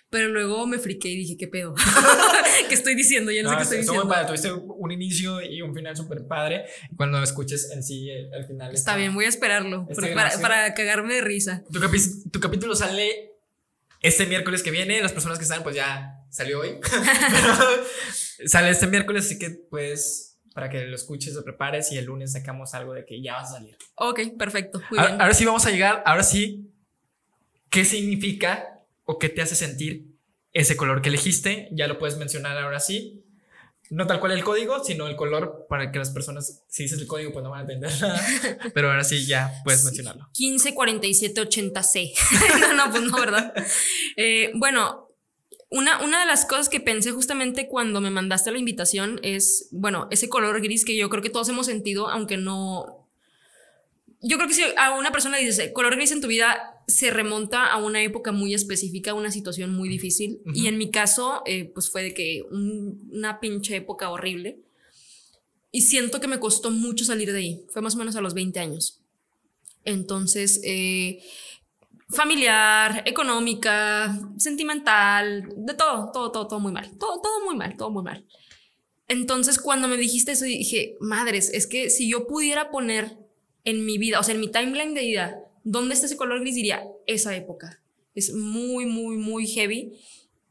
Pero 0.09 0.29
luego 0.29 0.65
me 0.67 0.79
friqué 0.79 1.09
y 1.09 1.17
dije, 1.17 1.37
¿qué 1.37 1.47
pedo? 1.47 1.75
¿Qué 2.69 2.73
estoy 2.73 2.95
diciendo? 2.95 3.31
Ya 3.31 3.43
no, 3.43 3.49
sé 3.49 3.55
qué 3.57 3.63
estoy 3.63 3.77
diciendo. 3.79 4.07
Padre. 4.07 4.27
Tuviste 4.27 4.51
un 4.51 4.91
inicio 4.91 5.41
y 5.41 5.61
un 5.61 5.73
final 5.73 5.97
súper 5.97 6.25
padre. 6.25 6.65
Cuando 6.95 7.21
escuches 7.21 7.71
en 7.71 7.83
sí 7.83 8.09
el, 8.09 8.45
final. 8.45 8.73
Está, 8.73 8.95
bien, 8.95 9.13
voy 9.13 9.25
a 9.25 9.29
esperarlo. 9.29 9.85
Para, 10.15 10.39
para, 10.39 10.73
cagarme 10.73 11.15
de 11.15 11.21
risa. 11.21 11.63
Tu, 11.71 11.79
tu 12.31 12.39
capítulo 12.39 12.73
sale 12.75 13.33
este 14.01 14.25
miércoles 14.27 14.63
que 14.63 14.71
viene. 14.71 15.01
Las 15.01 15.11
personas 15.11 15.37
que 15.37 15.43
están, 15.43 15.61
pues 15.63 15.75
ya 15.75 16.23
salió 16.29 16.61
hoy. 16.61 16.79
sale 18.45 18.69
este 18.69 18.87
miércoles, 18.87 19.25
así 19.25 19.37
que 19.37 19.49
pues 19.49 20.27
para 20.53 20.69
que 20.69 20.85
lo 20.85 20.95
escuches, 20.95 21.35
lo 21.35 21.43
prepares 21.43 21.91
y 21.91 21.99
el 21.99 22.05
lunes 22.05 22.31
sacamos 22.31 22.73
algo 22.73 22.93
de 22.93 23.05
que 23.05 23.21
ya 23.21 23.33
va 23.33 23.41
a 23.41 23.45
salir. 23.45 23.77
Ok, 23.93 24.21
perfecto. 24.39 24.81
ahora, 24.97 25.33
sí 25.35 25.45
vamos 25.45 25.63
a 25.67 25.69
llegar, 25.69 26.01
ahora 26.03 26.23
sí, 26.23 26.71
¿qué 27.69 27.85
significa 27.85 28.76
o 29.07 29.17
qué 29.17 29.29
te 29.29 29.41
hace 29.41 29.55
sentir 29.55 30.05
ese 30.53 30.77
color 30.77 31.01
que 31.01 31.09
elegiste? 31.09 31.69
Ya 31.71 31.87
lo 31.87 31.97
puedes 31.97 32.17
mencionar 32.17 32.57
ahora 32.57 32.79
sí. 32.79 33.23
No 33.89 34.05
tal 34.05 34.19
cual 34.19 34.33
el 34.33 34.43
código, 34.43 34.83
sino 34.83 35.07
el 35.07 35.15
color 35.15 35.65
para 35.69 35.93
que 35.93 35.99
las 35.99 36.09
personas, 36.09 36.65
si 36.67 36.83
dices 36.83 36.99
el 36.99 37.07
código, 37.07 37.31
pues 37.31 37.41
no 37.41 37.49
van 37.49 37.59
a 37.59 37.61
entender 37.61 37.89
nada. 38.01 38.21
Pero 38.73 38.91
ahora 38.91 39.05
sí 39.05 39.25
ya 39.25 39.61
puedes 39.63 39.85
mencionarlo. 39.85 40.27
154780C. 40.37 42.13
no, 42.59 42.73
no, 42.73 42.91
pues 42.91 43.03
no, 43.03 43.17
¿verdad? 43.17 43.53
Eh, 44.17 44.51
bueno, 44.55 45.07
una, 45.69 46.03
una, 46.03 46.19
de 46.19 46.25
las 46.25 46.43
cosas 46.43 46.67
que 46.67 46.81
pensé 46.81 47.11
justamente 47.11 47.69
cuando 47.69 48.01
me 48.01 48.09
mandaste 48.09 48.51
la 48.51 48.57
invitación 48.57 49.21
es, 49.23 49.69
bueno, 49.71 50.09
ese 50.11 50.27
color 50.27 50.61
gris 50.61 50.83
que 50.83 50.97
yo 50.97 51.09
creo 51.09 51.23
que 51.23 51.29
todos 51.29 51.47
hemos 51.47 51.65
sentido, 51.65 52.09
aunque 52.09 52.35
no... 52.35 53.07
Yo 54.19 54.35
creo 54.35 54.49
que 54.49 54.55
si 54.55 54.63
a 54.77 54.91
una 54.97 55.11
persona 55.11 55.37
le 55.37 55.45
dices 55.45 55.71
color 55.71 55.95
gris 55.95 56.11
en 56.11 56.19
tu 56.19 56.27
vida, 56.27 56.76
se 56.87 57.11
remonta 57.11 57.67
a 57.67 57.77
una 57.77 58.01
época 58.01 58.31
muy 58.31 58.53
específica, 58.53 59.13
una 59.13 59.29
situación 59.29 59.75
muy 59.75 59.89
difícil. 59.89 60.39
Y 60.53 60.67
en 60.67 60.77
mi 60.77 60.89
caso, 60.89 61.43
eh, 61.45 61.65
pues 61.73 61.89
fue 61.89 62.01
de 62.01 62.13
que 62.13 62.43
una 62.49 63.41
pinche 63.41 63.75
época 63.75 64.09
horrible. 64.09 64.61
Y 65.69 65.81
siento 65.81 66.21
que 66.21 66.29
me 66.29 66.39
costó 66.39 66.71
mucho 66.71 67.03
salir 67.03 67.31
de 67.33 67.39
ahí. 67.39 67.65
Fue 67.69 67.81
más 67.81 67.95
o 67.95 67.97
menos 67.97 68.15
a 68.15 68.21
los 68.21 68.33
20 68.33 68.59
años. 68.61 69.01
Entonces, 69.83 70.61
eh, 70.63 71.21
familiar, 72.09 73.03
económica, 73.05 74.17
sentimental, 74.37 75.43
de 75.57 75.73
todo, 75.73 76.09
todo, 76.13 76.31
todo, 76.31 76.47
todo 76.47 76.59
muy 76.61 76.71
mal. 76.71 76.97
Todo, 76.97 77.19
todo 77.21 77.43
muy 77.45 77.57
mal, 77.57 77.75
todo 77.75 77.89
muy 77.89 78.03
mal. 78.03 78.25
Entonces, 79.09 79.59
cuando 79.59 79.89
me 79.89 79.97
dijiste 79.97 80.31
eso, 80.31 80.45
dije, 80.45 80.95
madres, 81.01 81.49
es 81.53 81.67
que 81.67 81.89
si 81.89 82.09
yo 82.09 82.27
pudiera 82.27 82.71
poner 82.71 83.17
en 83.65 83.85
mi 83.85 83.97
vida, 83.97 84.21
o 84.21 84.23
sea, 84.23 84.35
en 84.35 84.39
mi 84.41 84.49
timeline 84.49 84.93
de 84.93 85.01
vida, 85.01 85.46
¿dónde 85.67 85.93
está 85.93 86.05
ese 86.05 86.17
color 86.17 86.39
gris? 86.39 86.55
Diría, 86.55 86.83
esa 87.05 87.35
época. 87.35 87.81
Es 88.15 88.33
muy, 88.33 88.85
muy, 88.85 89.17
muy 89.17 89.47
heavy. 89.47 89.93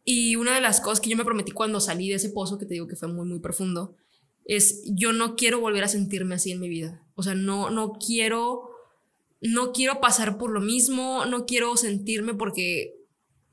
Y 0.04 0.36
una 0.36 0.54
de 0.54 0.60
las 0.60 0.80
cosas 0.80 1.00
que 1.00 1.10
yo 1.10 1.16
me 1.16 1.24
prometí 1.24 1.52
cuando 1.52 1.80
salí 1.80 2.08
de 2.08 2.16
ese 2.16 2.30
pozo, 2.30 2.58
que 2.58 2.66
te 2.66 2.74
digo 2.74 2.86
que 2.86 2.96
fue 2.96 3.08
muy, 3.08 3.26
muy 3.26 3.40
profundo, 3.40 3.96
es 4.44 4.82
yo 4.86 5.12
no 5.12 5.34
quiero 5.34 5.58
volver 5.60 5.82
a 5.82 5.88
sentirme 5.88 6.36
así 6.36 6.52
en 6.52 6.60
mi 6.60 6.68
vida. 6.68 7.02
O 7.14 7.22
sea, 7.22 7.34
no, 7.34 7.70
no 7.70 7.92
quiero 7.94 8.70
no 9.40 9.72
quiero 9.72 10.00
pasar 10.00 10.38
por 10.38 10.50
lo 10.50 10.60
mismo, 10.60 11.26
no 11.26 11.46
quiero 11.46 11.76
sentirme 11.76 12.34
porque 12.34 12.94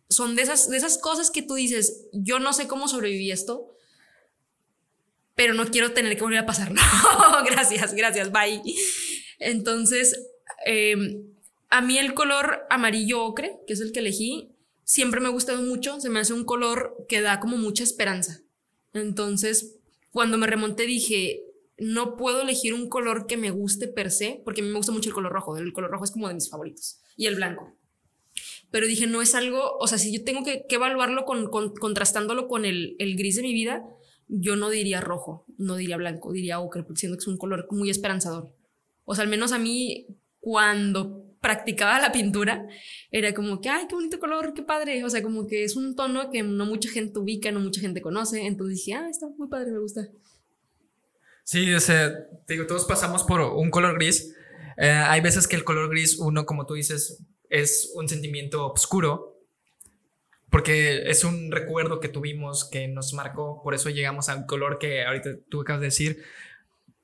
son 0.10 0.36
de 0.36 0.44
esas, 0.44 0.70
de 0.70 0.78
esas 0.78 0.98
cosas 0.98 1.32
que 1.32 1.42
tú 1.42 1.56
dices, 1.56 2.08
yo 2.14 2.40
no 2.40 2.54
sé 2.54 2.68
cómo 2.68 2.88
sobreviví 2.88 3.32
esto, 3.32 3.76
pero 5.36 5.54
no 5.54 5.66
quiero 5.72 5.92
tener 5.92 6.16
que 6.16 6.24
volver 6.24 6.40
a 6.40 6.46
pasar. 6.46 6.72
No, 7.34 7.44
gracias, 7.44 7.94
gracias, 7.94 8.32
bye. 8.32 8.62
Entonces, 9.40 10.28
em, 10.66 11.33
a 11.74 11.82
mí 11.82 11.98
el 11.98 12.14
color 12.14 12.68
amarillo 12.70 13.24
ocre, 13.24 13.58
que 13.66 13.74
es 13.74 13.82
el 13.82 13.92
que 13.92 14.02
elegí, 14.02 14.52
siempre 14.84 15.20
me 15.20 15.30
ha 15.30 15.32
gustado 15.32 15.64
mucho, 15.64 16.00
se 16.00 16.12
me 16.12 16.20
hace 16.20 16.32
un 16.32 16.46
color 16.46 16.96
que 17.10 17.20
da 17.20 17.40
como 17.40 17.58
mucha 17.58 17.84
esperanza. 17.84 18.44
Entonces, 18.94 19.80
cuando 20.12 20.38
me 20.38 20.46
remonté 20.46 20.86
dije, 20.86 21.42
no 21.80 22.16
puedo 22.16 22.44
elegir 22.44 22.76
un 22.76 22.90
color 22.90 23.26
que 23.26 23.38
me 23.38 23.50
guste 23.50 23.88
per 23.88 24.12
se, 24.12 24.40
porque 24.46 24.62
a 24.62 24.64
mí 24.64 24.70
me 24.70 24.78
gusta 24.78 24.92
mucho 24.92 25.10
el 25.10 25.16
color 25.16 25.32
rojo. 25.32 25.58
El 25.58 25.74
color 25.74 25.90
rojo 25.90 26.04
es 26.04 26.12
como 26.12 26.28
de 26.28 26.36
mis 26.36 26.48
favoritos. 26.48 27.00
Y 27.18 27.26
el 27.26 27.38
blanco. 27.38 27.74
Pero 28.70 28.86
dije, 28.86 29.08
no 29.08 29.24
es 29.24 29.34
algo, 29.34 29.76
o 29.80 29.88
sea, 29.88 29.98
si 29.98 30.16
yo 30.16 30.24
tengo 30.24 30.44
que, 30.44 30.68
evaluarlo 30.70 31.26
con, 31.26 31.50
contrastándolo 31.50 32.48
con 32.48 32.66
el, 32.66 32.96
gris 33.00 33.38
de 33.38 33.42
mi 33.42 33.52
vida, 33.52 33.84
yo 34.28 34.56
no 34.58 34.70
diría 34.70 35.02
rojo, 35.02 35.48
no 35.58 35.76
diría 35.76 35.98
blanco, 35.98 36.32
diría 36.34 36.60
ocre, 36.60 36.86
siento 36.94 37.18
que 37.18 37.24
es 37.24 37.28
un 37.28 37.38
color 37.38 37.66
muy 37.72 37.90
esperanzador. 37.90 38.54
O 39.06 39.16
sea, 39.16 39.24
al 39.24 39.30
menos 39.32 39.52
a 39.54 39.58
mí, 39.58 40.06
cuando 40.40 41.23
practicaba 41.44 42.00
la 42.00 42.14
pintura, 42.14 42.66
era 43.12 43.34
como 43.34 43.60
que, 43.60 43.68
ay, 43.68 43.86
qué 43.90 43.96
bonito 43.96 44.18
color, 44.18 44.54
qué 44.54 44.64
padre. 44.64 45.04
O 45.04 45.10
sea, 45.10 45.22
como 45.22 45.46
que 45.46 45.66
es 45.66 45.76
un 45.76 45.94
tono 45.94 46.32
que 46.32 46.42
no 46.42 46.66
mucha 46.66 46.90
gente 46.90 47.20
ubica, 47.20 47.52
no 47.52 47.60
mucha 47.60 47.82
gente 47.82 48.02
conoce. 48.02 48.46
Entonces 48.46 48.78
dije, 48.78 48.94
ah, 48.94 49.10
está 49.10 49.28
muy 49.38 49.50
padre, 49.50 49.72
me 49.72 49.80
gusta. 49.80 50.08
Sí, 51.44 51.74
o 51.74 51.82
sea, 51.82 52.14
digo, 52.48 52.66
todos 52.66 52.86
pasamos 52.86 53.26
por 53.26 53.42
un 53.42 53.70
color 53.70 53.96
gris. 53.96 54.34
Eh, 54.78 54.90
hay 54.90 55.20
veces 55.20 55.46
que 55.46 55.58
el 55.58 55.66
color 55.66 55.90
gris, 55.90 56.18
uno, 56.18 56.46
como 56.46 56.66
tú 56.66 56.76
dices, 56.76 57.22
es 57.50 57.92
un 57.94 58.08
sentimiento 58.08 58.72
oscuro, 58.72 59.38
porque 60.50 61.10
es 61.10 61.26
un 61.26 61.52
recuerdo 61.52 62.00
que 62.00 62.08
tuvimos 62.08 62.64
que 62.64 62.88
nos 62.88 63.14
marcó, 63.14 63.62
por 63.64 63.74
eso 63.74 63.90
llegamos 63.90 64.30
al 64.30 64.46
color 64.46 64.80
que 64.80 65.04
ahorita 65.04 65.32
tú 65.50 65.62
acabas 65.62 65.82
de 65.82 65.88
decir. 65.88 66.24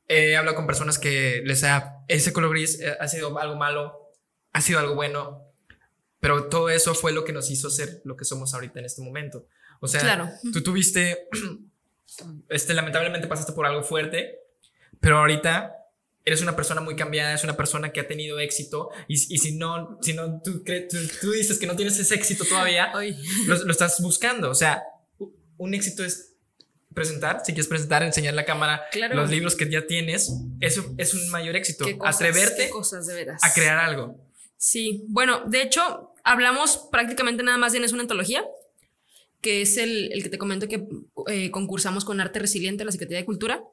He 0.08 0.38
hablado 0.38 0.56
con 0.56 0.66
personas 0.66 0.98
que 0.98 1.42
les 1.44 1.66
ha, 1.66 2.04
ese 2.08 2.32
color 2.32 2.52
gris 2.52 2.80
eh, 2.80 2.96
ha 2.98 3.08
sido 3.10 3.38
algo 3.38 3.58
malo, 3.58 3.99
ha 4.54 4.62
sido 4.62 4.80
algo 4.80 4.95
bueno, 4.95 5.43
pero 6.20 6.50
todo 6.50 6.70
eso 6.70 6.93
fue 6.95 7.12
lo 7.12 7.24
que 7.24 7.34
nos 7.34 7.50
hizo 7.50 7.70
ser 7.70 8.02
lo 8.04 8.16
que 8.18 8.26
somos 8.26 8.54
ahorita 8.54 8.80
en 8.80 8.86
este 8.86 9.02
momento. 9.02 9.47
O 9.80 9.88
sea, 9.88 10.02
claro. 10.02 10.30
tú 10.52 10.62
tuviste 10.62 11.28
este, 12.50 12.74
lamentablemente 12.74 13.28
pasaste 13.28 13.54
por 13.54 13.66
algo 13.66 13.84
fuerte, 13.84 14.39
pero 15.00 15.20
ahorita 15.20 15.76
eres 16.26 16.41
una 16.41 16.56
persona 16.56 16.82
muy 16.82 16.95
cambiada, 16.95 17.34
es 17.34 17.43
una 17.43 17.56
persona 17.56 17.91
que 17.91 18.02
ha 18.02 18.08
tenido 18.08 18.39
éxito 18.39 18.89
y, 19.08 19.14
y 19.14 19.38
si 19.38 19.56
no, 19.56 19.97
si 20.02 20.14
no 20.14 20.41
tú, 20.41 20.64
tú, 21.22 21.32
dices 21.32 21.58
que 21.58 21.66
no 21.66 21.76
tienes 21.76 21.97
ese 21.97 22.16
éxito 22.16 22.45
todavía, 22.45 22.91
lo, 23.47 23.56
lo, 23.64 23.72
estás 23.72 24.02
buscando. 24.02 24.50
O 24.50 24.56
sea, 24.56 24.84
un 25.58 25.74
éxito 25.74 26.04
es 26.04 26.34
presentar, 26.93 27.41
si 27.45 27.54
quieres 27.54 27.68
presentar, 27.68 28.04
enseñar 28.04 28.34
la 28.34 28.45
cámara 28.45 28.84
los 29.14 29.30
libros 29.30 29.56
que 29.56 29.70
ya 29.70 29.88
tienes, 29.88 30.34
eso 30.60 30.93
es 30.97 31.14
un 31.14 31.30
mayor 31.30 31.56
éxito. 31.56 31.86
Atreverte 32.04 32.70
a 33.41 33.54
crear 33.54 33.78
algo. 33.78 34.29
Sí, 34.62 35.05
bueno, 35.07 35.45
de 35.45 35.62
hecho, 35.62 36.12
hablamos 36.22 36.89
prácticamente 36.91 37.43
nada 37.43 37.57
más 37.57 37.72
de 37.72 37.80
es 37.80 37.93
una 37.93 38.01
antología 38.01 38.45
que 39.39 39.62
es 39.62 39.78
el, 39.78 40.12
el 40.12 40.22
que 40.22 40.28
te 40.28 40.38
comento 40.38 40.68
que 40.68 40.86
eh, 41.28 41.49
concursamos 41.49 42.03
con 42.03 42.20
Arte 42.20 42.39
Resiliente, 42.39 42.84
la 42.84 42.91
Secretaría 42.91 43.20
de 43.20 43.26
Cultura, 43.26 43.64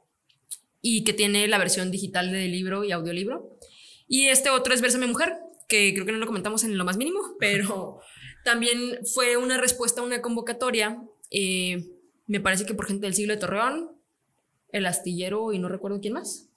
y 0.81 1.03
que 1.03 1.13
tiene 1.13 1.49
la 1.49 1.59
versión 1.59 1.91
digital 1.91 2.31
de 2.31 2.47
libro 2.47 2.85
y 2.85 2.93
audiolibro. 2.93 3.59
Y 4.07 4.29
este 4.29 4.49
otro 4.51 4.73
es 4.73 4.81
Versame 4.81 5.09
Mujer, 5.09 5.35
que 5.69 5.93
creo 5.93 6.07
que 6.07 6.13
no 6.13 6.19
lo 6.19 6.27
comentamos 6.27 6.63
en 6.63 6.79
lo 6.79 6.85
más 6.85 6.97
mínimo, 6.97 7.19
pero 7.41 7.99
también 8.45 9.01
fue 9.13 9.37
una 9.37 9.59
respuesta 9.59 10.03
a 10.03 10.05
una 10.05 10.23
convocatoria, 10.23 11.03
eh, 11.33 11.85
me 12.29 12.39
parece 12.39 12.65
que 12.65 12.75
por 12.75 12.87
gente 12.87 13.07
del 13.07 13.15
siglo 13.15 13.35
de 13.35 13.41
Torreón, 13.41 13.91
el 14.71 14.87
astillero 14.87 15.53
y 15.53 15.59
no 15.59 15.69
recuerdo 15.69 16.01
quién 16.01 16.13
más. 16.13 16.49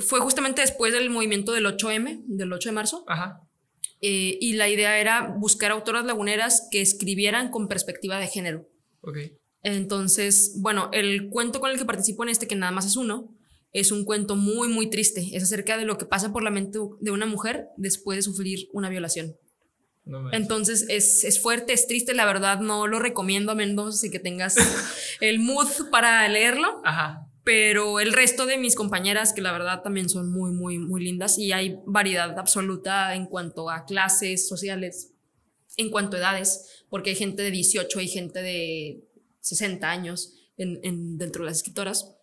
Fue 0.00 0.20
justamente 0.20 0.60
después 0.60 0.92
del 0.92 1.10
movimiento 1.10 1.52
del 1.52 1.66
8M, 1.66 2.22
del 2.26 2.52
8 2.52 2.68
de 2.68 2.72
marzo. 2.74 3.04
Ajá. 3.08 3.40
Eh, 4.00 4.38
y 4.40 4.52
la 4.54 4.68
idea 4.68 4.98
era 4.98 5.34
buscar 5.38 5.70
autoras 5.72 6.04
laguneras 6.04 6.68
que 6.70 6.80
escribieran 6.80 7.50
con 7.50 7.68
perspectiva 7.68 8.18
de 8.20 8.28
género. 8.28 8.68
Ok. 9.00 9.16
Entonces, 9.62 10.54
bueno, 10.60 10.88
el 10.92 11.28
cuento 11.30 11.60
con 11.60 11.70
el 11.70 11.78
que 11.78 11.84
participo 11.84 12.22
en 12.22 12.28
este, 12.28 12.46
que 12.46 12.54
nada 12.56 12.72
más 12.72 12.86
es 12.86 12.96
uno, 12.96 13.34
es 13.72 13.90
un 13.92 14.04
cuento 14.04 14.36
muy, 14.36 14.68
muy 14.68 14.88
triste. 14.88 15.28
Es 15.32 15.42
acerca 15.42 15.76
de 15.76 15.84
lo 15.84 15.98
que 15.98 16.06
pasa 16.06 16.32
por 16.32 16.42
la 16.42 16.50
mente 16.50 16.78
de 17.00 17.10
una 17.10 17.26
mujer 17.26 17.66
después 17.76 18.16
de 18.16 18.22
sufrir 18.22 18.68
una 18.72 18.88
violación. 18.88 19.36
No 20.04 20.22
me- 20.22 20.34
Entonces 20.36 20.86
es, 20.88 21.24
es 21.24 21.42
fuerte, 21.42 21.72
es 21.74 21.86
triste, 21.86 22.14
la 22.14 22.24
verdad 22.24 22.60
no 22.60 22.86
lo 22.86 22.98
recomiendo 22.98 23.52
a 23.52 23.54
menos 23.54 24.00
que 24.00 24.18
tengas 24.18 24.56
el 25.20 25.38
mood 25.38 25.66
para 25.90 26.26
leerlo, 26.28 26.80
Ajá. 26.84 27.26
Pero 27.48 27.98
el 27.98 28.12
resto 28.12 28.44
de 28.44 28.58
mis 28.58 28.74
compañeras 28.74 29.32
que 29.32 29.40
la 29.40 29.52
verdad 29.52 29.80
también 29.82 30.10
son 30.10 30.30
muy, 30.30 30.50
muy, 30.52 30.76
muy 30.78 31.02
lindas 31.02 31.38
y 31.38 31.52
hay 31.52 31.78
variedad 31.86 32.38
absoluta 32.38 33.14
en 33.14 33.24
cuanto 33.24 33.70
a 33.70 33.86
clases 33.86 34.46
sociales, 34.46 35.12
en 35.78 35.88
cuanto 35.88 36.16
a 36.18 36.20
edades, 36.20 36.84
porque 36.90 37.08
hay 37.08 37.16
gente 37.16 37.42
de 37.42 37.50
18 37.50 38.02
y 38.02 38.08
gente 38.08 38.42
de 38.42 39.02
60 39.40 39.90
años 39.90 40.34
en, 40.58 40.78
en- 40.82 41.16
dentro 41.16 41.42
de 41.42 41.48
las 41.50 41.56
escritoras. 41.56 42.16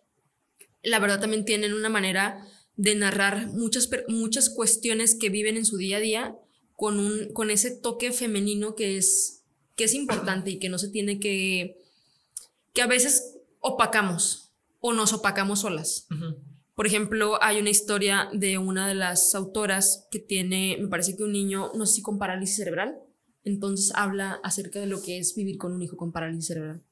La 0.84 1.00
verdad 1.00 1.18
también 1.20 1.44
tienen 1.44 1.74
una 1.74 1.88
manera 1.88 2.46
de 2.76 2.94
narrar 2.94 3.48
muchas, 3.48 3.90
muchas 4.06 4.48
cuestiones 4.48 5.16
que 5.16 5.28
viven 5.28 5.56
en 5.56 5.64
su 5.64 5.76
día 5.76 5.96
a 5.96 6.00
día 6.00 6.38
con, 6.76 7.00
un, 7.00 7.32
con 7.32 7.50
ese 7.50 7.72
toque 7.72 8.12
femenino 8.12 8.76
que 8.76 8.96
es, 8.96 9.42
que 9.74 9.82
es 9.82 9.94
importante 9.94 10.50
y 10.52 10.60
que 10.60 10.68
no 10.68 10.78
se 10.78 10.88
tiene 10.88 11.18
que, 11.18 11.78
que 12.72 12.82
a 12.82 12.86
veces 12.86 13.38
opacamos 13.58 14.45
o 14.80 14.92
nos 14.92 15.12
opacamos 15.12 15.60
solas. 15.60 16.06
Por 16.74 16.86
ejemplo, 16.86 17.42
hay 17.42 17.58
una 17.58 17.70
historia 17.70 18.28
de 18.32 18.58
una 18.58 18.86
de 18.86 18.94
las 18.94 19.34
autoras 19.34 20.06
que 20.10 20.18
tiene, 20.18 20.76
me 20.80 20.88
parece 20.88 21.16
que 21.16 21.22
un 21.24 21.32
niño, 21.32 21.70
no 21.74 21.86
sé 21.86 21.94
si 21.96 22.02
con 22.02 22.18
parálisis 22.18 22.56
cerebral, 22.56 22.98
entonces 23.44 23.92
habla 23.94 24.40
acerca 24.42 24.78
de 24.80 24.86
lo 24.86 25.00
que 25.00 25.18
es 25.18 25.34
vivir 25.34 25.56
con 25.56 25.72
un 25.72 25.80
hijo 25.82 25.96
con 25.96 26.12
parálisis 26.12 26.46
cerebral. 26.48 26.82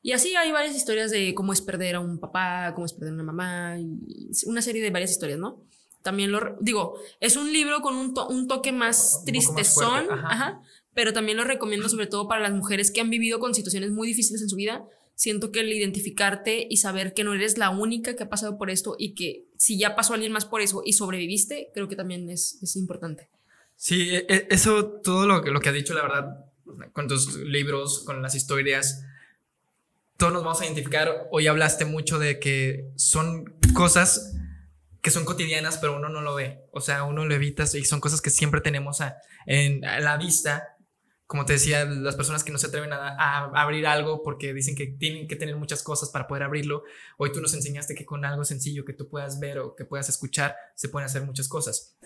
Y 0.00 0.12
así 0.12 0.34
hay 0.34 0.50
varias 0.50 0.74
historias 0.74 1.10
de 1.10 1.34
cómo 1.34 1.52
es 1.52 1.60
perder 1.60 1.96
a 1.96 2.00
un 2.00 2.18
papá, 2.18 2.72
cómo 2.74 2.86
es 2.86 2.92
perder 2.92 3.10
a 3.10 3.14
una 3.14 3.22
mamá, 3.22 3.78
y 3.78 4.30
una 4.46 4.62
serie 4.62 4.82
de 4.82 4.90
varias 4.90 5.10
historias, 5.10 5.38
¿no? 5.38 5.62
También 6.02 6.32
lo, 6.32 6.56
digo, 6.60 6.94
es 7.20 7.36
un 7.36 7.52
libro 7.52 7.80
con 7.82 7.94
un, 7.94 8.12
to- 8.14 8.26
un 8.28 8.48
toque 8.48 8.72
más 8.72 8.96
Un 8.96 9.10
poco 9.12 9.12
más 9.12 9.24
tristezón, 9.26 10.06
fuerte, 10.06 10.14
ajá. 10.14 10.28
ajá, 10.28 10.62
pero 10.94 11.12
también 11.12 11.36
lo 11.36 11.44
recomiendo 11.44 11.88
sobre 11.88 12.08
todo 12.08 12.26
para 12.26 12.40
las 12.40 12.52
mujeres 12.52 12.90
que 12.90 13.00
han 13.00 13.10
vivido 13.10 13.38
con 13.38 13.54
situaciones 13.54 13.92
muy 13.92 14.08
difíciles 14.08 14.42
en 14.42 14.48
su 14.48 14.56
vida. 14.56 14.84
Siento 15.14 15.52
que 15.52 15.60
el 15.60 15.72
identificarte 15.72 16.66
y 16.68 16.78
saber 16.78 17.14
que 17.14 17.22
no 17.24 17.34
eres 17.34 17.58
la 17.58 17.70
única 17.70 18.16
que 18.16 18.24
ha 18.24 18.28
pasado 18.28 18.58
por 18.58 18.70
esto 18.70 18.96
y 18.98 19.14
que 19.14 19.44
si 19.56 19.78
ya 19.78 19.94
pasó 19.94 20.14
alguien 20.14 20.32
más 20.32 20.46
por 20.46 20.60
eso 20.62 20.82
y 20.84 20.94
sobreviviste, 20.94 21.70
creo 21.74 21.86
que 21.88 21.96
también 21.96 22.28
es, 22.30 22.58
es 22.62 22.76
importante. 22.76 23.28
Sí, 23.76 24.10
e- 24.10 24.26
e- 24.28 24.46
eso, 24.50 24.86
todo 25.02 25.26
lo, 25.26 25.42
que- 25.42 25.50
lo 25.50 25.60
que 25.60 25.68
has 25.68 25.74
dicho, 25.74 25.94
la 25.94 26.02
verdad, 26.02 26.46
con 26.92 27.06
tus 27.08 27.36
libros, 27.36 28.02
con 28.04 28.22
las 28.22 28.34
historias, 28.34 29.04
todos 30.16 30.32
nos 30.32 30.42
vamos 30.44 30.60
a 30.60 30.64
identificar. 30.64 31.28
Hoy 31.30 31.46
hablaste 31.46 31.84
mucho 31.84 32.18
de 32.18 32.38
que 32.38 32.90
son 32.96 33.44
cosas 33.74 34.34
que 35.00 35.10
son 35.10 35.24
cotidianas, 35.24 35.78
pero 35.78 35.96
uno 35.96 36.08
no 36.08 36.20
lo 36.20 36.34
ve. 36.36 36.60
O 36.70 36.80
sea, 36.80 37.02
uno 37.02 37.24
lo 37.24 37.34
evita 37.34 37.64
y 37.74 37.84
son 37.84 38.00
cosas 38.00 38.20
que 38.20 38.30
siempre 38.30 38.60
tenemos 38.60 39.00
a, 39.00 39.16
en, 39.46 39.84
a 39.84 39.98
la 39.98 40.16
vista. 40.16 40.71
Como 41.32 41.46
te 41.46 41.54
decía, 41.54 41.86
las 41.86 42.14
personas 42.14 42.44
que 42.44 42.52
no 42.52 42.58
se 42.58 42.66
atreven 42.66 42.92
a, 42.92 43.16
a 43.16 43.62
abrir 43.62 43.86
algo 43.86 44.22
porque 44.22 44.52
dicen 44.52 44.76
que 44.76 44.86
tienen 44.86 45.26
que 45.26 45.34
tener 45.34 45.56
muchas 45.56 45.82
cosas 45.82 46.10
para 46.10 46.26
poder 46.26 46.42
abrirlo. 46.42 46.82
Hoy 47.16 47.32
tú 47.32 47.40
nos 47.40 47.54
enseñaste 47.54 47.94
que 47.94 48.04
con 48.04 48.26
algo 48.26 48.44
sencillo 48.44 48.84
que 48.84 48.92
tú 48.92 49.08
puedas 49.08 49.40
ver 49.40 49.58
o 49.58 49.74
que 49.74 49.86
puedas 49.86 50.10
escuchar, 50.10 50.54
se 50.74 50.90
pueden 50.90 51.06
hacer 51.06 51.22
muchas 51.22 51.48
cosas. 51.48 51.96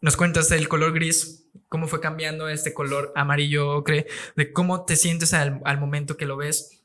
Nos 0.00 0.16
cuentas 0.16 0.50
el 0.50 0.66
color 0.66 0.94
gris, 0.94 1.46
cómo 1.68 1.88
fue 1.88 2.00
cambiando 2.00 2.48
este 2.48 2.72
color 2.72 3.12
amarillo 3.16 3.68
ocre, 3.68 4.06
de 4.34 4.50
cómo 4.50 4.86
te 4.86 4.96
sientes 4.96 5.34
al, 5.34 5.60
al 5.66 5.78
momento 5.78 6.16
que 6.16 6.24
lo 6.24 6.38
ves. 6.38 6.80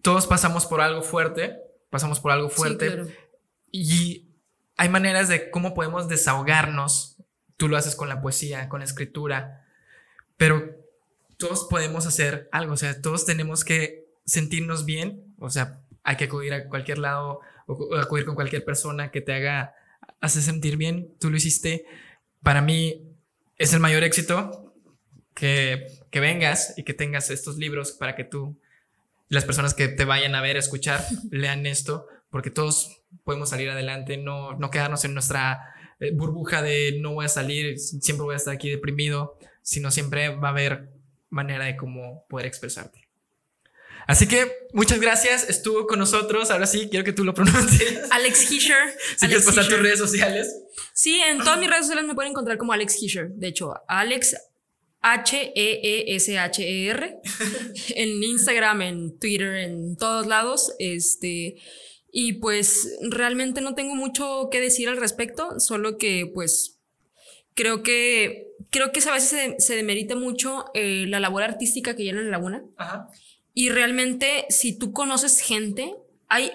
Todos 0.00 0.26
pasamos 0.26 0.64
por 0.64 0.80
algo 0.80 1.02
fuerte, 1.02 1.58
pasamos 1.90 2.20
por 2.20 2.32
algo 2.32 2.48
Sí, 2.48 2.54
fuerte 2.56 2.86
claro. 2.86 3.08
y 3.70 4.30
hay 4.78 4.88
maneras 4.88 5.28
de 5.28 5.50
cómo 5.50 5.74
podemos 5.74 6.08
desahogarnos. 6.08 7.18
Tú 7.58 7.68
lo 7.68 7.76
haces 7.76 7.96
con 7.96 8.08
la 8.08 8.22
poesía, 8.22 8.70
con 8.70 8.78
la 8.80 8.86
escritura, 8.86 9.59
pero 10.40 10.74
todos 11.36 11.66
podemos 11.68 12.06
hacer 12.06 12.48
algo, 12.50 12.72
o 12.72 12.76
sea, 12.78 13.02
todos 13.02 13.26
tenemos 13.26 13.62
que 13.62 14.06
sentirnos 14.24 14.86
bien, 14.86 15.34
o 15.38 15.50
sea, 15.50 15.82
hay 16.02 16.16
que 16.16 16.24
acudir 16.24 16.54
a 16.54 16.66
cualquier 16.66 16.96
lado 16.96 17.40
o 17.66 17.94
acudir 17.96 18.24
con 18.24 18.36
cualquier 18.36 18.64
persona 18.64 19.10
que 19.10 19.20
te 19.20 19.34
haga 19.34 19.74
hacer 20.18 20.40
sentir 20.40 20.78
bien. 20.78 21.14
Tú 21.20 21.28
lo 21.28 21.36
hiciste. 21.36 21.84
Para 22.42 22.62
mí 22.62 23.02
es 23.58 23.74
el 23.74 23.80
mayor 23.80 24.02
éxito 24.02 24.72
que, 25.34 25.88
que 26.10 26.20
vengas 26.20 26.72
y 26.78 26.84
que 26.84 26.94
tengas 26.94 27.28
estos 27.28 27.58
libros 27.58 27.92
para 27.92 28.16
que 28.16 28.24
tú, 28.24 28.56
las 29.28 29.44
personas 29.44 29.74
que 29.74 29.88
te 29.88 30.06
vayan 30.06 30.34
a 30.34 30.40
ver, 30.40 30.56
a 30.56 30.60
escuchar, 30.60 31.04
lean 31.30 31.66
esto, 31.66 32.06
porque 32.30 32.50
todos 32.50 33.02
podemos 33.24 33.50
salir 33.50 33.68
adelante, 33.68 34.16
no, 34.16 34.54
no 34.54 34.70
quedarnos 34.70 35.04
en 35.04 35.12
nuestra 35.12 35.74
eh, 36.00 36.12
burbuja 36.14 36.62
de 36.62 36.98
no 36.98 37.12
voy 37.12 37.26
a 37.26 37.28
salir, 37.28 37.78
siempre 37.78 38.24
voy 38.24 38.32
a 38.32 38.38
estar 38.38 38.54
aquí 38.54 38.70
deprimido, 38.70 39.36
sino 39.62 39.90
siempre 39.90 40.28
va 40.28 40.48
a 40.48 40.50
haber 40.52 40.90
manera 41.28 41.64
de 41.64 41.76
cómo 41.76 42.26
poder 42.28 42.46
expresarte. 42.46 43.08
Así 44.06 44.26
que 44.26 44.50
muchas 44.72 44.98
gracias, 45.00 45.48
estuvo 45.48 45.86
con 45.86 45.98
nosotros, 45.98 46.50
ahora 46.50 46.66
sí, 46.66 46.88
quiero 46.90 47.04
que 47.04 47.12
tú 47.12 47.22
lo 47.24 47.32
pronuncies. 47.32 48.00
Alex 48.10 48.50
Hisher. 48.50 48.92
Si 49.16 49.26
quieres 49.26 49.46
Alex 49.46 49.56
pasar 49.56 49.68
tus 49.68 49.78
redes 49.78 49.98
sociales. 50.00 50.52
Sí, 50.92 51.20
en 51.20 51.38
todas 51.38 51.58
mis 51.58 51.68
redes 51.68 51.82
sociales 51.86 52.06
me 52.06 52.14
pueden 52.14 52.32
encontrar 52.32 52.58
como 52.58 52.72
Alex 52.72 53.00
Hisher. 53.00 53.30
De 53.30 53.46
hecho, 53.48 53.74
Alex 53.86 54.34
E 54.34 54.38
H-E-E-S-H-E-R. 55.02 56.50
en 57.94 58.22
Instagram, 58.22 58.82
en 58.82 59.18
Twitter, 59.18 59.54
en 59.56 59.96
todos 59.96 60.26
lados. 60.26 60.74
Este. 60.78 61.56
Y 62.12 62.34
pues 62.34 62.98
realmente 63.02 63.60
no 63.60 63.74
tengo 63.76 63.94
mucho 63.94 64.48
que 64.50 64.60
decir 64.60 64.88
al 64.88 64.96
respecto, 64.96 65.60
solo 65.60 65.96
que 65.96 66.28
pues 66.34 66.79
creo 67.54 67.82
que 67.82 68.48
creo 68.70 68.92
que 68.92 69.00
a 69.00 69.12
veces 69.12 69.28
se, 69.28 69.60
se 69.60 69.76
demerita 69.76 70.16
mucho 70.16 70.66
eh, 70.74 71.06
la 71.08 71.20
labor 71.20 71.42
artística 71.42 71.96
que 71.96 72.04
llena 72.04 72.20
en 72.20 72.26
la 72.26 72.38
laguna. 72.38 72.64
Ajá. 72.76 73.08
Y 73.54 73.68
realmente, 73.70 74.46
si 74.48 74.78
tú 74.78 74.92
conoces 74.92 75.40
gente, 75.40 75.94
hay 76.28 76.52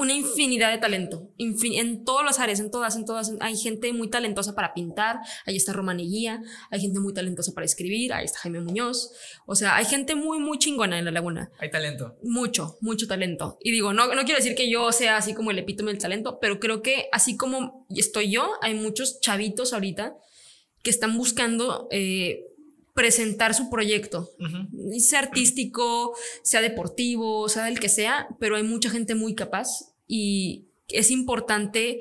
una 0.00 0.14
infinidad 0.14 0.72
de 0.72 0.78
talento. 0.78 1.28
infin- 1.38 1.78
en 1.78 2.04
todas 2.04 2.24
las 2.24 2.38
áreas, 2.40 2.58
en 2.60 2.70
todas, 2.70 2.96
en 2.96 3.04
todas. 3.04 3.30
Hay 3.40 3.56
gente 3.56 3.92
muy 3.92 4.10
talentosa 4.10 4.54
para 4.54 4.74
pintar. 4.74 5.18
Ahí 5.46 5.56
está 5.56 5.72
Romaniguía. 5.72 6.42
Hay 6.70 6.80
gente 6.80 6.98
muy 7.00 7.12
talentosa 7.14 7.52
para 7.52 7.64
escribir. 7.66 8.12
Ahí 8.12 8.24
está 8.24 8.38
Jaime 8.40 8.60
Muñoz. 8.60 9.12
O 9.46 9.54
sea, 9.54 9.76
hay 9.76 9.84
gente 9.84 10.14
muy, 10.14 10.38
muy 10.38 10.58
chingona 10.58 10.98
en 10.98 11.04
la 11.04 11.10
laguna. 11.10 11.50
Hay 11.58 11.70
talento. 11.70 12.16
Mucho, 12.22 12.78
mucho 12.80 13.06
talento. 13.06 13.58
Y 13.60 13.70
digo, 13.70 13.92
no, 13.92 14.06
no 14.14 14.22
quiero 14.24 14.38
decir 14.38 14.54
que 14.54 14.70
yo 14.70 14.90
sea 14.92 15.16
así 15.18 15.34
como 15.34 15.50
el 15.50 15.58
epítome 15.58 15.92
del 15.92 16.00
talento, 16.00 16.38
pero 16.40 16.58
creo 16.58 16.82
que 16.82 17.08
así 17.12 17.36
como 17.36 17.86
estoy 17.90 18.30
yo, 18.30 18.50
hay 18.62 18.74
muchos 18.74 19.20
chavitos 19.20 19.72
ahorita 19.72 20.16
que 20.82 20.90
están 20.90 21.16
buscando 21.18 21.88
eh, 21.90 22.46
presentar 22.94 23.54
su 23.54 23.70
proyecto 23.70 24.30
sea 24.98 25.20
artístico, 25.20 26.14
sea 26.42 26.60
deportivo, 26.60 27.48
sea 27.48 27.64
del 27.64 27.78
que 27.78 27.88
sea, 27.88 28.28
pero 28.38 28.56
hay 28.56 28.62
mucha 28.62 28.90
gente 28.90 29.14
muy 29.14 29.34
capaz 29.34 29.89
y 30.10 30.66
es 30.88 31.10
importante 31.12 32.00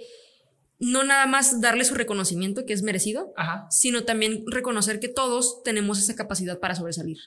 no 0.79 1.03
nada 1.03 1.27
más 1.27 1.61
darle 1.61 1.83
su 1.83 1.93
reconocimiento 1.93 2.65
que 2.65 2.73
es 2.73 2.81
merecido, 2.81 3.33
Ajá. 3.35 3.67
sino 3.69 4.05
también 4.05 4.43
reconocer 4.47 4.99
que 4.99 5.09
todos 5.09 5.61
tenemos 5.63 5.99
esa 5.99 6.15
capacidad 6.15 6.59
para 6.59 6.73
sobresalir. 6.73 7.17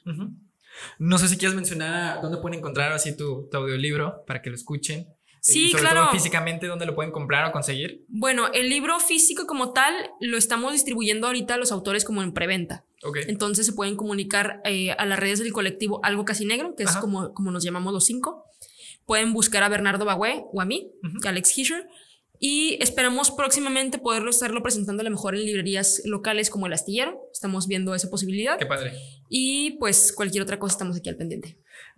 No 0.98 1.18
sé 1.18 1.28
si 1.28 1.36
quieres 1.36 1.54
mencionar 1.54 2.20
dónde 2.22 2.38
pueden 2.38 2.58
encontrar 2.58 2.92
así 2.92 3.14
tu, 3.14 3.48
tu 3.50 3.58
audiolibro 3.58 4.24
para 4.26 4.42
que 4.42 4.50
lo 4.50 4.56
escuchen. 4.56 5.06
Sí, 5.40 5.66
y 5.66 5.70
sobre 5.70 5.82
claro. 5.82 6.02
todo 6.04 6.12
físicamente, 6.12 6.66
dónde 6.66 6.86
lo 6.86 6.94
pueden 6.94 7.12
comprar 7.12 7.44
o 7.48 7.52
conseguir. 7.52 8.04
Bueno, 8.08 8.50
el 8.52 8.70
libro 8.70 8.98
físico 9.00 9.46
como 9.46 9.72
tal 9.72 9.92
lo 10.20 10.38
estamos 10.38 10.72
distribuyendo 10.72 11.26
ahorita 11.26 11.54
a 11.54 11.56
los 11.58 11.72
autores 11.72 12.04
como 12.04 12.22
en 12.22 12.32
preventa. 12.32 12.84
Entonces 13.26 13.66
se 13.66 13.72
pueden 13.72 13.96
comunicar 13.96 14.62
eh, 14.64 14.92
a 14.92 15.04
las 15.04 15.18
redes 15.18 15.40
del 15.40 15.52
colectivo 15.52 16.00
Algo 16.04 16.24
Casi 16.24 16.46
Negro, 16.46 16.74
que 16.76 16.84
es 16.84 16.96
como, 16.96 17.34
como 17.34 17.50
nos 17.50 17.64
llamamos 17.64 17.92
los 17.92 18.06
cinco. 18.06 18.44
Pueden 19.06 19.32
buscar 19.32 19.62
a 19.62 19.68
Bernardo 19.68 20.04
Bagüe 20.04 20.44
o 20.52 20.60
a 20.60 20.64
mí, 20.64 20.92
Ujú. 21.02 21.28
Alex 21.28 21.56
Hisher. 21.58 21.86
Y 22.44 22.76
esperamos 22.82 23.30
próximamente 23.30 23.98
poderlo 23.98 24.30
estarlo 24.30 24.62
presentando 24.64 25.02
a 25.02 25.04
lo 25.04 25.10
mejor 25.10 25.36
en 25.36 25.44
librerías 25.44 26.02
locales 26.04 26.50
como 26.50 26.66
El 26.66 26.72
Astillero. 26.72 27.28
Estamos 27.32 27.68
viendo 27.68 27.94
esa 27.94 28.10
posibilidad. 28.10 28.58
Qué 28.58 28.66
padre. 28.66 28.92
Y 29.28 29.72
pues 29.78 30.12
cualquier 30.12 30.42
otra 30.42 30.58
cosa 30.58 30.72
estamos 30.74 30.96
aquí 30.96 31.08
al 31.08 31.16
pendiente. 31.16 31.56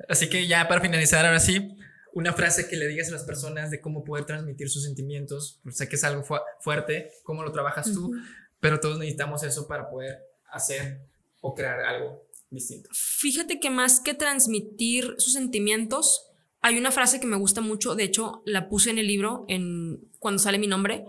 Así 0.08 0.28
que 0.28 0.46
ya 0.46 0.68
para 0.68 0.82
finalizar, 0.82 1.24
ahora 1.24 1.40
sí, 1.40 1.70
una 2.12 2.34
frase 2.34 2.68
que 2.68 2.76
le 2.76 2.86
digas 2.88 3.08
a 3.08 3.12
las 3.12 3.24
personas 3.24 3.70
de 3.70 3.80
cómo 3.80 4.04
poder 4.04 4.26
transmitir 4.26 4.68
sus 4.68 4.84
sentimientos. 4.84 5.60
Pues 5.62 5.78
sé 5.78 5.88
que 5.88 5.96
es 5.96 6.04
algo 6.04 6.22
fu- 6.24 6.34
fuerte, 6.60 7.10
cómo 7.22 7.42
lo 7.42 7.50
trabajas 7.50 7.90
tú, 7.94 8.06
Ujú. 8.08 8.14
pero 8.60 8.80
todos 8.80 8.98
necesitamos 8.98 9.42
eso 9.44 9.66
para 9.66 9.88
poder 9.88 10.18
hacer 10.52 11.00
o 11.40 11.54
crear 11.54 11.80
algo 11.80 12.22
distinto. 12.50 12.90
Fíjate 12.92 13.58
que 13.60 13.70
más 13.70 13.98
que 14.00 14.12
transmitir 14.14 15.14
sus 15.18 15.32
sentimientos, 15.32 16.30
hay 16.64 16.78
una 16.78 16.90
frase 16.90 17.20
que 17.20 17.26
me 17.26 17.36
gusta 17.36 17.60
mucho, 17.60 17.94
de 17.94 18.04
hecho 18.04 18.42
la 18.46 18.70
puse 18.70 18.88
en 18.88 18.96
el 18.96 19.06
libro 19.06 19.44
en, 19.48 20.08
cuando 20.18 20.38
sale 20.38 20.56
mi 20.56 20.66
nombre, 20.66 21.04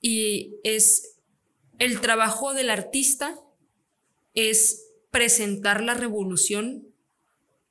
y 0.00 0.56
es 0.64 1.16
el 1.78 2.00
trabajo 2.00 2.54
del 2.54 2.70
artista 2.70 3.38
es 4.34 4.84
presentar 5.12 5.80
la 5.80 5.94
revolución 5.94 6.88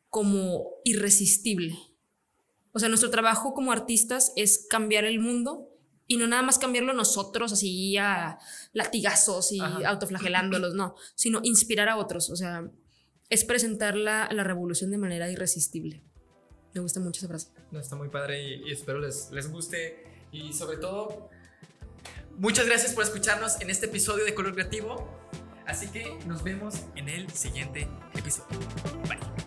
como 0.10 0.66
irresistible. 0.86 1.78
O 2.72 2.80
sea, 2.80 2.88
nuestro 2.88 3.10
trabajo 3.10 3.54
como 3.54 3.74
artistas 3.74 4.32
es 4.38 4.66
cambiar 4.70 5.04
el 5.04 5.20
mundo 5.20 5.68
y 6.08 6.16
no 6.16 6.26
nada 6.26 6.42
más 6.42 6.58
cambiarlo 6.58 6.94
nosotros 6.94 7.52
así 7.52 7.98
a 7.98 8.40
latigazos 8.72 9.52
y 9.52 9.60
autoflagelándolos, 9.60 10.74
no, 10.74 10.96
sino 11.16 11.42
inspirar 11.44 11.90
a 11.90 11.98
otros. 11.98 12.30
O 12.30 12.38
sea, 12.38 12.72
es 13.30 13.44
presentar 13.44 13.98
la, 13.98 14.30
la 14.32 14.46
revolución 14.46 14.90
de 14.90 14.98
manera 15.00 15.30
irresistible. 15.30 16.07
Me 16.78 16.84
gusta 16.84 17.00
mucho 17.00 17.18
esa 17.18 17.28
frase. 17.28 17.48
No, 17.72 17.80
está 17.80 17.96
muy 17.96 18.10
padre 18.10 18.40
y, 18.40 18.72
espero 18.72 19.00
les, 19.00 19.32
les 19.32 19.52
guste. 19.52 20.04
Y 20.32 20.54
sobre 20.54 20.78
todo, 20.78 21.28
muchas 22.38 22.68
gracias 22.68 22.94
por 22.94 23.04
escucharnos 23.04 23.60
en 23.62 23.72
este 23.72 23.88
episodio 23.88 24.26
de 24.26 24.36
Color 24.36 24.54
Creativo. 24.54 25.10
Así 25.66 25.88
que 25.88 26.18
nos 26.28 26.44
vemos 26.44 26.84
en 26.96 27.10
el 27.10 27.32
siguiente 27.32 27.88
episodio. 28.14 28.60
Bye. 29.10 29.47